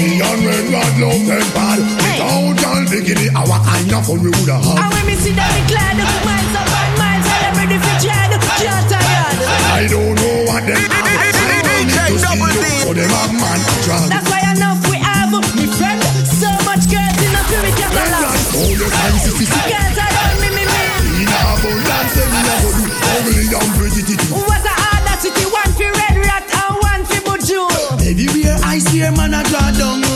Million 0.00 0.46
red 0.46 0.66
rod 0.72 0.94
love 0.98 1.26
them 1.26 1.46
bad 1.52 1.78
Without 1.78 2.59
y'all 2.90 3.46
Our 3.46 3.58
kind 3.62 3.92
of 3.92 4.06
fun 4.06 4.18
we 4.22 4.30
woulda 4.30 4.58
And 4.58 4.88
when 4.90 5.06
me 5.06 5.14
see 5.14 5.30
them, 5.32 5.46
me 5.54 5.62
glad. 5.70 5.94
Miles 6.26 6.54
up 6.58 6.66
and 6.66 6.92
miles, 6.98 7.26
and 7.26 7.42
I'm 7.46 7.54
ready 7.54 7.78
for 7.78 7.94
dread. 8.02 8.30
Can't 8.58 8.86
tired. 8.90 9.38
I 9.70 9.86
don't 9.86 10.14
know 10.18 10.36
what 10.50 10.66
them 10.66 10.74
have 10.74 11.06
I 11.06 11.62
don't 11.62 11.70
need 11.70 11.86
to 11.86 12.18
see 12.18 12.34
you 12.34 12.50
So 12.82 12.90
them 12.94 13.10
have 13.10 13.32
man 13.32 13.60
drag 13.86 14.10
That's 14.10 14.26
why 14.26 14.42
enough 14.50 14.82
we 14.90 14.98
have, 14.98 15.30
me 15.54 15.66
friend. 15.70 16.02
So 16.26 16.50
much 16.66 16.90
girls 16.90 17.18
in 17.22 17.30
the 17.30 17.42
spirit 17.46 17.74
catalog. 17.78 18.34
All 18.58 18.74
the 18.74 18.86
time 18.90 19.16
sissy 19.22 19.46
Girls 19.46 19.98
are 20.02 20.10
on 20.10 20.34
me, 20.42 20.48
me, 20.50 20.64
me. 20.66 20.82
In 21.22 21.30
abundance 21.30 22.12
them 22.18 22.28
we 22.34 22.40
a 22.42 22.54
go 22.58 22.70
do 22.74 22.84
Ugly 22.90 23.46
and 23.54 23.70
pretty 23.78 24.02
titty 24.02 24.26
What 24.34 24.66
a 24.66 24.74
audacity, 24.98 25.46
one 25.46 25.72
for 25.78 25.90
red 25.94 26.16
rat 26.26 26.46
and 26.50 26.74
one 26.82 27.02
for 27.06 27.22
buju. 27.38 27.70
Everywhere 28.02 28.58
I 28.66 28.82
see 28.82 29.02
a 29.06 29.12
man 29.14 29.34
a 29.34 29.46
draw 29.46 29.70
down 29.78 30.09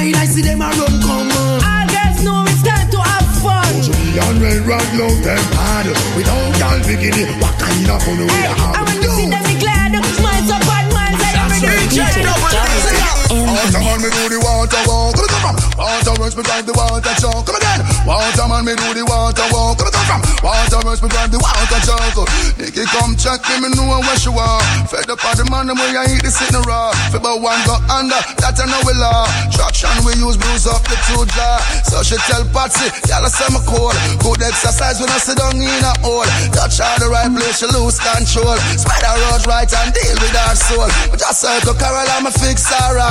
Quarter 0.00 0.16
I 0.16 0.24
see 0.24 0.40
them 0.40 0.62
a 0.62 0.64
run 0.64 0.96
come 1.02 1.28
on. 1.28 1.60
All 1.60 1.86
girls 1.92 2.24
know 2.24 2.44
it's 2.48 2.62
time 2.62 2.88
to 2.88 3.00
have 3.04 3.28
fun. 3.44 3.74
Million 3.92 4.40
red 4.40 4.60
rod 4.66 4.88
love 4.96 5.22
them 5.22 5.44
bad 5.52 5.86
Without 6.16 6.56
y'all 6.56 6.80
bikini 6.88 7.28
What 7.40 7.58
kind 7.60 7.90
of 7.90 8.02
fun 8.02 8.16
we 8.16 8.24
woulda 8.24 8.48
And 8.48 8.60
have 8.60 8.86
when 8.88 9.02
you 9.02 9.10
see 9.10 9.28
them, 9.28 9.44
me 9.44 9.60
glad. 9.60 9.92
Miles 9.92 10.50
up 10.50 10.64
and 10.64 10.92
miles, 10.94 11.20
and 11.20 11.36
I'm 11.36 11.52
ready 11.52 12.00
for 12.00 13.19
dread. 13.30 13.46
Water 13.46 13.82
man, 13.86 13.98
me 14.02 14.10
do 14.10 14.22
the 14.28 14.38
water 14.42 14.82
walk. 14.86 15.14
Come 15.14 15.54
from 15.54 15.56
water 15.78 16.14
rush, 16.18 16.34
me 16.34 16.42
drive 16.42 16.66
the 16.66 16.74
water 16.74 17.14
truck. 17.18 17.46
Come 17.46 17.56
again, 17.56 17.80
water 18.06 18.46
man, 18.50 18.64
me 18.66 18.74
do 18.74 18.88
the 18.94 19.04
water 19.06 19.46
walk. 19.54 19.78
Come 19.78 20.06
from 20.06 20.20
water 20.42 20.80
rush, 20.82 21.02
me 21.02 21.08
drive 21.08 21.30
the 21.30 21.38
water 21.38 21.80
truck. 21.86 22.28
Nicky 22.58 22.84
come 22.90 23.14
check 23.14 23.40
me, 23.50 23.62
me 23.62 23.68
know 23.78 23.86
where 23.86 24.18
she 24.18 24.30
walk. 24.30 24.62
Fed 24.90 25.08
up 25.10 25.22
on 25.22 25.34
the 25.38 25.44
man, 25.50 25.66
the 25.70 25.74
way 25.74 25.94
I 25.94 26.10
eat 26.10 26.22
the 26.22 26.30
sitting 26.30 26.62
raw. 26.66 26.90
Fib 27.14 27.22
one 27.22 27.62
go 27.66 27.76
under, 27.90 28.18
that 28.42 28.58
I 28.58 28.64
know 28.66 28.82
we 28.82 28.94
law. 28.98 29.26
Traction 29.54 29.92
we 30.02 30.16
use 30.18 30.36
bruise 30.36 30.66
up 30.66 30.82
the 30.90 30.96
two 31.06 31.22
jaw. 31.36 31.58
So 31.86 32.02
she 32.02 32.16
tell 32.26 32.42
Patsy, 32.50 32.90
y'all 33.06 33.26
say 33.30 33.46
me 33.54 33.60
cold. 33.66 33.94
Good 34.18 34.42
exercise 34.42 34.98
when 34.98 35.10
I 35.10 35.18
sit 35.22 35.38
down 35.38 35.56
in 35.56 35.84
a 35.84 35.92
hole. 36.02 36.26
Touch 36.50 36.82
all 36.82 36.98
the 36.98 37.08
right 37.08 37.30
place, 37.30 37.62
she 37.62 37.68
lose 37.70 37.98
control. 38.00 38.56
Spider 38.74 39.14
road 39.28 39.44
right 39.46 39.70
and 39.70 39.90
deal 39.94 40.16
with 40.18 40.34
her 40.34 40.54
soul. 40.56 40.88
But 41.10 41.20
just 41.20 41.40
circle 41.40 41.74
Carol, 41.78 42.08
I'm 42.16 42.26
a 42.26 42.32
fix 42.32 42.66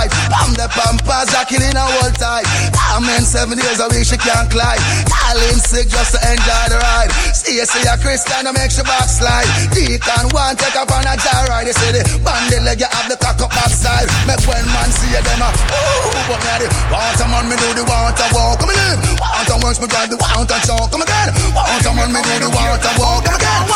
alright. 0.09 0.31
Pam 0.33 0.53
the 0.57 0.67
pampas, 0.73 1.29
I 1.33 1.45
killing 1.45 1.75
a 1.75 1.85
whole 1.85 2.13
time. 2.17 2.45
I'm 2.89 3.05
in 3.17 3.23
seven 3.23 3.57
days 3.57 3.79
a 3.79 3.87
week, 3.89 4.05
she 4.05 4.17
can't 4.17 4.49
climb. 4.49 4.79
Calling 5.05 5.59
sick 5.61 5.89
just 5.89 6.17
to 6.17 6.19
enjoy 6.25 6.65
the 6.73 6.77
ride. 6.81 7.11
See 7.33 7.57
you 7.57 7.65
see 7.65 7.85
a 7.85 7.95
Christian, 7.97 8.45
to 8.45 8.51
make 8.53 8.71
she 8.71 8.81
backslide. 8.83 9.47
Deacon 9.73 10.29
one 10.33 10.55
take 10.57 10.75
up 10.75 10.89
on 10.91 11.05
a 11.05 11.15
jar 11.17 11.45
ride. 11.49 11.67
You 11.67 11.73
see 11.73 11.91
the 11.93 12.01
bandit 12.25 12.63
leg, 12.65 12.79
you 12.81 12.89
have 12.89 13.07
the 13.09 13.17
cock 13.17 13.41
up 13.41 13.51
backside. 13.53 14.09
Make 14.25 14.41
when 14.49 14.65
man 14.73 14.89
see 14.89 15.13
you, 15.13 15.21
them 15.21 15.43
a 15.43 15.49
ooh, 15.49 16.29
but 16.29 16.39
me 16.41 16.49
a 16.49 16.55
the 16.65 16.67
water 16.89 17.27
man, 17.29 17.45
me 17.49 17.55
do 17.57 17.69
the 17.77 17.83
water 17.85 18.29
walk. 18.33 18.59
Come 18.59 18.73
want 18.73 18.99
water 19.21 19.57
works, 19.61 19.79
me 19.81 19.87
drive 19.87 20.09
the 20.09 20.17
water 20.17 20.59
chalk. 20.65 20.89
Come 20.91 21.05
again, 21.05 21.29
water 21.53 21.93
man, 21.93 22.09
me 22.13 22.21
do 22.25 22.33
the 22.41 22.49
water 22.49 22.93
walk. 22.97 23.25
Come 23.25 23.37
again, 23.37 23.69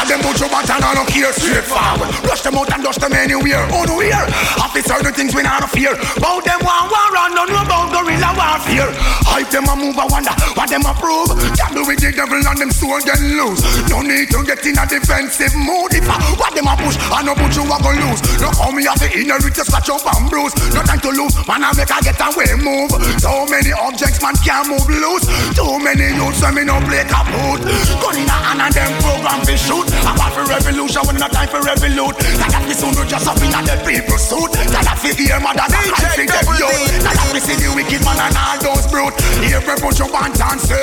And 0.00 0.08
them 0.08 0.20
put 0.24 0.40
your 0.40 0.48
button 0.48 0.80
on 0.80 0.96
no 0.96 1.04
care 1.04 1.28
straight 1.36 1.68
forward. 1.68 2.08
Rush 2.24 2.40
them 2.40 2.56
out 2.56 2.72
and 2.72 2.80
dust 2.80 3.04
them 3.04 3.12
anywhere. 3.12 3.68
Oh, 3.68 3.84
Unaware. 3.84 4.24
Officer 4.56 4.96
the 5.04 5.12
things 5.12 5.36
we 5.36 5.44
not 5.44 5.68
fear. 5.68 5.92
Bout 6.16 6.40
them 6.40 6.56
one 6.64 6.88
war 6.88 7.08
run, 7.12 7.36
don't 7.36 7.52
know 7.52 7.60
about 7.60 7.92
gorilla 7.92 8.32
warfare. 8.32 8.88
Hype 9.28 9.52
them 9.52 9.68
a 9.68 9.76
move, 9.76 10.00
I 10.00 10.08
wonder 10.08 10.32
what 10.56 10.72
them 10.72 10.88
a 10.88 10.96
prove. 10.96 11.36
Gamble 11.52 11.84
with 11.84 12.00
the 12.00 12.16
devil 12.16 12.40
and 12.40 12.56
them 12.56 12.72
soul 12.72 12.96
get 13.04 13.20
loose. 13.20 13.60
No 13.92 14.00
need 14.00 14.32
to 14.32 14.40
get 14.40 14.64
in 14.64 14.80
a 14.80 14.88
defensive 14.88 15.52
mood. 15.52 15.92
If 15.92 16.08
I 16.08 16.16
what 16.40 16.56
them 16.56 16.72
a 16.72 16.74
push, 16.80 16.96
I 17.12 17.20
no 17.20 17.36
put 17.36 17.52
you 17.52 17.68
a 17.68 17.76
go 17.76 17.92
lose. 17.92 18.24
No 18.40 18.48
call 18.56 18.72
me 18.72 18.88
as 18.88 19.04
the 19.04 19.12
inherit 19.12 19.52
to 19.60 19.68
scratch 19.68 19.92
up 19.92 20.00
and 20.16 20.32
bruise. 20.32 20.56
No 20.72 20.80
time 20.80 21.04
to 21.04 21.12
lose, 21.12 21.36
man 21.44 21.60
I 21.60 21.76
make 21.76 21.92
a 21.92 22.00
get 22.00 22.16
away 22.24 22.56
move. 22.56 22.88
So 23.20 23.44
many 23.52 23.76
objects 23.76 24.24
man 24.24 24.32
can't 24.40 24.64
move 24.64 24.88
loose. 24.88 25.28
Too 25.52 25.76
many 25.76 26.16
youths 26.16 26.40
when 26.40 26.56
me 26.56 26.64
no 26.64 26.80
play 26.88 27.04
kaput. 27.04 27.60
Gun 28.00 28.16
in 28.16 28.32
a 28.32 28.38
hand 28.48 28.64
and 28.64 28.72
them 28.72 28.92
program 29.04 29.44
fi 29.44 29.60
shoot. 29.60 29.89
I 29.92 30.12
want 30.16 30.32
for 30.34 30.44
revolution 30.46 31.02
when 31.06 31.16
not 31.18 31.32
time 31.32 31.48
for 31.48 31.60
revolute. 31.62 32.16
That 32.38 32.50
that 32.54 32.64
we 32.66 32.74
soon 32.74 32.94
do 32.94 33.02
just 33.04 33.26
up 33.26 33.38
in 33.42 33.52
a 33.54 33.60
dead 33.66 33.82
people 33.82 34.18
suit. 34.18 34.52
That 34.70 34.84
that 34.86 34.98
fi 34.98 35.10
hear 35.14 35.38
mother 35.40 35.66
that 35.66 35.84
I 35.90 36.14
fi 36.14 36.24
them 36.26 36.48
youth. 36.58 37.04
That 37.04 37.14
that 37.18 37.28
we 37.34 37.40
see 37.40 37.56
the 37.58 37.68
wicked 37.74 38.02
man 38.06 38.18
and 38.18 38.36
all 38.36 38.58
those 38.60 38.86
brute. 38.88 39.16
Every 39.50 39.76
put 39.82 39.98
you 39.98 40.08
want 40.08 40.38
and 40.38 40.60
say. 40.60 40.78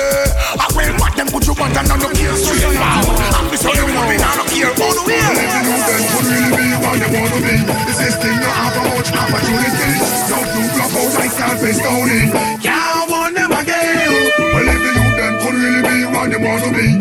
I 0.58 0.66
will 0.76 0.94
what 1.00 1.14
them 1.16 1.28
put 1.32 1.44
you 1.48 1.54
want 1.56 1.76
and 1.76 1.88
none 1.88 2.04
of 2.04 2.12
care 2.12 2.36
straight 2.36 2.62
forward. 2.62 3.18
I'm 3.34 3.46
the 3.48 3.56
son 3.56 3.74
of 3.74 3.88
woman 3.88 4.20
and 4.20 4.36
no 4.36 4.44
care 4.46 4.70
about 4.70 4.92
the 4.94 5.02
way. 5.08 5.18
If 5.18 5.52
you 5.52 5.78
then 5.88 6.02
could 6.12 6.26
really 6.28 6.52
be 6.52 6.66
what 6.82 6.96
you 7.00 7.08
want 7.16 7.32
to 7.32 7.40
be 7.40 7.56
The 7.64 7.94
system 7.94 8.34
no 8.40 8.48
have 8.48 8.76
much 8.76 9.10
opportunity 9.12 9.90
No 10.28 10.38
to 10.44 10.60
block 10.74 10.94
out 10.98 11.12
like 11.16 11.32
selfish 11.32 11.76
stoning 11.76 12.30
Can't 12.60 13.10
want 13.10 13.34
them 13.34 13.52
again 13.52 14.10
Well 14.52 14.68
if 14.68 14.78
the 14.84 14.90
youth 14.96 15.16
then 15.16 15.34
could 15.40 15.54
really 15.54 15.82
be 15.82 15.96
what 16.12 16.30
you 16.30 16.40
want 16.40 16.64
to 16.64 16.70
be 16.72 16.97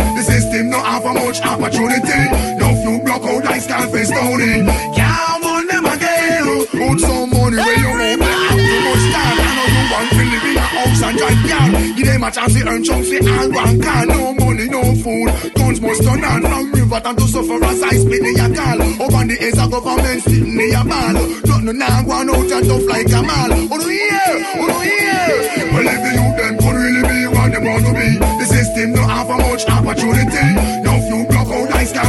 Have 1.07 1.15
much. 1.15 1.39
Opportunity 1.41 2.19
No 2.59 2.67
to 2.83 3.03
block 3.03 3.23
out 3.23 3.43
like 3.45 3.61
selfish 3.61 4.07
stoning 4.07 4.65
Can't 4.91 5.43
want 5.43 5.69
them 5.71 5.85
again. 5.85 6.43
Put 6.67 6.99
some 6.99 7.29
money 7.31 7.55
where 7.55 7.79
you 7.79 8.19
want 8.19 8.51
Too 8.59 8.79
much 8.83 9.05
time 9.15 9.39
I 9.39 9.49
know 9.55 9.67
you 9.71 9.83
want 9.87 10.09
to 10.11 10.23
live 10.27 10.45
in 10.51 10.57
a 10.57 10.67
house 10.67 11.01
and 11.03 11.17
drive 11.17 11.41
car 11.47 11.67
Give 11.95 12.07
them 12.07 12.23
a 12.23 12.31
chance 12.31 12.53
to 12.53 12.67
earn 12.67 12.83
chunks 12.83 13.07
for 13.07 13.23
all 13.23 13.49
one 13.51 13.81
car 13.81 14.05
No 14.05 14.33
money, 14.33 14.67
no 14.67 14.83
food. 14.99 15.53
Guns 15.55 15.79
must 15.79 16.03
turn 16.03 16.23
on. 16.25 16.41
Long 16.43 16.71
river 16.71 16.99
than 16.99 17.15
to 17.15 17.27
suffer 17.27 17.63
as 17.63 17.83
I 17.83 17.95
spit 17.95 18.23
in 18.27 18.35
your 18.35 18.51
call 18.51 18.81
Up 19.07 19.13
on 19.15 19.27
the 19.27 19.37
edge 19.39 19.57
of 19.57 19.71
government 19.71 20.21
sitting 20.23 20.59
in 20.59 20.71
your 20.75 20.83
ball. 20.83 21.13
Nothing 21.47 21.77
now 21.79 22.03
go 22.03 22.11
on 22.11 22.29
out 22.29 22.51
and 22.51 22.67
tough 22.67 22.83
like 22.83 23.11
a 23.15 23.21
mall. 23.23 23.51
Oh 23.71 23.77
no 23.79 23.87
here, 23.87 24.35
oh 24.59 24.67
no 24.67 24.79
here 24.83 25.71
Well 25.71 25.87
if 25.87 25.99
the 26.03 26.11
youth 26.19 26.35
them 26.35 26.53
could 26.59 26.75
really 26.75 27.03
be 27.07 27.19
what 27.31 27.47
they 27.55 27.63
want 27.63 27.85
to 27.87 27.93
be. 27.95 28.09
The 28.19 28.45
system 28.45 28.91
don't 28.91 29.07
have 29.07 29.29
much 29.31 29.63
opportunity. 29.71 30.77
few 30.83 30.86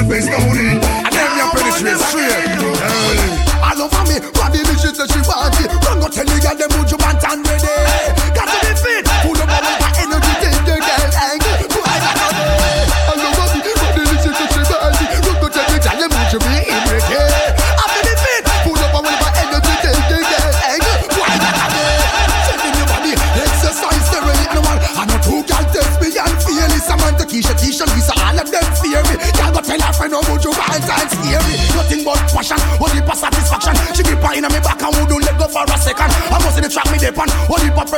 Scarface 0.09 0.29
Tony 0.33 0.81
And 0.81 1.13
them 1.13 1.37
you 1.37 1.47
penetrate 1.53 2.01
straight 2.01 2.49
Hey. 2.81 3.49
All 3.61 3.83
over 3.85 4.03
me, 4.09 4.17
body 4.33 4.65
that 4.65 5.13
she 5.13 5.21
want 5.29 5.55
it. 5.61 5.69
Run 5.85 6.01
go 6.01 6.09
tell 6.09 6.25
the 6.25 6.41
girl 6.41 6.57
them 6.57 6.71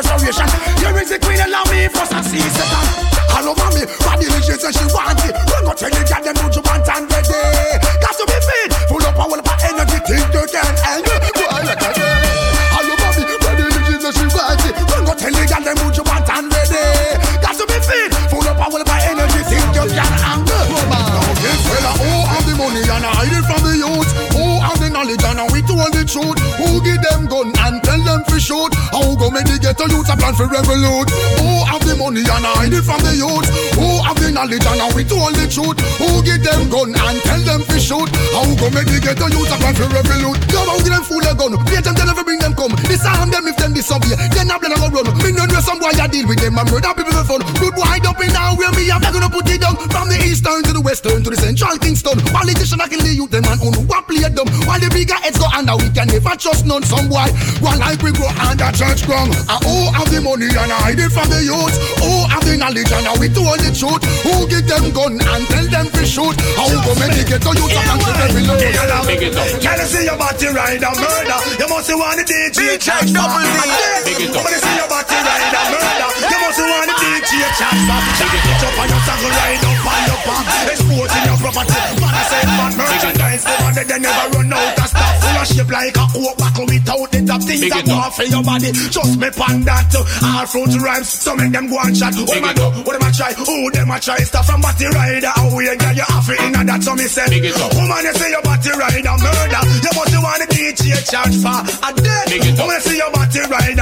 restoration. 0.03 0.49
Here 0.79 0.97
is 1.03 1.11
the 1.11 1.19
queen, 1.19 1.41
allow 1.41 1.65
me 1.65 1.89
first 1.89 2.13
and 2.13 2.25
see. 2.25 2.90
Knowledge 34.41 34.65
and 34.65 34.95
we 34.97 35.05
told 35.05 35.37
the 35.37 35.45
truth? 35.45 35.77
Who 36.01 36.25
give 36.25 36.41
them 36.41 36.73
gun 36.73 36.97
and 36.97 37.21
tell 37.29 37.43
them 37.45 37.61
to 37.69 37.77
shoot? 37.77 38.09
How 38.33 38.49
go 38.57 38.73
make 38.73 38.89
the 38.89 38.97
ghetto 38.97 39.29
youth 39.29 39.53
a 39.53 39.57
plan 39.61 39.77
for 39.77 39.85
revolute? 39.93 40.41
Come 40.49 40.65
on, 40.65 40.81
give 40.81 40.97
them 40.97 41.05
full 41.05 41.21
of 41.21 41.37
gun. 41.37 41.53
Wait 41.69 41.85
them, 41.85 41.93
tell 41.93 42.09
them 42.09 42.17
bring 42.25 42.41
them 42.41 42.57
come. 42.57 42.73
Disarm 42.89 43.29
them 43.29 43.45
if 43.45 43.61
them 43.61 43.77
disobey. 43.77 44.17
Then 44.33 44.49
I 44.49 44.57
blame 44.57 44.81
go 44.81 45.05
run. 45.05 45.13
Me 45.21 45.37
no 45.37 45.45
know 45.45 45.61
some 45.61 45.77
boy 45.77 45.93
I 45.93 46.09
deal 46.09 46.25
with 46.25 46.41
them 46.41 46.57
and 46.57 46.69
murder 46.73 46.93
people 46.97 47.13
for 47.13 47.37
fun. 47.37 47.41
Good 47.61 47.77
boy 47.77 48.01
up 48.01 48.17
in 48.17 48.33
now 48.33 48.57
where 48.57 48.73
me 48.73 48.89
I'm 48.89 49.05
gonna 49.05 49.29
put 49.29 49.45
it 49.53 49.61
down. 49.61 49.77
From 49.93 50.09
the 50.09 50.17
eastern 50.25 50.65
to 50.65 50.73
the 50.73 50.81
western 50.81 51.21
to 51.21 51.29
the 51.29 51.37
central 51.37 51.77
Kingston. 51.77 52.17
Politician 52.33 52.81
I 52.81 52.89
kill 52.89 53.05
the 53.05 53.13
youth 53.13 53.29
them 53.29 53.45
and 53.45 53.61
on 53.61 53.77
what 53.85 54.09
play 54.09 54.25
them. 54.25 54.49
While 54.65 54.81
the 54.81 54.89
bigger 54.89 55.21
heads 55.21 55.37
go 55.37 55.53
under 55.53 55.77
we 55.77 55.93
can 55.93 56.09
never 56.09 56.33
trust 56.41 56.65
none. 56.65 56.81
Some 56.89 57.13
boy 57.13 57.29
one 57.61 57.77
like 57.77 58.01
we 58.01 58.17
go 58.17 58.25
under 58.41 58.73
church 58.73 59.05
ground. 59.05 59.37
And 59.37 59.61
who 59.69 59.93
have 59.93 60.09
the 60.09 60.25
money 60.25 60.49
and 60.49 60.73
I 60.73 60.97
hide 60.97 61.03
it 61.05 61.13
from 61.13 61.29
the 61.29 61.45
youth? 61.45 61.77
Who 62.01 62.25
have 62.33 62.45
the 62.49 62.57
knowledge 62.57 62.89
and 62.89 63.05
we 63.21 63.29
told 63.29 63.61
the 63.61 63.69
truth? 63.77 64.01
Who 64.31 64.47
give 64.47 64.67
them 64.67 64.91
gun 64.95 65.19
and 65.19 65.45
tell 65.51 65.67
them 65.67 65.87
to 65.91 66.03
shoot? 66.07 66.37
How 66.55 66.71
go 66.71 66.95
make 67.03 67.15
the 67.19 67.25
ghetto 67.27 67.51
youth 67.59 67.75
a 67.75 67.83
for 67.99 68.15
every 68.23 68.43
load? 68.47 68.63
Can 69.61 69.77
you 69.81 69.87
see 69.91 70.05
your 70.07 70.19
body 70.19 70.49
ride 70.55 70.83
a 70.83 70.91
murder? 70.95 71.39
You 71.59 71.67
must 71.67 71.91
want 71.91 72.17
the 72.17 72.25
DJ 72.25 72.79
check 72.79 73.03
double 73.11 73.43
D. 73.43 74.31
When 74.31 74.53
you 74.55 74.61
see 74.63 74.77
your 74.79 74.89
body 74.89 75.19
ride 75.19 75.51
a 75.51 75.63
murder, 75.75 76.11
you 76.31 76.39
must 76.39 76.63
want 76.63 76.87
the 76.87 76.95
DJ 76.95 77.33
check 77.59 77.75
it 77.75 78.63
up 78.63 78.79
on 78.79 78.89
your 78.89 79.03
saddle, 79.03 79.33
ride 79.35 79.65
up 79.65 79.87
on 79.87 80.01
your 80.07 80.21
palm. 80.25 80.45
Exporting 80.71 81.25
your 81.27 81.39
property. 81.41 81.81
Man, 82.01 82.13
I 82.15 82.23
say 82.29 82.43
man 82.47 82.73
merchandise. 82.77 83.43
The 83.45 83.55
one 83.65 83.75
that 83.75 83.87
they 83.89 83.99
never 83.99 84.25
run 84.37 84.53
out 84.53 84.79
of 84.79 84.89
stuff. 84.89 85.15
Full 85.21 85.39
of 85.41 85.47
shape 85.49 85.71
like 85.71 85.97
a 85.97 86.05
coke 86.13 86.37
buckle 86.37 86.67
without 86.69 87.09
the 87.11 87.21
top. 87.27 87.41
Things 87.43 87.67
that 87.71 87.85
go 87.87 87.97
off 87.97 88.17
for 88.17 88.29
your 88.29 88.43
body. 88.45 88.71
Trust 88.93 89.17
me, 89.19 89.31
pan 89.33 89.65
that. 89.65 89.89
All 89.97 90.47
fruit 90.47 90.75
rhymes. 90.81 91.09
So 91.09 91.35
make 91.37 91.53
them 91.53 91.67
go 91.69 91.81
and 91.81 91.97
chat. 91.97 92.15
What 92.15 92.37
them 92.37 92.45
a 92.45 92.53
do? 92.55 92.67
What 92.85 92.93
them 93.01 93.09
a 93.09 93.11
try? 93.13 93.33
Who 93.33 93.71
them 93.73 93.91
a 93.91 93.99
try? 93.99 94.20
Stuff 94.25 94.47
from 94.47 94.61
body 94.61 94.87
rider. 94.87 95.33
How 95.35 95.49
we 95.55 95.65
get 95.65 95.97
you 95.97 96.07
off 96.13 96.29
it 96.29 96.41
in 96.41 96.53
that. 96.67 96.83
So 96.83 96.95
me 96.95 97.05
say, 97.09 97.25
woman, 97.31 98.05
you 98.05 98.13
say 98.15 98.31
your 98.31 98.43
body 98.43 98.71
rider 98.77 99.17
murder. 99.17 99.63
You 99.81 99.93
must 99.97 100.15
want 100.21 100.41
the 100.41 100.47
DJ 100.53 101.01
charge 101.09 101.37
for 101.41 101.61
a 101.81 101.91
dead. 101.97 102.29
Woman, 102.59 102.77
you 102.77 102.83
say 102.85 102.97
your 103.01 103.11
body 103.13 103.41
rider 103.49 103.80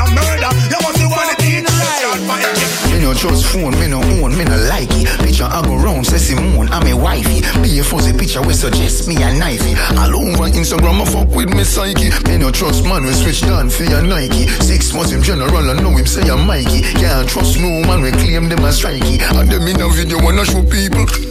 trust 3.19 3.47
phone, 3.47 3.75
me 3.81 3.89
no 3.89 3.99
own, 3.99 4.37
me 4.39 4.45
no 4.45 4.57
like 4.71 4.89
it. 4.95 5.09
Picture 5.19 5.45
I 5.45 5.61
go 5.63 5.75
round, 5.77 6.07
say 6.07 6.19
Simone, 6.19 6.69
I'm 6.71 6.87
a 6.87 6.95
wifey. 6.95 7.43
Be 7.61 7.79
a 7.81 7.85
fuzzy 7.85 8.17
picture 8.17 8.41
we 8.43 8.55
suggest 8.55 9.09
me 9.09 9.17
a 9.17 9.31
knifey. 9.35 9.75
All 9.99 10.15
over 10.15 10.47
Instagram, 10.55 11.03
I 11.03 11.05
fuck 11.05 11.29
with 11.35 11.51
me 11.51 11.65
psyche. 11.65 12.11
Me 12.29 12.39
no 12.39 12.51
trust 12.51 12.85
man, 12.85 13.05
we 13.05 13.13
switch 13.13 13.41
down 13.43 13.71
for 13.71 13.85
your 13.85 14.03
Nike. 14.03 14.47
Six 14.63 14.95
months 14.95 15.11
him 15.11 15.23
general, 15.23 15.71
I 15.71 15.75
know 15.83 15.91
him 15.91 16.07
say 16.07 16.23
I'm 16.31 16.47
Mikey. 16.47 16.83
Can't 16.95 17.29
trust 17.29 17.59
no 17.59 17.83
man, 17.83 18.03
we 18.03 18.13
claim 18.13 18.49
them 18.49 18.65
as 18.65 18.81
strikey. 18.81 19.19
And 19.35 19.51
them 19.51 19.67
in 19.67 19.81
a 19.81 19.89
video 19.89 20.23
wanna 20.23 20.45
show 20.45 20.63
people. 20.63 21.28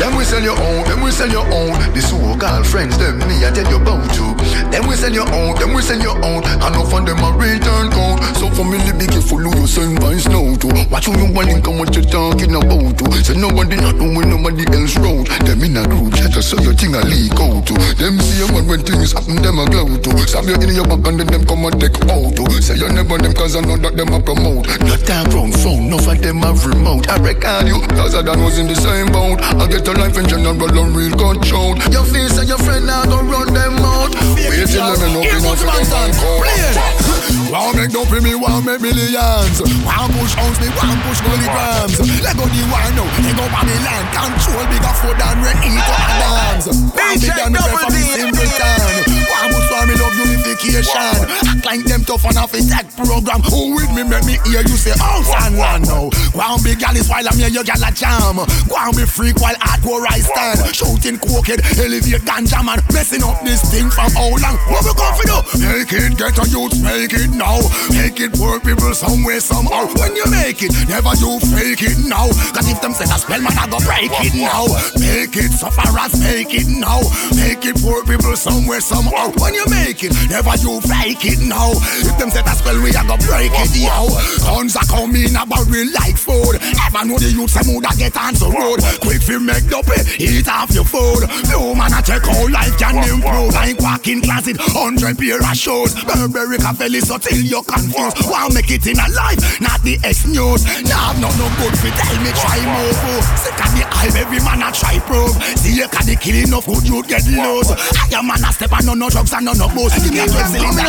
Them 0.00 0.16
we 0.16 0.24
sell 0.24 0.40
your 0.40 0.56
own, 0.56 0.88
them 0.88 1.04
we 1.04 1.10
sell 1.12 1.28
your 1.28 1.44
own. 1.52 1.76
The 1.92 2.00
so-called 2.00 2.66
friends, 2.66 2.96
them 2.96 3.20
me 3.28 3.44
I 3.44 3.52
tell 3.52 3.68
you 3.68 3.76
about 3.76 4.08
you. 4.16 4.32
Them 4.72 4.88
we 4.88 4.96
sell 4.96 5.12
your 5.12 5.28
own, 5.28 5.60
them 5.60 5.76
we 5.76 5.84
sell 5.84 6.00
your 6.00 6.16
own. 6.24 6.40
And 6.40 6.72
enough 6.72 6.88
of 6.88 7.04
them 7.04 7.20
a 7.20 7.28
return 7.36 7.92
count. 7.92 8.24
So 8.40 8.48
for 8.48 8.64
me, 8.64 8.80
be 8.96 9.04
careful 9.04 9.44
who 9.44 9.52
you 9.60 9.68
send 9.68 10.00
vines 10.00 10.24
now 10.24 10.56
to. 10.56 10.68
Watch 10.88 11.04
who 11.04 11.12
you 11.20 11.28
want 11.36 11.52
what 11.76 11.92
you 11.92 12.00
talking 12.00 12.56
about 12.56 12.96
to. 12.96 13.04
Say 13.20 13.36
nobody 13.36 13.76
not 13.76 14.00
doing 14.00 14.32
nobody 14.32 14.64
else 14.72 14.96
round. 14.96 15.28
Them 15.44 15.60
in 15.68 15.76
a 15.76 15.84
group 15.84 16.16
chat, 16.16 16.32
so 16.40 16.56
your 16.64 16.72
thing 16.72 16.96
a 16.96 17.04
leak 17.04 17.36
out 17.36 17.68
to. 17.68 17.76
Them 18.00 18.16
see 18.24 18.40
you 18.40 18.48
when 18.64 18.80
things 18.80 19.12
happen, 19.12 19.36
them 19.44 19.60
a 19.60 19.68
glow 19.68 20.00
to. 20.00 20.10
Stab 20.24 20.48
you 20.48 20.56
in 20.56 20.80
your 20.80 20.88
back 20.88 21.04
and 21.12 21.20
then 21.20 21.28
them 21.28 21.44
come 21.44 21.68
and 21.68 21.76
take 21.76 22.00
out 22.08 22.32
to. 22.40 22.44
Say 22.64 22.80
you 22.80 22.88
never 22.88 23.20
them 23.20 23.36
cause 23.36 23.52
I 23.52 23.60
know 23.60 23.76
that 23.76 24.00
them 24.00 24.16
a 24.16 24.20
promote. 24.20 24.64
Not 24.80 25.04
that 25.04 25.28
round 25.36 25.52
phone, 25.60 25.92
no 25.92 25.98
for 26.00 26.16
them 26.16 26.40
have 26.40 26.64
remote. 26.64 27.04
I 27.12 27.20
record 27.20 27.68
you, 27.68 27.84
cause 28.00 28.16
I 28.16 28.22
done 28.24 28.40
was 28.40 28.56
in 28.56 28.64
the 28.66 28.76
same 28.80 29.12
boat. 29.12 29.44
I 29.60 29.68
get 29.68 29.84
a 29.90 29.98
life 29.98 30.16
in 30.16 30.28
general 30.28 30.54
and 30.54 30.96
real 30.96 31.10
control. 31.16 31.76
Your 31.90 32.04
face 32.04 32.38
and 32.38 32.48
your 32.48 32.58
friend 32.58 32.86
now 32.86 33.04
go 33.04 33.22
run 33.22 33.52
them 33.52 33.74
out. 33.78 34.14
Wait 34.36 34.66
till 34.68 34.84
them 34.84 35.12
know 35.14 35.22
enough 35.22 35.58
for 35.58 35.66
them 35.66 35.88
and 35.94 37.50
Wow, 37.50 37.72
make 37.74 37.90
no 37.90 38.04
me, 38.22 38.34
wow, 38.34 38.60
make 38.60 38.80
millions. 38.80 39.58
Wow, 39.82 40.06
push 40.14 40.34
house 40.34 40.58
me, 40.60 40.68
wow, 40.78 40.94
push 41.02 41.20
milligrams. 41.26 41.98
Let 42.22 42.36
go 42.36 42.46
the 42.46 42.62
war 42.70 42.86
now, 42.94 43.08
they 43.18 43.34
go 43.34 43.44
Babylon. 43.50 44.04
Control 44.14 44.64
bigger 44.70 44.94
food 45.02 45.18
than 45.18 45.36
we 45.42 45.50
eat 45.66 45.82
or 45.82 46.00
dance. 46.22 46.66
Babylon, 46.94 47.52
me 47.52 47.58
for 47.58 47.90
me 47.90 48.02
simpleton. 48.14 49.19
Push 49.48 49.66
for 49.72 49.86
me 49.88 49.94
love 49.96 50.16
unification. 50.16 51.16
Act 51.48 51.64
like 51.64 51.84
them 51.84 52.04
tough 52.04 52.24
on 52.26 52.36
off 52.36 52.52
a 52.52 52.60
tech 52.60 52.86
program. 52.96 53.40
Who 53.48 53.74
with 53.74 53.90
me 53.96 54.04
make 54.04 54.24
me 54.28 54.36
hear 54.44 54.60
you 54.60 54.76
say 54.76 54.92
oh, 55.00 55.24
house 55.24 55.32
and 55.46 55.56
land 55.56 55.88
now. 55.88 56.10
Wow, 56.34 56.58
big 56.62 56.78
gal 56.78 56.96
is 56.96 57.08
while 57.08 57.24
I'm 57.24 57.36
here, 57.38 57.48
you 57.48 57.64
gal 57.64 57.80
a 57.80 57.90
jam. 57.92 58.36
Wow, 58.68 58.92
be 58.92 59.08
freak 59.08 59.40
while 59.40 59.56
hardcore 59.56 60.04
I 60.04 60.20
stand. 60.20 60.60
Shooting 60.74 61.16
cokehead, 61.16 61.64
elevate 61.80 62.22
ganja 62.28 62.60
man. 62.64 62.84
Messing 62.92 63.24
up 63.24 63.40
this 63.40 63.64
thing 63.72 63.88
from 63.88 64.12
how 64.12 64.28
long? 64.28 64.56
What 64.68 64.84
we 64.84 64.92
going 64.92 65.16
for 65.16 65.24
do? 65.24 65.38
Make 65.64 65.92
it 65.92 66.18
get 66.20 66.36
a 66.36 66.44
youth, 66.48 66.76
make 66.84 67.16
it 67.16 67.32
now. 67.32 67.64
Make 67.88 68.20
it 68.20 68.36
work 68.36 68.64
people 68.64 68.92
somewhere, 68.92 69.40
somehow. 69.40 69.88
When 69.96 70.16
you 70.16 70.28
make 70.28 70.62
it, 70.62 70.72
never 70.88 71.16
you 71.16 71.40
fake 71.48 71.82
it 71.82 71.98
now. 72.04 72.28
Cause 72.52 72.68
if 72.68 72.80
them 72.84 72.92
say 72.92 73.08
a 73.08 73.16
spell, 73.16 73.40
man, 73.40 73.56
I 73.56 73.64
go 73.72 73.80
break 73.88 74.12
it 74.20 74.36
now. 74.36 74.68
Make 75.00 75.36
it 75.36 75.52
suffer 75.56 75.88
as 75.96 76.12
make 76.20 76.52
it 76.52 76.68
now. 76.68 77.00
Make 77.34 77.64
it 77.64 77.80
work 77.80 78.06
people 78.06 78.36
somewhere, 78.36 78.80
somehow. 78.80 79.29
When 79.38 79.54
you 79.54 79.66
make 79.70 80.02
it, 80.02 80.14
never 80.28 80.56
you 80.58 80.80
fake 80.82 81.24
it 81.26 81.40
now. 81.46 81.70
If 82.02 82.16
them 82.18 82.30
say 82.30 82.42
a 82.42 82.54
spell, 82.56 82.78
we 82.82 82.90
a 82.90 83.02
go 83.06 83.16
break 83.22 83.52
it, 83.54 83.74
yo. 83.76 84.10
Guns 84.42 84.76
are 84.76 84.88
coming 84.88 85.34
a 85.36 85.44
barrel 85.46 85.88
like 85.94 86.18
food. 86.18 86.58
Ever 86.58 87.04
know 87.06 87.18
the 87.18 87.30
youth 87.30 87.50
say 87.50 87.62
mood 87.68 87.86
get 87.96 88.16
on 88.16 88.34
the 88.34 88.48
road. 88.50 88.80
Quick 89.04 89.22
fi 89.22 89.38
make 89.38 89.68
it, 89.68 90.20
eat 90.20 90.48
off 90.48 90.72
your 90.74 90.84
food. 90.84 91.28
No 91.52 91.74
man 91.74 91.92
a 91.94 92.00
check 92.02 92.24
how 92.24 92.48
life 92.48 92.74
can 92.80 92.98
improve. 93.04 93.54
Like 93.54 93.78
walking 93.78 94.20
closet, 94.22 94.56
hundred 94.58 95.18
pair 95.18 95.38
of 95.38 95.56
shoes. 95.56 95.94
Burberry 96.04 96.58
cafe 96.58 96.88
so 97.00 97.18
till 97.18 97.40
you're 97.40 97.64
confused. 97.64 98.16
Wow, 98.26 98.48
make 98.52 98.70
it 98.70 98.86
in 98.86 98.98
a 98.98 99.06
life, 99.12 99.40
not 99.60 99.80
the 99.82 100.00
X 100.02 100.26
news. 100.26 100.64
Nah, 100.88 101.12
no 101.20 101.28
no 101.36 101.46
good 101.60 101.76
fi 101.78 101.90
tell 101.92 102.16
me 102.24 102.32
try 102.34 102.60
move. 102.64 103.24
Sick 103.38 103.60
of 103.60 103.70
the 103.76 103.84
hype, 103.86 104.16
every 104.16 104.40
man 104.40 104.64
a 104.64 104.72
try 104.72 104.98
prove. 105.04 105.36
See 105.60 105.76
you 105.76 105.88
can 105.88 106.06
the 106.06 106.16
killing 106.16 106.52
of 106.52 106.64
good 106.66 106.84
you 106.88 107.02
get 107.04 107.24
loose. 107.28 107.70
I 107.70 108.18
am 108.18 108.26
man 108.26 108.42
a 108.44 108.50
step 108.52 108.72
and 108.72 108.86
no 108.86 108.94
no 108.94 109.08
drugs 109.20 109.32
and 109.34 109.44
no 109.44 109.52
no 109.52 109.68
booze. 109.74 109.92
Give 110.00 110.12
me 110.12 110.20
a 110.20 110.26
twelve 110.26 110.48
cylinder 110.48 110.80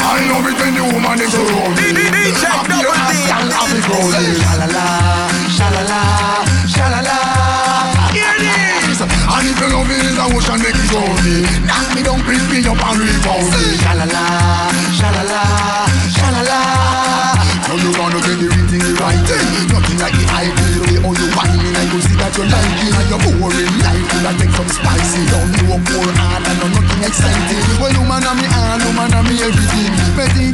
I 0.00 0.26
know 0.26 0.46
it 0.46 0.54
when 0.58 0.74
the 0.74 0.82
woman 0.86 1.20
is 1.20 1.34
around 1.34 1.74
me. 1.74 1.90
Happy 2.38 2.78
and 3.30 3.50
happy 3.50 3.80
growing. 3.86 4.38
Shalala, 4.38 4.86
shalala, 5.50 6.00
shalala. 6.66 7.18
Hear 8.14 8.34
this. 8.38 9.00
And 9.00 9.46
if 9.46 9.58
you 9.58 9.68
love 9.70 9.86
me, 9.88 9.96
is 9.96 10.18
a 10.18 10.24
ocean 10.30 10.58
make 10.62 10.74
it 10.74 10.90
go 10.90 11.02
me. 11.24 11.34
Knock 11.66 11.86
me 11.94 12.02
down, 12.02 12.20
pick 12.26 12.42
me 12.50 12.58
up 12.66 12.78
and 12.78 12.98
rebound 13.00 13.46
me. 13.50 13.62
Shalala, 13.82 14.24
shalala, 14.98 15.42
shalala. 16.10 16.60
Now 17.66 17.76
you 17.78 17.90
gonna 17.94 18.20
get 18.20 18.38
everything 18.38 18.82
right. 18.98 19.18
Nothing 19.70 19.98
like 19.98 20.14
the 20.14 20.26
ideal 20.30 20.74
way 20.82 20.94
how 21.00 21.12
you 21.14 21.28
whining. 21.34 21.59
See 21.90 22.16
that 22.22 22.32
you 22.38 22.46
like 22.46 22.80
it 22.86 22.94
and 22.94 23.08
you're 23.10 23.18
boring 23.34 23.74
life. 23.82 24.06
Will 24.14 24.26
I 24.30 24.32
take 24.38 24.54
some 24.54 24.70
spicy? 24.70 25.26
Don't 25.26 25.50
you 25.58 25.74
work 25.74 25.82
more 25.90 26.12
hard 26.22 26.46
and 26.46 26.56
know 26.62 26.70
nothing 26.70 27.02
exciting. 27.02 27.60
Well, 27.82 27.90
you 27.90 28.04
man 28.06 28.22
me 28.38 28.46
all, 28.46 28.78
you 28.78 28.92
man 28.94 29.10
me 29.26 29.34
everything. 29.42 29.90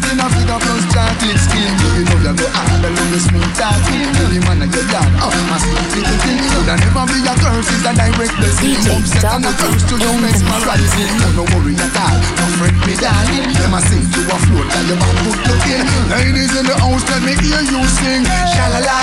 In 0.06 0.22
a 0.22 0.26
figure 0.32 0.60
plus 0.62 0.84
chocolate 0.94 1.36
skin. 1.36 1.72
You 1.98 2.08
know 2.08 2.18
you 2.24 2.32
go 2.32 2.46
hard, 2.56 2.80
I 2.80 2.88
love 2.88 3.10
you 3.12 3.20
smooth 3.20 3.52
talking. 3.52 4.08
Every 4.16 4.40
man 4.48 4.64
of 4.64 4.72
your 4.72 4.86
yard, 4.88 5.12
oh, 5.20 5.34
my 5.50 5.58
sweet 5.60 5.90
little 5.92 6.18
thing. 6.24 6.40
Could 6.40 6.70
I 6.72 6.76
never 6.80 7.04
be 7.04 7.18
a 7.20 7.34
curse, 7.36 7.68
it's 7.68 7.84
a 7.84 7.92
direct 7.92 8.34
blessing. 8.40 8.80
Upset 8.96 9.26
and 9.26 9.44
a 9.44 9.52
curse 9.60 9.84
to 9.92 9.94
your 10.00 10.16
mesmerizing. 10.16 11.12
Oh, 11.20 11.36
no 11.36 11.44
worry 11.52 11.76
at 11.76 11.96
all, 12.00 12.16
no 12.16 12.44
friend 12.56 12.78
me 12.88 12.94
darling. 12.96 13.44
Them 13.52 13.76
a 13.76 13.80
sing 13.84 14.06
to 14.08 14.20
a 14.24 14.36
float 14.46 14.68
like 14.72 14.88
your 14.88 14.98
back 14.98 15.14
good 15.20 15.40
looking. 15.52 15.84
Ladies 16.08 16.52
in 16.56 16.64
the 16.64 16.76
house, 16.80 17.04
let 17.12 17.20
me 17.26 17.34
hear 17.44 17.60
you 17.60 17.82
sing. 18.00 18.24
Shalala, 18.24 18.98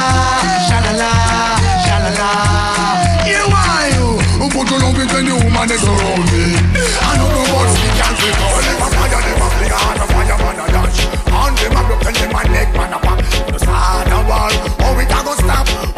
shalala, 0.66 1.12
shalala. 1.94 2.30
Here 3.24 3.46
why 3.54 3.92
you? 3.94 4.18
Who 4.40 4.50
put 4.50 4.70
your 4.70 4.80
love 4.80 4.98
into 4.98 5.20
the 5.22 5.36
woman 5.44 5.68
that's 5.70 5.86
around 5.86 6.26
me? 6.34 6.58
I 7.02 7.18
know 7.18 7.30
no 7.30 7.42
more 7.54 7.68
speak 7.70 8.02
and 8.02 8.16
speak. 8.18 8.36
Never 8.66 8.90
fire, 8.98 9.22
never 9.22 9.50
fling, 9.54 9.74
and 9.74 10.02
a 10.02 10.06
fire 10.10 10.38
man 10.42 10.60
a 10.60 10.66
dash. 10.74 11.00
And 11.30 11.58
them 11.58 11.74
you 11.90 11.98
tell 12.02 12.14
them 12.14 12.32
my 12.34 12.44
neck 12.50 12.70
man 12.74 12.94
up. 12.94 13.06
You 13.52 13.60
start 13.60 14.08
a 14.10 14.20
war, 14.28 14.50
oh 14.84 14.98
we 14.98 15.06
can 15.06 15.26
go 15.26 15.34
stop. 15.36 15.93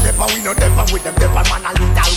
And 0.00 0.16
we 0.32 0.42
no 0.42 0.54
devil 0.54 0.84
with 0.92 1.04
them. 1.04 1.14
Devil 1.16 1.34
man 1.34 1.64
a 1.64 1.72
little 1.72 2.11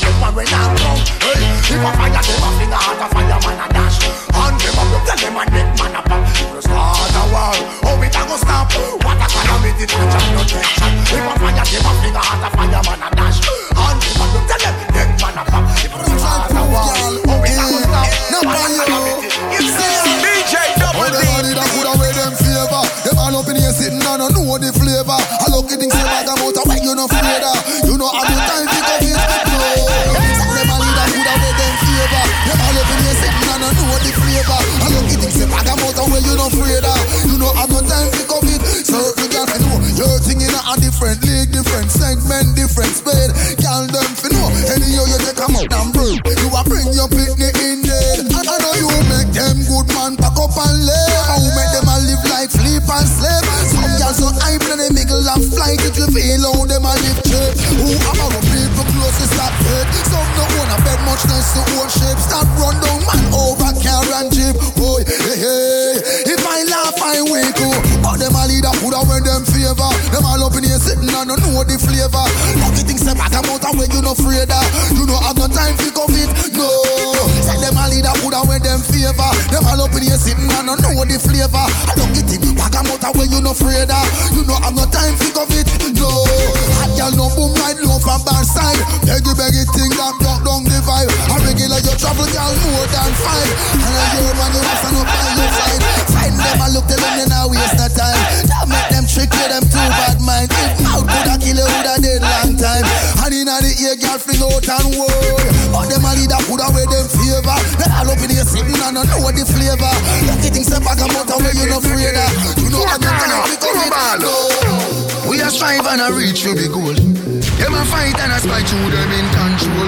strive 115.56 115.88
and 115.88 116.02
a 116.02 116.12
reach 116.12 116.44
for 116.44 116.54
the 116.54 116.68
goal. 116.68 116.92
Them 116.92 117.74
a 117.74 117.86
fight 117.88 118.20
and 118.20 118.32
a 118.32 118.40
spite 118.40 118.68
through 118.68 118.92
them 118.92 119.12
in 119.16 119.28
control. 119.32 119.88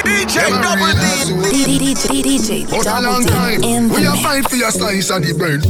DJ 0.00 0.48
Double 0.64 0.92
D. 0.96 1.92
DJ, 1.92 2.22
DJ, 2.24 2.70
But 2.70 2.86
a 2.86 3.00
long 3.02 3.24
Double 3.24 3.28
time, 3.28 3.60
D 3.60 3.74
in 3.74 3.88
the 3.88 3.94
we 3.94 4.06
a 4.06 4.10
mix. 4.10 4.22
fight 4.22 4.48
for 4.48 4.56
your 4.56 4.70
slice 4.70 5.10
of 5.10 5.20
the 5.22 5.34
bread. 5.36 5.60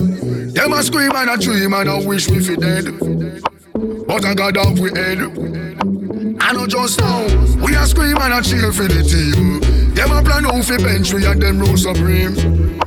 Them 0.54 0.72
a 0.72 0.82
scream 0.82 1.10
and 1.14 1.30
a 1.30 1.36
dream 1.36 1.74
and 1.74 1.88
a 1.88 2.06
wish 2.06 2.30
me 2.30 2.38
fi 2.40 2.54
dead. 2.54 2.86
But 4.06 4.24
I 4.24 4.34
got 4.34 4.56
off 4.56 4.78
we 4.78 4.90
head. 4.94 5.18
I 6.40 6.52
know 6.52 6.66
just 6.66 7.00
now, 7.00 7.26
we 7.64 7.74
a 7.74 7.86
scream 7.86 8.16
and 8.16 8.34
a 8.34 8.42
cheer 8.42 8.70
for 8.72 8.86
the 8.86 9.02
team. 9.02 9.60
Them 9.94 10.12
a 10.12 10.22
plan 10.22 10.46
out 10.46 10.64
fi 10.64 10.76
bench 10.78 11.12
we 11.12 11.26
and 11.26 11.42
them 11.42 11.58
rule 11.58 11.76
supreme. 11.76 12.78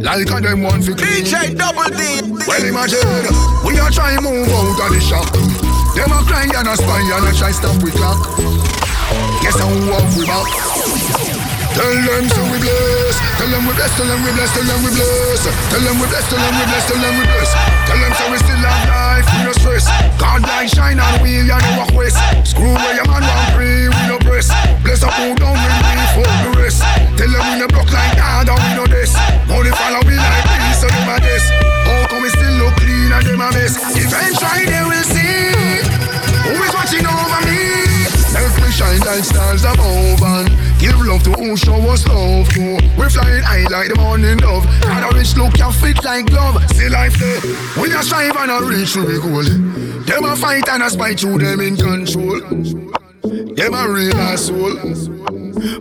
Like 0.00 0.30
a 0.30 0.40
them 0.40 0.62
one 0.62 0.82
fi 0.82 0.94
clean. 0.94 1.24
DJ 1.26 1.58
Double 1.58 1.90
D. 1.90 2.22
Well 2.46 2.64
imagine, 2.64 3.26
we 3.66 3.78
a 3.78 3.90
try 3.90 4.14
move 4.22 4.48
out 4.48 4.86
of 4.86 4.94
the 4.94 5.00
shop. 5.00 5.71
Them 5.92 6.08
a 6.08 6.24
cry 6.24 6.48
and 6.48 6.68
a 6.68 6.74
spy 6.76 7.04
and 7.04 7.28
a 7.28 7.32
try 7.36 7.52
stop 7.52 7.76
we 7.82 7.90
clock. 7.92 8.16
Guess 9.44 9.60
how 9.60 9.68
off 9.92 10.08
we 10.16 10.24
back. 10.24 10.48
Tell 11.76 11.88
them 11.88 12.24
so 12.32 12.42
we 12.48 12.56
bless. 12.60 13.16
Tell 13.36 13.48
them 13.48 13.64
we 13.68 13.72
bless. 13.76 13.92
Tell 13.96 14.08
them 14.08 14.20
we 14.24 14.32
bless. 14.32 14.52
Tell 14.52 14.64
them 14.64 14.80
we 14.84 14.90
bless. 14.92 15.12
Tell 15.68 15.80
them 15.84 15.96
we 16.00 16.06
bless. 16.08 16.24
Tell 16.28 16.40
them 16.40 16.54
we 16.56 16.64
bless. 16.64 16.84
Tell 16.88 17.00
them 17.00 17.14
we 17.16 17.24
bless. 17.28 17.50
Tell 17.88 18.00
them 18.00 18.12
so 18.16 18.24
we 18.32 18.38
still 18.40 18.62
have 18.64 18.88
life. 18.88 19.26
We 19.36 19.38
no 19.44 19.52
stress. 19.52 19.84
God 20.16 20.40
light 20.48 20.72
shine 20.72 21.00
on 21.00 21.20
we 21.20 21.44
and 21.44 21.48
no 21.48 21.84
walk 21.84 21.92
west. 21.92 22.16
Screw 22.44 22.72
where 22.72 22.96
your 22.96 23.08
man 23.08 23.24
want 23.24 23.52
free. 23.52 23.88
We 23.88 24.02
no 24.08 24.16
press. 24.24 24.48
Bless 24.84 25.04
up 25.04 25.12
who 25.20 25.36
down 25.36 25.56
when 25.60 25.76
we 25.76 25.92
for 26.16 26.28
the 26.44 26.50
rest. 26.56 26.80
Tell 27.20 27.28
them 27.28 27.44
we 27.52 27.54
no 27.60 27.68
block 27.68 27.92
like 27.92 28.16
God 28.16 28.48
and 28.48 28.60
we 28.64 28.70
no 28.80 28.84
this. 28.88 29.12
Only 29.48 29.72
follow 29.76 30.00
we 30.08 30.16
like 30.16 30.44
peace 30.56 30.80
so 30.80 30.88
them 30.88 31.08
a 31.08 31.16
this. 31.20 31.44
How 31.84 32.08
come 32.08 32.22
we 32.24 32.28
still 32.32 32.54
look 32.64 32.76
clean 32.80 33.12
and 33.12 33.24
them 33.24 33.40
a 33.40 33.48
mess? 33.52 33.76
Eventually 33.96 34.64
they 34.68 34.84
will 34.84 34.91
see 34.91 34.91
like 39.04 39.24
stars 39.24 39.64
above 39.64 40.22
and 40.22 40.48
give 40.78 40.98
love 41.00 41.22
to 41.24 41.32
who 41.32 41.56
show 41.56 41.76
us 41.90 42.06
love 42.06 42.48
to. 42.54 42.78
We 42.98 43.08
flying 43.08 43.42
high 43.42 43.66
like 43.70 43.88
the 43.88 43.96
morning 43.98 44.38
dove. 44.38 44.66
And 44.84 45.04
a 45.04 45.16
rich 45.16 45.36
look 45.36 45.58
you 45.58 45.70
fit 45.72 46.02
like 46.04 46.26
glove. 46.26 46.62
See 46.72 46.88
life 46.88 47.14
there. 47.18 47.40
We 47.80 47.92
a 47.94 48.02
strive 48.02 48.36
and 48.36 48.50
a 48.50 48.62
reach 48.64 48.92
to 48.94 49.06
be 49.06 49.18
goal. 49.20 49.44
Them 50.04 50.24
a 50.24 50.36
fight 50.36 50.68
and 50.68 50.82
a 50.82 50.90
spite 50.90 51.20
through 51.20 51.38
them 51.38 51.60
in 51.60 51.76
control. 51.76 52.40
Them 53.22 53.74
a 53.74 53.88
real 53.88 54.16
asshole. 54.16 54.78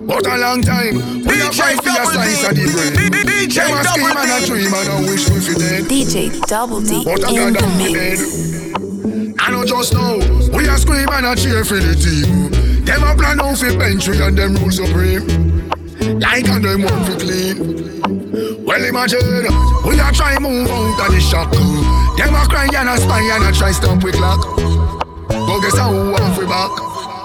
But 0.05 0.27
a 0.27 0.37
long 0.37 0.61
time, 0.61 0.95
we 1.25 1.41
a 1.41 1.51
fight 1.51 1.81
for 1.81 1.89
a 1.89 2.05
slice 2.05 2.43
of 2.49 2.55
the 2.55 2.65
bread. 2.69 3.49
Them 3.49 3.77
a 3.77 3.83
scream 3.83 4.17
and 4.17 4.31
a 4.31 4.45
dream 4.45 4.73
and 4.73 4.89
a 4.89 5.09
wish 5.09 5.29
we 5.29 5.39
fi 5.41 5.53
dead. 5.59 5.83
DJ 5.85 6.39
Double 6.47 6.81
D 6.81 7.03
But 7.03 7.23
I 7.25 7.29
in 7.31 7.53
got 7.53 7.53
the 7.53 7.59
down 7.59 7.77
the 7.77 7.93
mix. 7.93 8.19
head. 8.21 9.35
I 9.39 9.51
know 9.51 9.65
just 9.65 9.93
now, 9.93 10.17
we 10.55 10.67
a 10.67 10.77
scream 10.77 11.07
and 11.11 11.25
a 11.25 11.35
cheer 11.35 11.65
for 11.65 11.75
the 11.79 11.95
team. 11.95 12.70
Them 12.85 13.03
a 13.03 13.15
plan 13.15 13.39
out 13.39 13.57
for 13.57 13.69
we 13.69 14.21
and 14.21 14.37
them 14.37 14.55
rule 14.55 14.71
supreme. 14.71 15.69
Like 16.19 16.47
and 16.49 16.65
them 16.65 16.81
want 16.83 17.05
to 17.07 17.17
clean. 17.17 18.01
Well 18.65 18.83
imagine, 18.83 19.43
we 19.85 19.99
a 19.99 20.11
try 20.11 20.37
move 20.39 20.69
out 20.69 21.07
of 21.07 21.13
the 21.13 21.19
shock. 21.19 21.51
Them 21.51 22.33
a 22.35 22.45
cry 22.47 22.67
and 22.73 22.89
a 22.89 22.97
spy 22.97 23.21
and 23.21 23.43
a 23.43 23.51
try 23.57 23.71
stop 23.71 24.03
we 24.03 24.11
clock. 24.11 24.45
But 25.27 25.59
guess 25.61 25.77
how 25.77 25.91
we 25.91 26.11
want 26.11 26.37
we 26.37 26.45
back. 26.45 27.20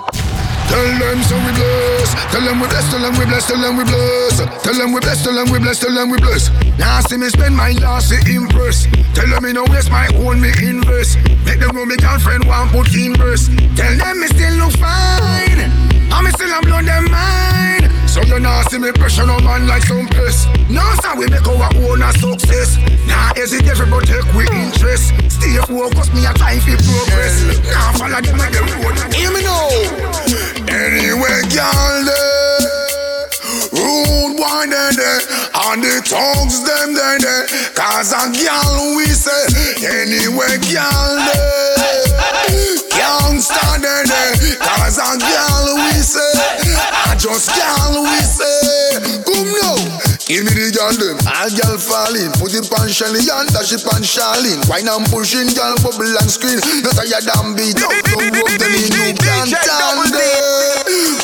Tell 0.68 0.88
them 0.98 1.22
so 1.22 1.36
we 1.36 1.52
bless. 1.54 2.14
Tell 2.32 2.44
them 2.44 2.60
we 2.60 2.66
bless. 2.68 2.90
Tell 2.90 3.00
them 3.00 3.14
we 3.18 3.24
bless. 3.24 3.46
Tell 3.46 3.60
them 3.60 3.76
we 3.76 3.84
bless. 3.84 4.36
Tell 4.62 4.74
them 4.74 4.92
we 4.92 5.00
bless. 5.00 5.22
Tell 5.22 5.34
them 5.34 5.50
we 5.50 5.58
bless. 5.58 5.78
Tell 5.80 5.94
them 5.94 6.10
we 6.10 6.18
bless. 6.18 6.50
Now 6.78 7.00
see 7.00 7.16
me 7.16 7.28
spend 7.28 7.56
my 7.56 7.72
last 7.80 8.10
to 8.10 8.18
impress. 8.30 8.86
Tell 9.14 9.28
them 9.28 9.42
me 9.44 9.52
no 9.52 9.64
waste 9.70 9.90
my 9.90 10.08
own 10.20 10.40
me 10.40 10.50
invest. 10.62 11.18
Make 11.44 11.60
them 11.60 11.74
know 11.74 11.86
me 11.86 11.96
girlfriend 11.96 12.44
want 12.46 12.70
put 12.72 12.92
in 12.94 13.14
verse. 13.14 13.48
Tell 13.76 13.96
them 13.96 14.20
me 14.20 14.26
still 14.28 14.54
look 14.60 14.72
fine. 14.76 15.70
And 16.12 16.24
me 16.24 16.30
still 16.32 16.52
am 16.52 16.62
blow 16.62 16.82
them 16.82 17.10
mind. 17.10 17.88
So 18.08 18.22
you 18.22 18.40
now 18.40 18.62
see 18.68 18.78
me 18.78 18.92
pressure 18.92 19.26
no 19.26 19.38
man 19.40 19.66
like 19.66 19.82
some 19.84 20.08
piss. 20.08 20.46
Now 20.68 20.94
sir 21.00 21.16
we 21.16 21.28
make 21.28 21.46
our 21.46 21.70
own 21.88 22.02
a 22.02 22.12
success. 22.12 22.76
Now 23.06 23.32
hesitate 23.36 23.78
but 23.90 24.04
take 24.04 24.28
we 24.34 24.44
interest. 24.52 25.12
Stay 25.28 25.56
focused 25.64 26.12
me 26.14 26.24
a 26.24 26.32
time 26.34 26.60
for 26.60 26.76
progress. 26.76 27.44
Now 27.72 27.92
follow 27.92 28.20
them 28.20 28.36
like 28.38 28.52
the 28.52 28.60
road. 28.60 29.14
Hear 29.14 29.32
me 29.32 29.42
now. 29.44 30.55
Anyway, 30.76 31.40
girl, 31.56 32.04
there. 32.04 33.28
Rude 33.72 34.36
boy, 34.36 34.68
there, 34.68 34.92
there. 34.92 35.20
And 35.56 35.82
the 35.82 36.04
tongues, 36.04 36.60
them, 36.64 36.92
there, 36.92 37.18
there. 37.18 37.46
Cause 37.72 38.12
a 38.12 38.28
girl, 38.28 38.94
we 38.94 39.06
say. 39.06 39.32
Anyway, 39.80 40.60
girl, 40.68 41.16
there. 41.16 41.96
Can't 42.92 43.40
standing 43.40 44.04
there. 44.04 44.36
Cause 44.60 44.98
a 45.00 45.16
girl 45.16 45.76
we 45.80 45.96
say, 46.04 46.20
I 46.92 47.16
just 47.18 47.48
girl 47.56 48.02
we 48.04 48.20
say. 48.20 49.24
Come 49.24 49.48
now. 49.62 50.05
Give 50.26 50.42
me 50.42 50.50
the 50.58 50.74
girl 50.74 50.90
them, 50.90 51.22
all 51.22 51.46
girl 51.54 51.78
falling 51.78 52.34
Put 52.42 52.50
it 52.50 52.66
on 52.74 52.90
Shelly 52.90 53.30
and 53.30 53.46
dash 53.54 53.70
it 53.70 53.86
on 53.86 54.02
Charlene 54.02 54.58
Wine 54.66 54.90
and 54.90 55.06
pushing, 55.06 55.46
girl 55.54 55.78
bubble 55.78 56.02
and 56.02 56.26
screen 56.26 56.58
Not 56.82 56.98
tired 56.98 57.22
damn 57.22 57.54
beat 57.54 57.78
up, 57.78 57.94
don't 58.10 58.34
work 58.34 58.58
them 58.58 58.74
in 58.74 58.90
you 58.90 59.14
can't 59.14 59.54
stand 59.54 60.10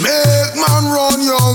Make 0.07 0.55
man 0.55 0.87
run 0.87 1.19
your 1.19 1.51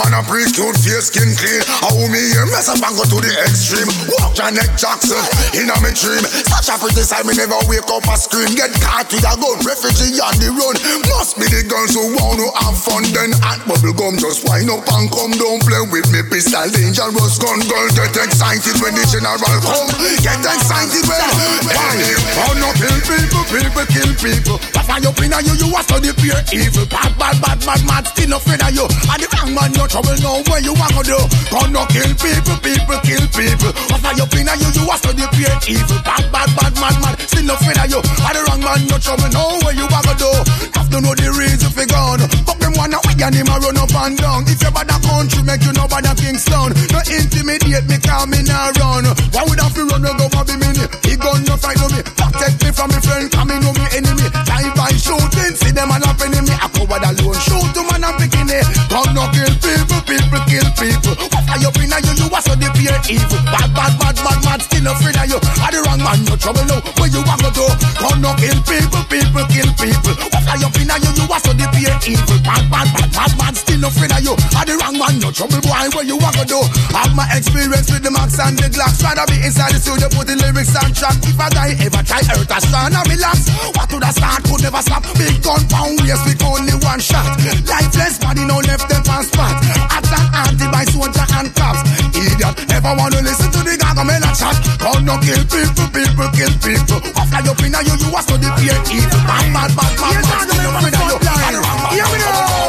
man 0.00 0.16
a 0.16 0.20
pretty 0.24 0.48
cute 0.56 0.76
face 0.80 1.12
skin 1.12 1.28
clean. 1.36 1.60
How 1.68 1.92
me 2.08 2.20
here 2.32 2.48
mess 2.48 2.72
up 2.72 2.80
and 2.80 2.96
go 2.96 3.04
to 3.04 3.18
the 3.20 3.32
extreme. 3.44 3.88
Walk 4.16 4.32
Janet 4.32 4.72
Jackson 4.80 5.20
in 5.52 5.68
a 5.68 5.76
me 5.84 5.92
dream. 5.92 6.24
Such 6.24 6.72
a 6.72 6.80
pretty 6.80 7.04
side 7.04 7.28
me 7.28 7.36
never 7.36 7.60
wake 7.68 7.84
up 7.92 8.08
a 8.08 8.16
scream. 8.16 8.56
Get 8.56 8.72
caught 8.80 9.12
with 9.12 9.24
a 9.28 9.34
gun, 9.36 9.60
refugee 9.68 10.16
on 10.24 10.36
the 10.40 10.48
run. 10.56 10.76
Must 11.12 11.36
be 11.36 11.46
the 11.52 11.62
girls 11.68 11.92
who 11.92 12.16
want 12.16 12.40
to 12.40 12.48
have 12.64 12.76
fun. 12.80 13.04
Then 13.12 13.36
hot 13.44 13.60
bubble 13.68 13.92
gum 13.92 14.16
just 14.16 14.48
wind 14.48 14.72
up 14.72 14.88
and 14.88 15.12
come. 15.12 15.36
Don't 15.36 15.60
play 15.60 15.84
with 15.92 16.08
me 16.08 16.24
pistol 16.24 16.64
dangerous 16.72 17.36
gun. 17.36 17.60
Girl 17.68 17.88
get 17.92 18.16
excited 18.16 18.80
when 18.80 18.96
the 18.96 19.04
general 19.12 19.36
come. 19.60 19.88
Get 20.24 20.40
excited 20.40 21.04
when 21.04 21.20
Hey, 21.68 22.16
oh 22.46 22.52
no 22.56 22.72
kill 22.78 22.96
people, 23.04 23.44
people 23.52 23.86
kill 23.90 24.12
people. 24.16 24.56
Papa 24.72 25.02
you 25.02 25.12
pin 25.12 25.34
you, 25.44 25.54
you 25.60 25.68
a 25.74 25.80
study 25.84 26.12
pure 26.16 26.40
evil. 26.54 26.86
Bad, 26.86 27.12
bad, 27.18 27.36
bad, 27.42 27.58
bad, 27.66 27.82
mad, 27.84 28.04
still 28.08 28.32
afraid 28.32 28.62
of 28.62 28.72
you. 28.72 28.86
And 28.86 29.18
the 29.20 29.28
wrong 29.34 29.50
man, 29.54 29.72
no 29.74 29.89
trouble, 29.90 30.14
no 30.22 30.38
where 30.46 30.62
you 30.62 30.72
want 30.78 30.94
to 30.94 31.02
do? 31.02 31.18
Gun 31.50 31.74
no 31.74 31.82
kill 31.90 32.14
people, 32.14 32.56
people 32.62 32.98
kill 33.02 33.26
people. 33.34 33.72
Papa 33.90 34.10
you 34.14 34.26
pin 34.30 34.46
you, 34.46 34.70
you 34.70 34.84
a 34.86 34.94
study 34.94 35.26
pure 35.34 35.58
evil. 35.66 35.98
Bad, 36.06 36.24
bad, 36.30 36.48
bad, 36.54 36.74
mad, 36.78 36.96
mad, 37.02 37.14
still 37.26 37.50
afraid 37.50 37.78
of 37.82 37.90
you. 37.90 38.00
And 38.00 38.34
the 38.38 38.40
wrong 38.46 38.62
man, 38.62 38.80
no 38.86 38.96
trouble, 39.02 39.30
no 39.34 39.42
where 39.66 39.74
you 39.74 39.86
want 39.90 40.06
to 40.06 40.14
do? 40.14 40.30
Have 40.78 40.88
to 40.94 40.98
know 41.02 41.14
the 41.18 41.28
reason 41.34 41.70
for 41.74 41.86
gone. 41.90 42.22
But 42.46 42.56
them 42.62 42.72
wanna 42.78 43.02
we 43.02 43.18
and 43.18 43.34
him 43.34 43.50
a 43.50 43.56
run 43.58 43.82
up 43.82 43.90
and 43.90 44.14
down. 44.14 44.46
If 44.46 44.62
you 44.62 44.70
bad 44.70 44.94
a 44.94 44.96
country, 45.02 45.42
make 45.42 45.62
you 45.66 45.74
know 45.74 45.90
bad 45.90 46.06
a 46.06 46.14
Kingston. 46.14 46.70
No 46.94 47.00
intimidate 47.10 47.86
me, 47.90 47.98
call 47.98 48.30
me 48.30 48.40
now 48.46 48.70
run. 48.78 49.10
Why 49.34 49.42
would 49.42 49.58
I 49.58 49.68
feel 49.74 49.90
run, 49.90 50.06
no 50.06 50.14
go 50.14 50.30
for 50.30 50.46
be 50.46 50.54
minute 50.54 50.90
He 51.02 51.18
gun 51.18 51.42
no 51.50 51.56
fight 51.58 51.78
no 51.82 51.90
me, 51.90 52.00
protect 52.04 52.62
me 52.62 52.70
from 52.70 52.90
me 52.94 52.98
friend 53.02 53.26
Coming 53.30 53.60
no 53.62 53.72
me 53.74 53.86
enemy, 53.96 54.26
drive 54.46 54.74
by 54.78 54.92
shooting 54.94 55.54
See 55.58 55.72
them 55.74 55.90
all 55.90 56.04
up 56.04 56.20
enemy, 56.20 56.54
I 56.54 56.68
cover 56.70 56.98
the 57.00 57.10
alone. 57.10 57.38
Shoot 57.42 57.68
to 57.74 57.89
you 61.60 61.70
in 61.76 61.92
you, 61.92 62.14
you 62.16 62.28
are 62.32 62.42
so 62.42 62.54
the 62.56 62.68
pure 62.72 62.96
evil. 63.08 63.40
Bad, 63.52 63.68
bad, 63.76 63.92
bad, 64.00 64.16
bad, 64.16 64.38
mad, 64.44 64.60
still 64.62 64.86
afraid 64.88 65.16
of 65.16 65.26
you. 65.28 65.38
Are 65.60 65.72
the 65.72 65.80
wrong 65.84 66.00
man, 66.00 66.24
no 66.24 66.36
trouble 66.36 66.64
no. 66.64 66.80
Where 66.96 67.10
you 67.12 67.22
want 67.24 67.44
to 67.44 67.50
go? 67.52 67.89
No 68.20 68.36
kill 68.36 68.60
people, 68.68 69.00
people 69.08 69.44
kill 69.48 69.70
people. 69.80 70.12
What 70.28 70.44
are 70.44 70.60
you 70.60 70.68
in 70.76 70.92
you, 70.92 71.12
you 71.16 71.24
are 71.24 71.40
so 71.40 71.56
the 71.56 71.64
pure 71.72 71.96
evil. 72.04 72.36
Bad, 72.44 72.68
bad, 72.68 72.88
bad, 72.92 73.08
bad, 73.16 73.32
mad, 73.40 73.56
still 73.56 73.80
afraid 73.80 74.12
of 74.12 74.20
you. 74.20 74.36
Are 74.60 74.66
the 74.68 74.76
wrong 74.76 75.00
man, 75.00 75.16
no 75.24 75.32
trouble 75.32 75.56
boy 75.64 75.88
Where 75.96 76.04
you 76.04 76.20
want 76.20 76.36
to 76.36 76.44
do? 76.44 76.60
Have 76.92 77.16
my 77.16 77.24
experience 77.32 77.88
with 77.88 78.04
the 78.04 78.12
max 78.12 78.36
and 78.36 78.60
the 78.60 78.68
glocks 78.68 79.00
Rather 79.00 79.24
be 79.24 79.40
inside 79.40 79.72
the 79.72 79.80
studio, 79.80 80.12
put 80.12 80.28
the 80.28 80.36
lyrics 80.36 80.76
on 80.76 80.92
track. 80.92 81.16
If 81.24 81.40
a 81.40 81.48
guy 81.48 81.72
ever 81.80 82.04
try 82.04 82.20
hurt 82.20 82.44
a 82.44 82.58
strand 82.60 82.92
and 82.92 83.08
relax. 83.08 83.48
What 83.72 83.88
would 83.88 84.04
I 84.04 84.12
start? 84.12 84.44
Could 84.44 84.68
never 84.68 84.82
stop. 84.84 85.00
Big 85.16 85.40
gun 85.40 85.64
pound 85.72 85.96
waist 86.04 86.20
with 86.28 86.44
only 86.44 86.76
one 86.84 87.00
shot. 87.00 87.24
Lifeless 87.64 88.20
body 88.20 88.44
no 88.44 88.60
left 88.60 88.84
them 88.92 89.00
on 89.08 89.24
spot 89.24 89.56
At 89.96 90.04
an 90.12 90.24
anti 90.44 90.66
by 90.68 90.84
soldier 90.92 91.24
and 91.40 91.48
cops. 91.56 91.88
Idiot 92.12 92.68
never 92.68 92.92
wanna 93.00 93.24
listen 93.24 93.48
to 93.48 93.60
the 93.64 93.80
and 93.80 94.36
chat. 94.36 94.56
Gun 94.76 95.08
no 95.08 95.16
kill 95.24 95.40
people, 95.48 95.88
people 95.88 96.28
kill 96.36 96.52
people. 96.60 97.00
What 97.16 97.26
fly 97.32 97.44
up 97.48 97.60
in 97.64 97.74
you, 97.86 97.96
you 97.96 98.09
a 98.14 98.22
study 98.22 98.48
fear 98.58 98.76
evil 98.90 99.20
Bad, 99.26 99.52
bad, 99.52 99.70
bad, 99.76 99.92
bad, 99.96 100.22
bad, 100.24 100.48
still 100.48 100.70
up 100.70 100.82
in 100.82 100.94
a 100.94 101.04
you 101.06 101.18
And 101.20 101.54
the 101.54 101.60
wrong 101.60 101.78
man, 101.82 101.92
Hear 101.94 102.06
me 102.06 102.18
now. 102.18 102.59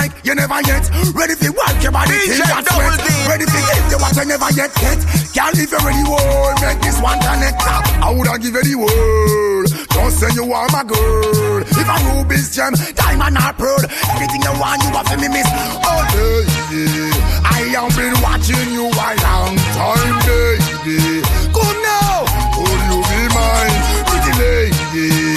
Like 0.00 0.12
you 0.24 0.34
never 0.34 0.60
yet. 0.64 0.84
Ready 1.12 1.36
to 1.36 1.48
work 1.52 1.76
your 1.84 1.92
body 1.92 2.16
till 2.24 2.40
you 2.40 2.60
sweat. 2.64 3.00
Ready 3.28 3.44
to 3.44 3.60
give 3.68 3.86
you 3.92 3.98
what 4.00 4.16
you 4.16 4.24
never 4.24 4.50
yet 4.56 4.72
get. 4.80 4.98
Girl, 5.36 5.52
if 5.52 5.70
you're 5.70 5.84
ready, 5.84 6.04
whoa, 6.08 6.56
make 6.64 6.80
this 6.80 6.96
one 7.04 7.20
connect. 7.20 7.60
I 7.60 8.08
woulda 8.08 8.40
give 8.40 8.56
you 8.56 8.64
the 8.64 8.76
world. 8.80 9.68
Just 9.92 10.20
say 10.20 10.32
you 10.32 10.48
are 10.52 10.68
my 10.72 10.82
girl. 10.88 11.60
If 11.60 11.88
a 11.88 11.96
ruby's 12.08 12.48
gem, 12.56 12.72
diamond 12.96 13.36
or 13.36 13.52
pearl, 13.60 13.82
anything 14.16 14.42
you 14.42 14.54
want, 14.56 14.80
you 14.82 14.90
have 14.96 15.06
to 15.12 15.16
me 15.20 15.28
miss. 15.28 15.48
Oh, 15.84 16.02
baby, 16.16 17.12
I 17.44 17.68
have 17.76 17.92
been 17.92 18.16
watching 18.24 18.72
you 18.72 18.88
a 18.88 19.08
long 19.20 19.54
time, 19.76 20.16
baby. 20.24 21.20
Come 21.52 21.78
now, 21.84 22.24
will 22.56 22.80
you 22.88 22.98
be 23.04 23.20
mine, 23.36 23.76
pretty 24.08 24.32
lady? 24.40 25.36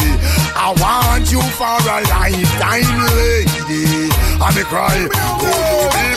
I 0.55 0.71
want 0.79 1.27
you 1.29 1.41
for 1.59 1.67
a 1.67 1.97
lifetime, 2.07 2.95
lady. 3.19 3.92
I 4.41 4.55
me 4.55 4.63
cry, 4.63 5.07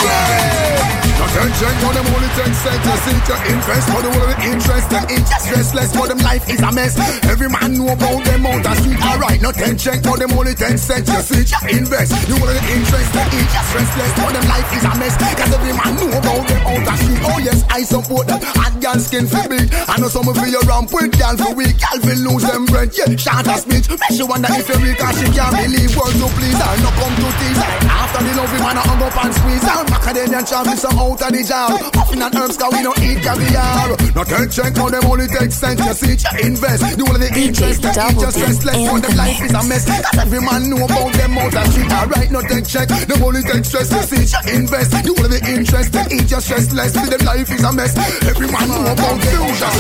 mine? 0.05 1.06
Attention 1.27 1.75
for 1.83 1.91
them 1.91 2.07
only 2.15 2.31
take 2.39 2.55
cent 2.55 2.79
to 2.87 2.95
see. 3.03 3.19
To 3.27 3.35
invest 3.51 3.91
for 3.91 3.99
the 3.99 4.11
world 4.15 4.39
interested 4.47 5.03
interest 5.11 5.51
restless 5.51 5.91
for 5.91 6.07
them 6.07 6.23
life 6.23 6.47
is 6.47 6.63
a 6.63 6.71
mess. 6.71 6.95
Every 7.27 7.51
man 7.51 7.75
know 7.75 7.91
about 7.91 8.23
them 8.23 8.47
out 8.47 8.63
the 8.63 8.73
street 8.79 9.03
alright 9.03 9.43
no 9.43 9.51
attention 9.51 9.99
for 10.07 10.15
them 10.15 10.31
only 10.39 10.55
take 10.55 10.79
cent 10.79 11.03
to 11.11 11.19
see. 11.27 11.43
To 11.43 11.59
invest 11.67 12.15
you 12.31 12.39
want 12.39 12.55
the 12.55 12.63
interested 12.71 13.27
interest 13.35 13.71
restless 13.75 14.13
for 14.15 14.31
them 14.31 14.47
life 14.47 14.71
is 14.71 14.87
a 14.87 14.95
mess. 15.03 15.19
Cause 15.19 15.51
every 15.51 15.75
man 15.75 15.93
know 15.99 16.15
about 16.15 16.47
them 16.47 16.63
out 16.63 16.83
the 16.87 16.95
street. 16.95 17.21
Oh 17.27 17.39
yes 17.43 17.59
I 17.75 17.83
support 17.83 18.31
that 18.31 18.41
hot 18.55 18.79
girl 18.79 18.99
skin 19.03 19.27
for 19.27 19.43
big 19.51 19.67
I 19.91 19.99
know 19.99 20.07
some 20.07 20.31
of 20.31 20.39
you 20.39 20.63
ramp 20.63 20.95
with 20.95 21.11
girl 21.19 21.35
for 21.35 21.53
weak. 21.59 21.75
Girl 21.75 22.07
will 22.07 22.21
lose 22.23 22.47
them 22.47 22.71
breath 22.71 22.95
yeah 22.95 23.11
short 23.19 23.51
a 23.51 23.59
speech. 23.59 23.91
Make 23.91 24.15
you 24.15 24.31
wonder 24.31 24.55
if 24.55 24.71
you 24.71 24.79
weak 24.79 25.03
cause 25.03 25.19
she 25.19 25.27
can't 25.35 25.51
believe 25.59 25.91
words 25.91 26.15
to 26.23 26.31
please 26.39 26.55
her. 26.55 26.75
No 26.87 26.91
come 26.95 27.15
to 27.19 27.29
tease 27.43 27.59
after 27.91 28.23
the 28.23 28.33
love 28.39 28.55
man 28.63 28.79
I 28.79 28.83
hung 28.87 29.03
up 29.03 29.17
and 29.27 29.35
squeeze 29.35 29.67
her. 29.67 29.83
Macadamian 29.91 30.47
champion 30.47 30.79
some 30.79 30.95
out 31.03 31.16
of 31.23 31.33
the 31.33 31.43
jar 31.45 31.71
Puffin 31.93 32.23
and 32.23 32.35
herbs 32.35 32.57
cause 32.57 32.73
we 32.73 32.83
don't 32.83 32.99
eat 33.01 33.23
caviar. 33.23 33.97
No 34.15 34.23
take 34.25 34.51
check 34.51 34.77
how 34.77 34.89
them 34.89 35.05
only 35.07 35.27
take 35.27 35.53
cent 35.53 35.81
You 35.81 35.95
see 35.95 36.17
you 36.17 36.31
invest. 36.45 36.83
You 36.97 37.05
want 37.05 37.21
the 37.21 37.31
interest 37.33 37.83
The 37.83 37.93
interest 37.93 38.39
restless 38.41 38.77
For 38.77 38.99
them 39.01 39.15
life 39.17 39.41
is 39.43 39.53
a 39.53 39.63
mess. 39.65 39.85
Cause 39.87 40.19
every 40.19 40.41
man 40.41 40.71
know 40.71 40.85
about 40.85 41.13
them 41.15 41.39
out 41.39 41.55
of 41.55 41.67
street. 41.73 41.93
Alright 41.93 42.31
no 42.31 42.41
take 42.43 42.67
check 42.67 42.89
Them 42.89 43.23
only 43.23 43.43
take 43.43 43.65
stress 43.65 43.89
see 43.89 44.25
you 44.25 44.41
invest. 44.57 44.93
You 45.05 45.15
want 45.17 45.31
the 45.33 45.41
interest 45.47 45.93
The 45.93 46.03
interest 46.11 46.47
restless 46.51 46.93
For 46.97 47.07
them 47.07 47.23
life 47.25 47.51
is 47.51 47.63
a 47.65 47.71
mess. 47.73 47.93
Every 48.27 48.49
man 48.51 48.67
know 48.69 48.85
about 48.85 49.17
fusion. 49.23 49.73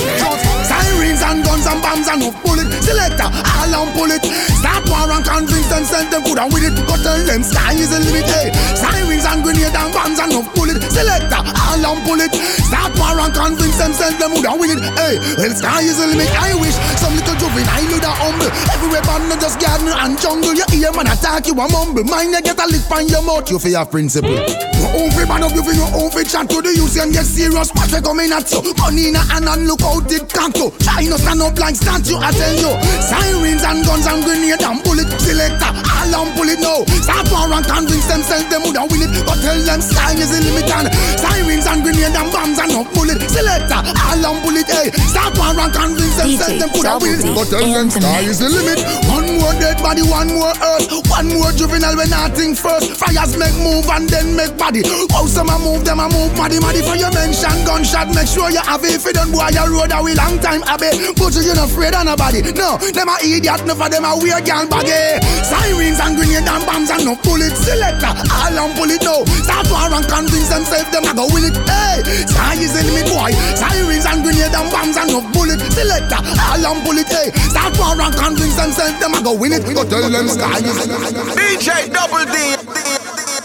Sirens 0.64 1.22
and 1.22 1.40
guns 1.44 1.66
and 1.66 1.80
bombs 1.82 2.08
and 2.08 2.20
no 2.22 2.28
bullet. 2.44 2.68
Selector 2.82 3.28
all 3.28 3.74
on 3.74 3.88
pull 3.96 4.12
it 4.12 4.24
Start 4.60 4.84
war 4.88 5.10
and 5.10 5.24
convince 5.24 5.68
them 5.68 5.84
Send 5.84 6.08
them 6.12 6.22
good 6.24 6.38
and 6.38 6.50
with 6.52 6.64
it. 6.64 6.74
Go 6.86 6.94
tell 7.00 7.20
them 7.26 7.42
sky 7.42 7.74
is 7.74 7.90
the 7.90 8.00
limit. 8.00 8.28
Sirens 8.76 9.26
and 9.26 9.40
grenade 9.42 9.74
and 9.74 9.90
bombs 9.92 10.18
and 10.20 10.30
no 10.32 10.40
bullet 10.54 10.78
Selector 11.16 11.56
on 11.86 11.98
pull 12.04 12.20
Start 12.68 12.92
war 13.00 13.16
and 13.20 13.32
convince 13.32 13.78
them 13.78 13.92
Send 13.92 14.20
them 14.20 14.36
good 14.36 14.44
and 14.44 14.60
with 14.60 14.76
it. 14.76 14.84
Hey, 15.00 15.16
well 15.40 15.52
sky 15.56 15.80
is 15.80 15.96
the 15.96 16.12
limit. 16.12 16.28
I 16.36 16.52
wish 16.60 16.76
some 17.00 17.14
little 17.16 17.36
juvenile 17.40 17.88
would 17.92 18.04
have 18.04 18.18
humble. 18.20 18.50
Everywhere 18.72 19.04
not 19.28 19.40
just 19.40 19.56
garden 19.60 19.88
and 19.88 20.18
jungle. 20.20 20.52
You 20.52 20.66
hear 20.68 20.92
man 20.92 21.08
attack 21.08 21.46
you 21.46 21.56
a 21.56 21.64
mumble 21.68 22.04
Mind 22.04 22.32
you 22.36 22.42
get 22.42 22.60
a 22.60 22.66
lick 22.68 22.84
on 22.92 23.08
your 23.08 23.22
mouth. 23.22 23.48
You 23.48 23.58
feel 23.58 23.72
your 23.72 23.86
principle. 23.86 24.36
Your 24.36 25.26
man 25.26 25.44
up 25.44 25.52
you 25.56 25.64
feel 25.64 25.76
your 25.76 25.90
own 25.96 26.10
free 26.12 26.24
chat 26.24 26.48
to 26.50 26.60
the 26.60 26.72
youth 26.76 26.96
and 27.00 27.12
get 27.12 27.24
serious. 27.24 27.72
Watch 27.72 27.92
we 27.92 28.00
coming 28.04 28.32
at 28.32 28.48
you. 28.52 28.60
Gun 28.76 28.98
in 28.98 29.16
a 29.16 29.22
hand 29.24 29.48
and 29.48 29.64
look 29.64 29.82
out 29.82 30.10
it 30.12 30.28
can't 30.28 30.52
go 30.52 30.68
Try 30.84 31.08
not 31.08 31.20
stand 31.20 31.40
up 31.40 31.56
like 31.56 31.76
statue 31.76 32.20
I 32.20 32.32
tell 32.32 32.56
you. 32.56 32.72
Sirens 33.00 33.64
and 33.64 33.80
guns 33.88 34.04
and 34.04 34.20
grenade 34.20 34.60
and 34.60 34.80
bullet 34.84 35.08
Selector 35.20 35.72
on 36.16 36.32
pull 36.32 36.48
it 36.48 36.60
now. 36.60 36.80
Start 37.04 37.28
war 37.28 37.52
and 37.52 37.66
convince 37.66 38.06
them 38.08 38.22
Send 38.24 38.48
them 38.48 38.62
would 38.64 38.76
have 38.76 38.90
win 38.90 39.04
it. 39.04 39.12
But 39.28 39.38
tell 39.44 39.60
them 39.60 39.80
sky 39.84 40.16
is 40.16 40.32
the 40.32 40.40
limit 40.40 40.70
and 40.72 40.88
Sirens 41.14 41.66
and 41.66 41.82
grenade 41.82 42.14
and 42.14 42.30
bombs 42.32 42.58
and 42.58 42.72
no 42.74 42.82
bullet 42.90 43.22
Selector. 43.30 43.80
All 43.80 44.26
on 44.26 44.36
pull 44.42 44.56
it 44.56 44.66
hey. 44.66 44.90
Start 45.06 45.38
war 45.38 45.54
and 45.54 45.72
convince 45.72 46.16
them 46.18 46.30
Send 46.36 46.60
them 46.62 46.70
have 46.82 47.02
win 47.02 47.20
it 47.22 47.34
But 47.34 47.46
tell 47.50 47.66
them 47.66 47.88
sky 47.90 48.26
is 48.26 48.38
the 48.42 48.50
limit. 48.50 48.82
One 49.10 49.38
more 49.38 49.54
dead 49.62 49.78
body 49.78 50.02
one 50.02 50.34
more 50.34 50.52
earth. 50.52 50.90
One 51.06 51.28
more 51.38 51.52
juvenile 51.52 51.96
when 51.96 52.12
I 52.12 52.28
think 52.30 52.58
first. 52.58 52.98
Fires 52.98 53.36
make 53.36 53.54
move 53.62 53.86
and 53.90 54.08
then 54.08 54.34
make 54.34 54.56
body. 54.58 54.82
How 55.14 55.26
some 55.26 55.50
a 55.50 55.56
move 55.58 55.84
them 55.84 56.00
a 56.00 56.08
move. 56.10 56.34
Maddy 56.34 56.58
maddy 56.58 56.82
for 56.82 56.96
your 56.98 57.12
mention. 57.14 57.54
Gunshot 57.64 58.10
Make 58.14 58.28
sure 58.28 58.50
you 58.50 58.62
have 58.64 58.82
it. 58.84 58.96
If 58.96 59.04
you 59.04 59.12
don't 59.12 59.30
boy 59.30 59.52
your 59.52 59.68
road 59.70 59.92
a 59.92 60.00
we 60.02 60.14
long 60.16 60.40
time 60.40 60.64
abe 60.66 60.88
But 61.14 61.36
you 61.36 61.52
not 61.52 61.68
afraid 61.68 61.94
of 61.94 62.04
nobody. 62.08 62.42
No, 62.56 62.80
them 62.80 63.08
a 63.08 63.16
idiot. 63.20 63.62
No 63.68 63.74
for 63.76 63.88
them 63.88 64.04
a 64.08 64.16
weird 64.16 64.44
girl 64.46 64.64
baggy 64.66 65.20
Sirens 65.44 66.00
and 66.00 66.16
grenade 66.16 66.48
and 66.48 66.64
bombs 66.64 66.90
and 66.90 67.04
no 67.04 67.14
bullet 67.20 67.54
Selector. 67.54 68.12
All 68.32 68.56
on 68.56 68.70
pull 68.74 68.90
it 68.90 69.04
now 69.04 69.20
Start 69.44 69.68
war 69.68 69.92
and 69.92 70.06
convince 70.08 70.48
themselves 70.48 70.90
them 70.96 71.04
a 71.04 71.12
go 71.12 71.28
win 71.28 71.44
it. 71.44 71.56
Hey, 71.68 72.00
sky 72.24 72.56
is 72.56 72.72
enemy 72.72 73.04
boy. 73.04 73.30
Sirens 73.52 74.06
and 74.08 74.24
grenade 74.24 74.56
and 74.56 74.70
bombs 74.72 74.96
and 74.96 75.12
no 75.12 75.20
bullet. 75.32 75.60
Selector, 75.72 76.20
all 76.40 76.64
and 76.64 76.80
bullet. 76.84 77.08
Hey, 77.08 77.28
start 77.52 77.76
war 77.76 78.00
and 78.00 78.14
convince 78.16 78.56
themselves 78.56 78.96
them 79.00 79.12
a 79.12 79.20
go 79.20 79.36
win 79.36 79.52
it. 79.52 79.62
Go 79.68 79.84
tell 79.84 80.08
them 80.08 80.28
sky 80.28 80.58
is 80.64 80.88
DJ 81.36 81.92
Double 81.92 82.24
D. 82.24 83.35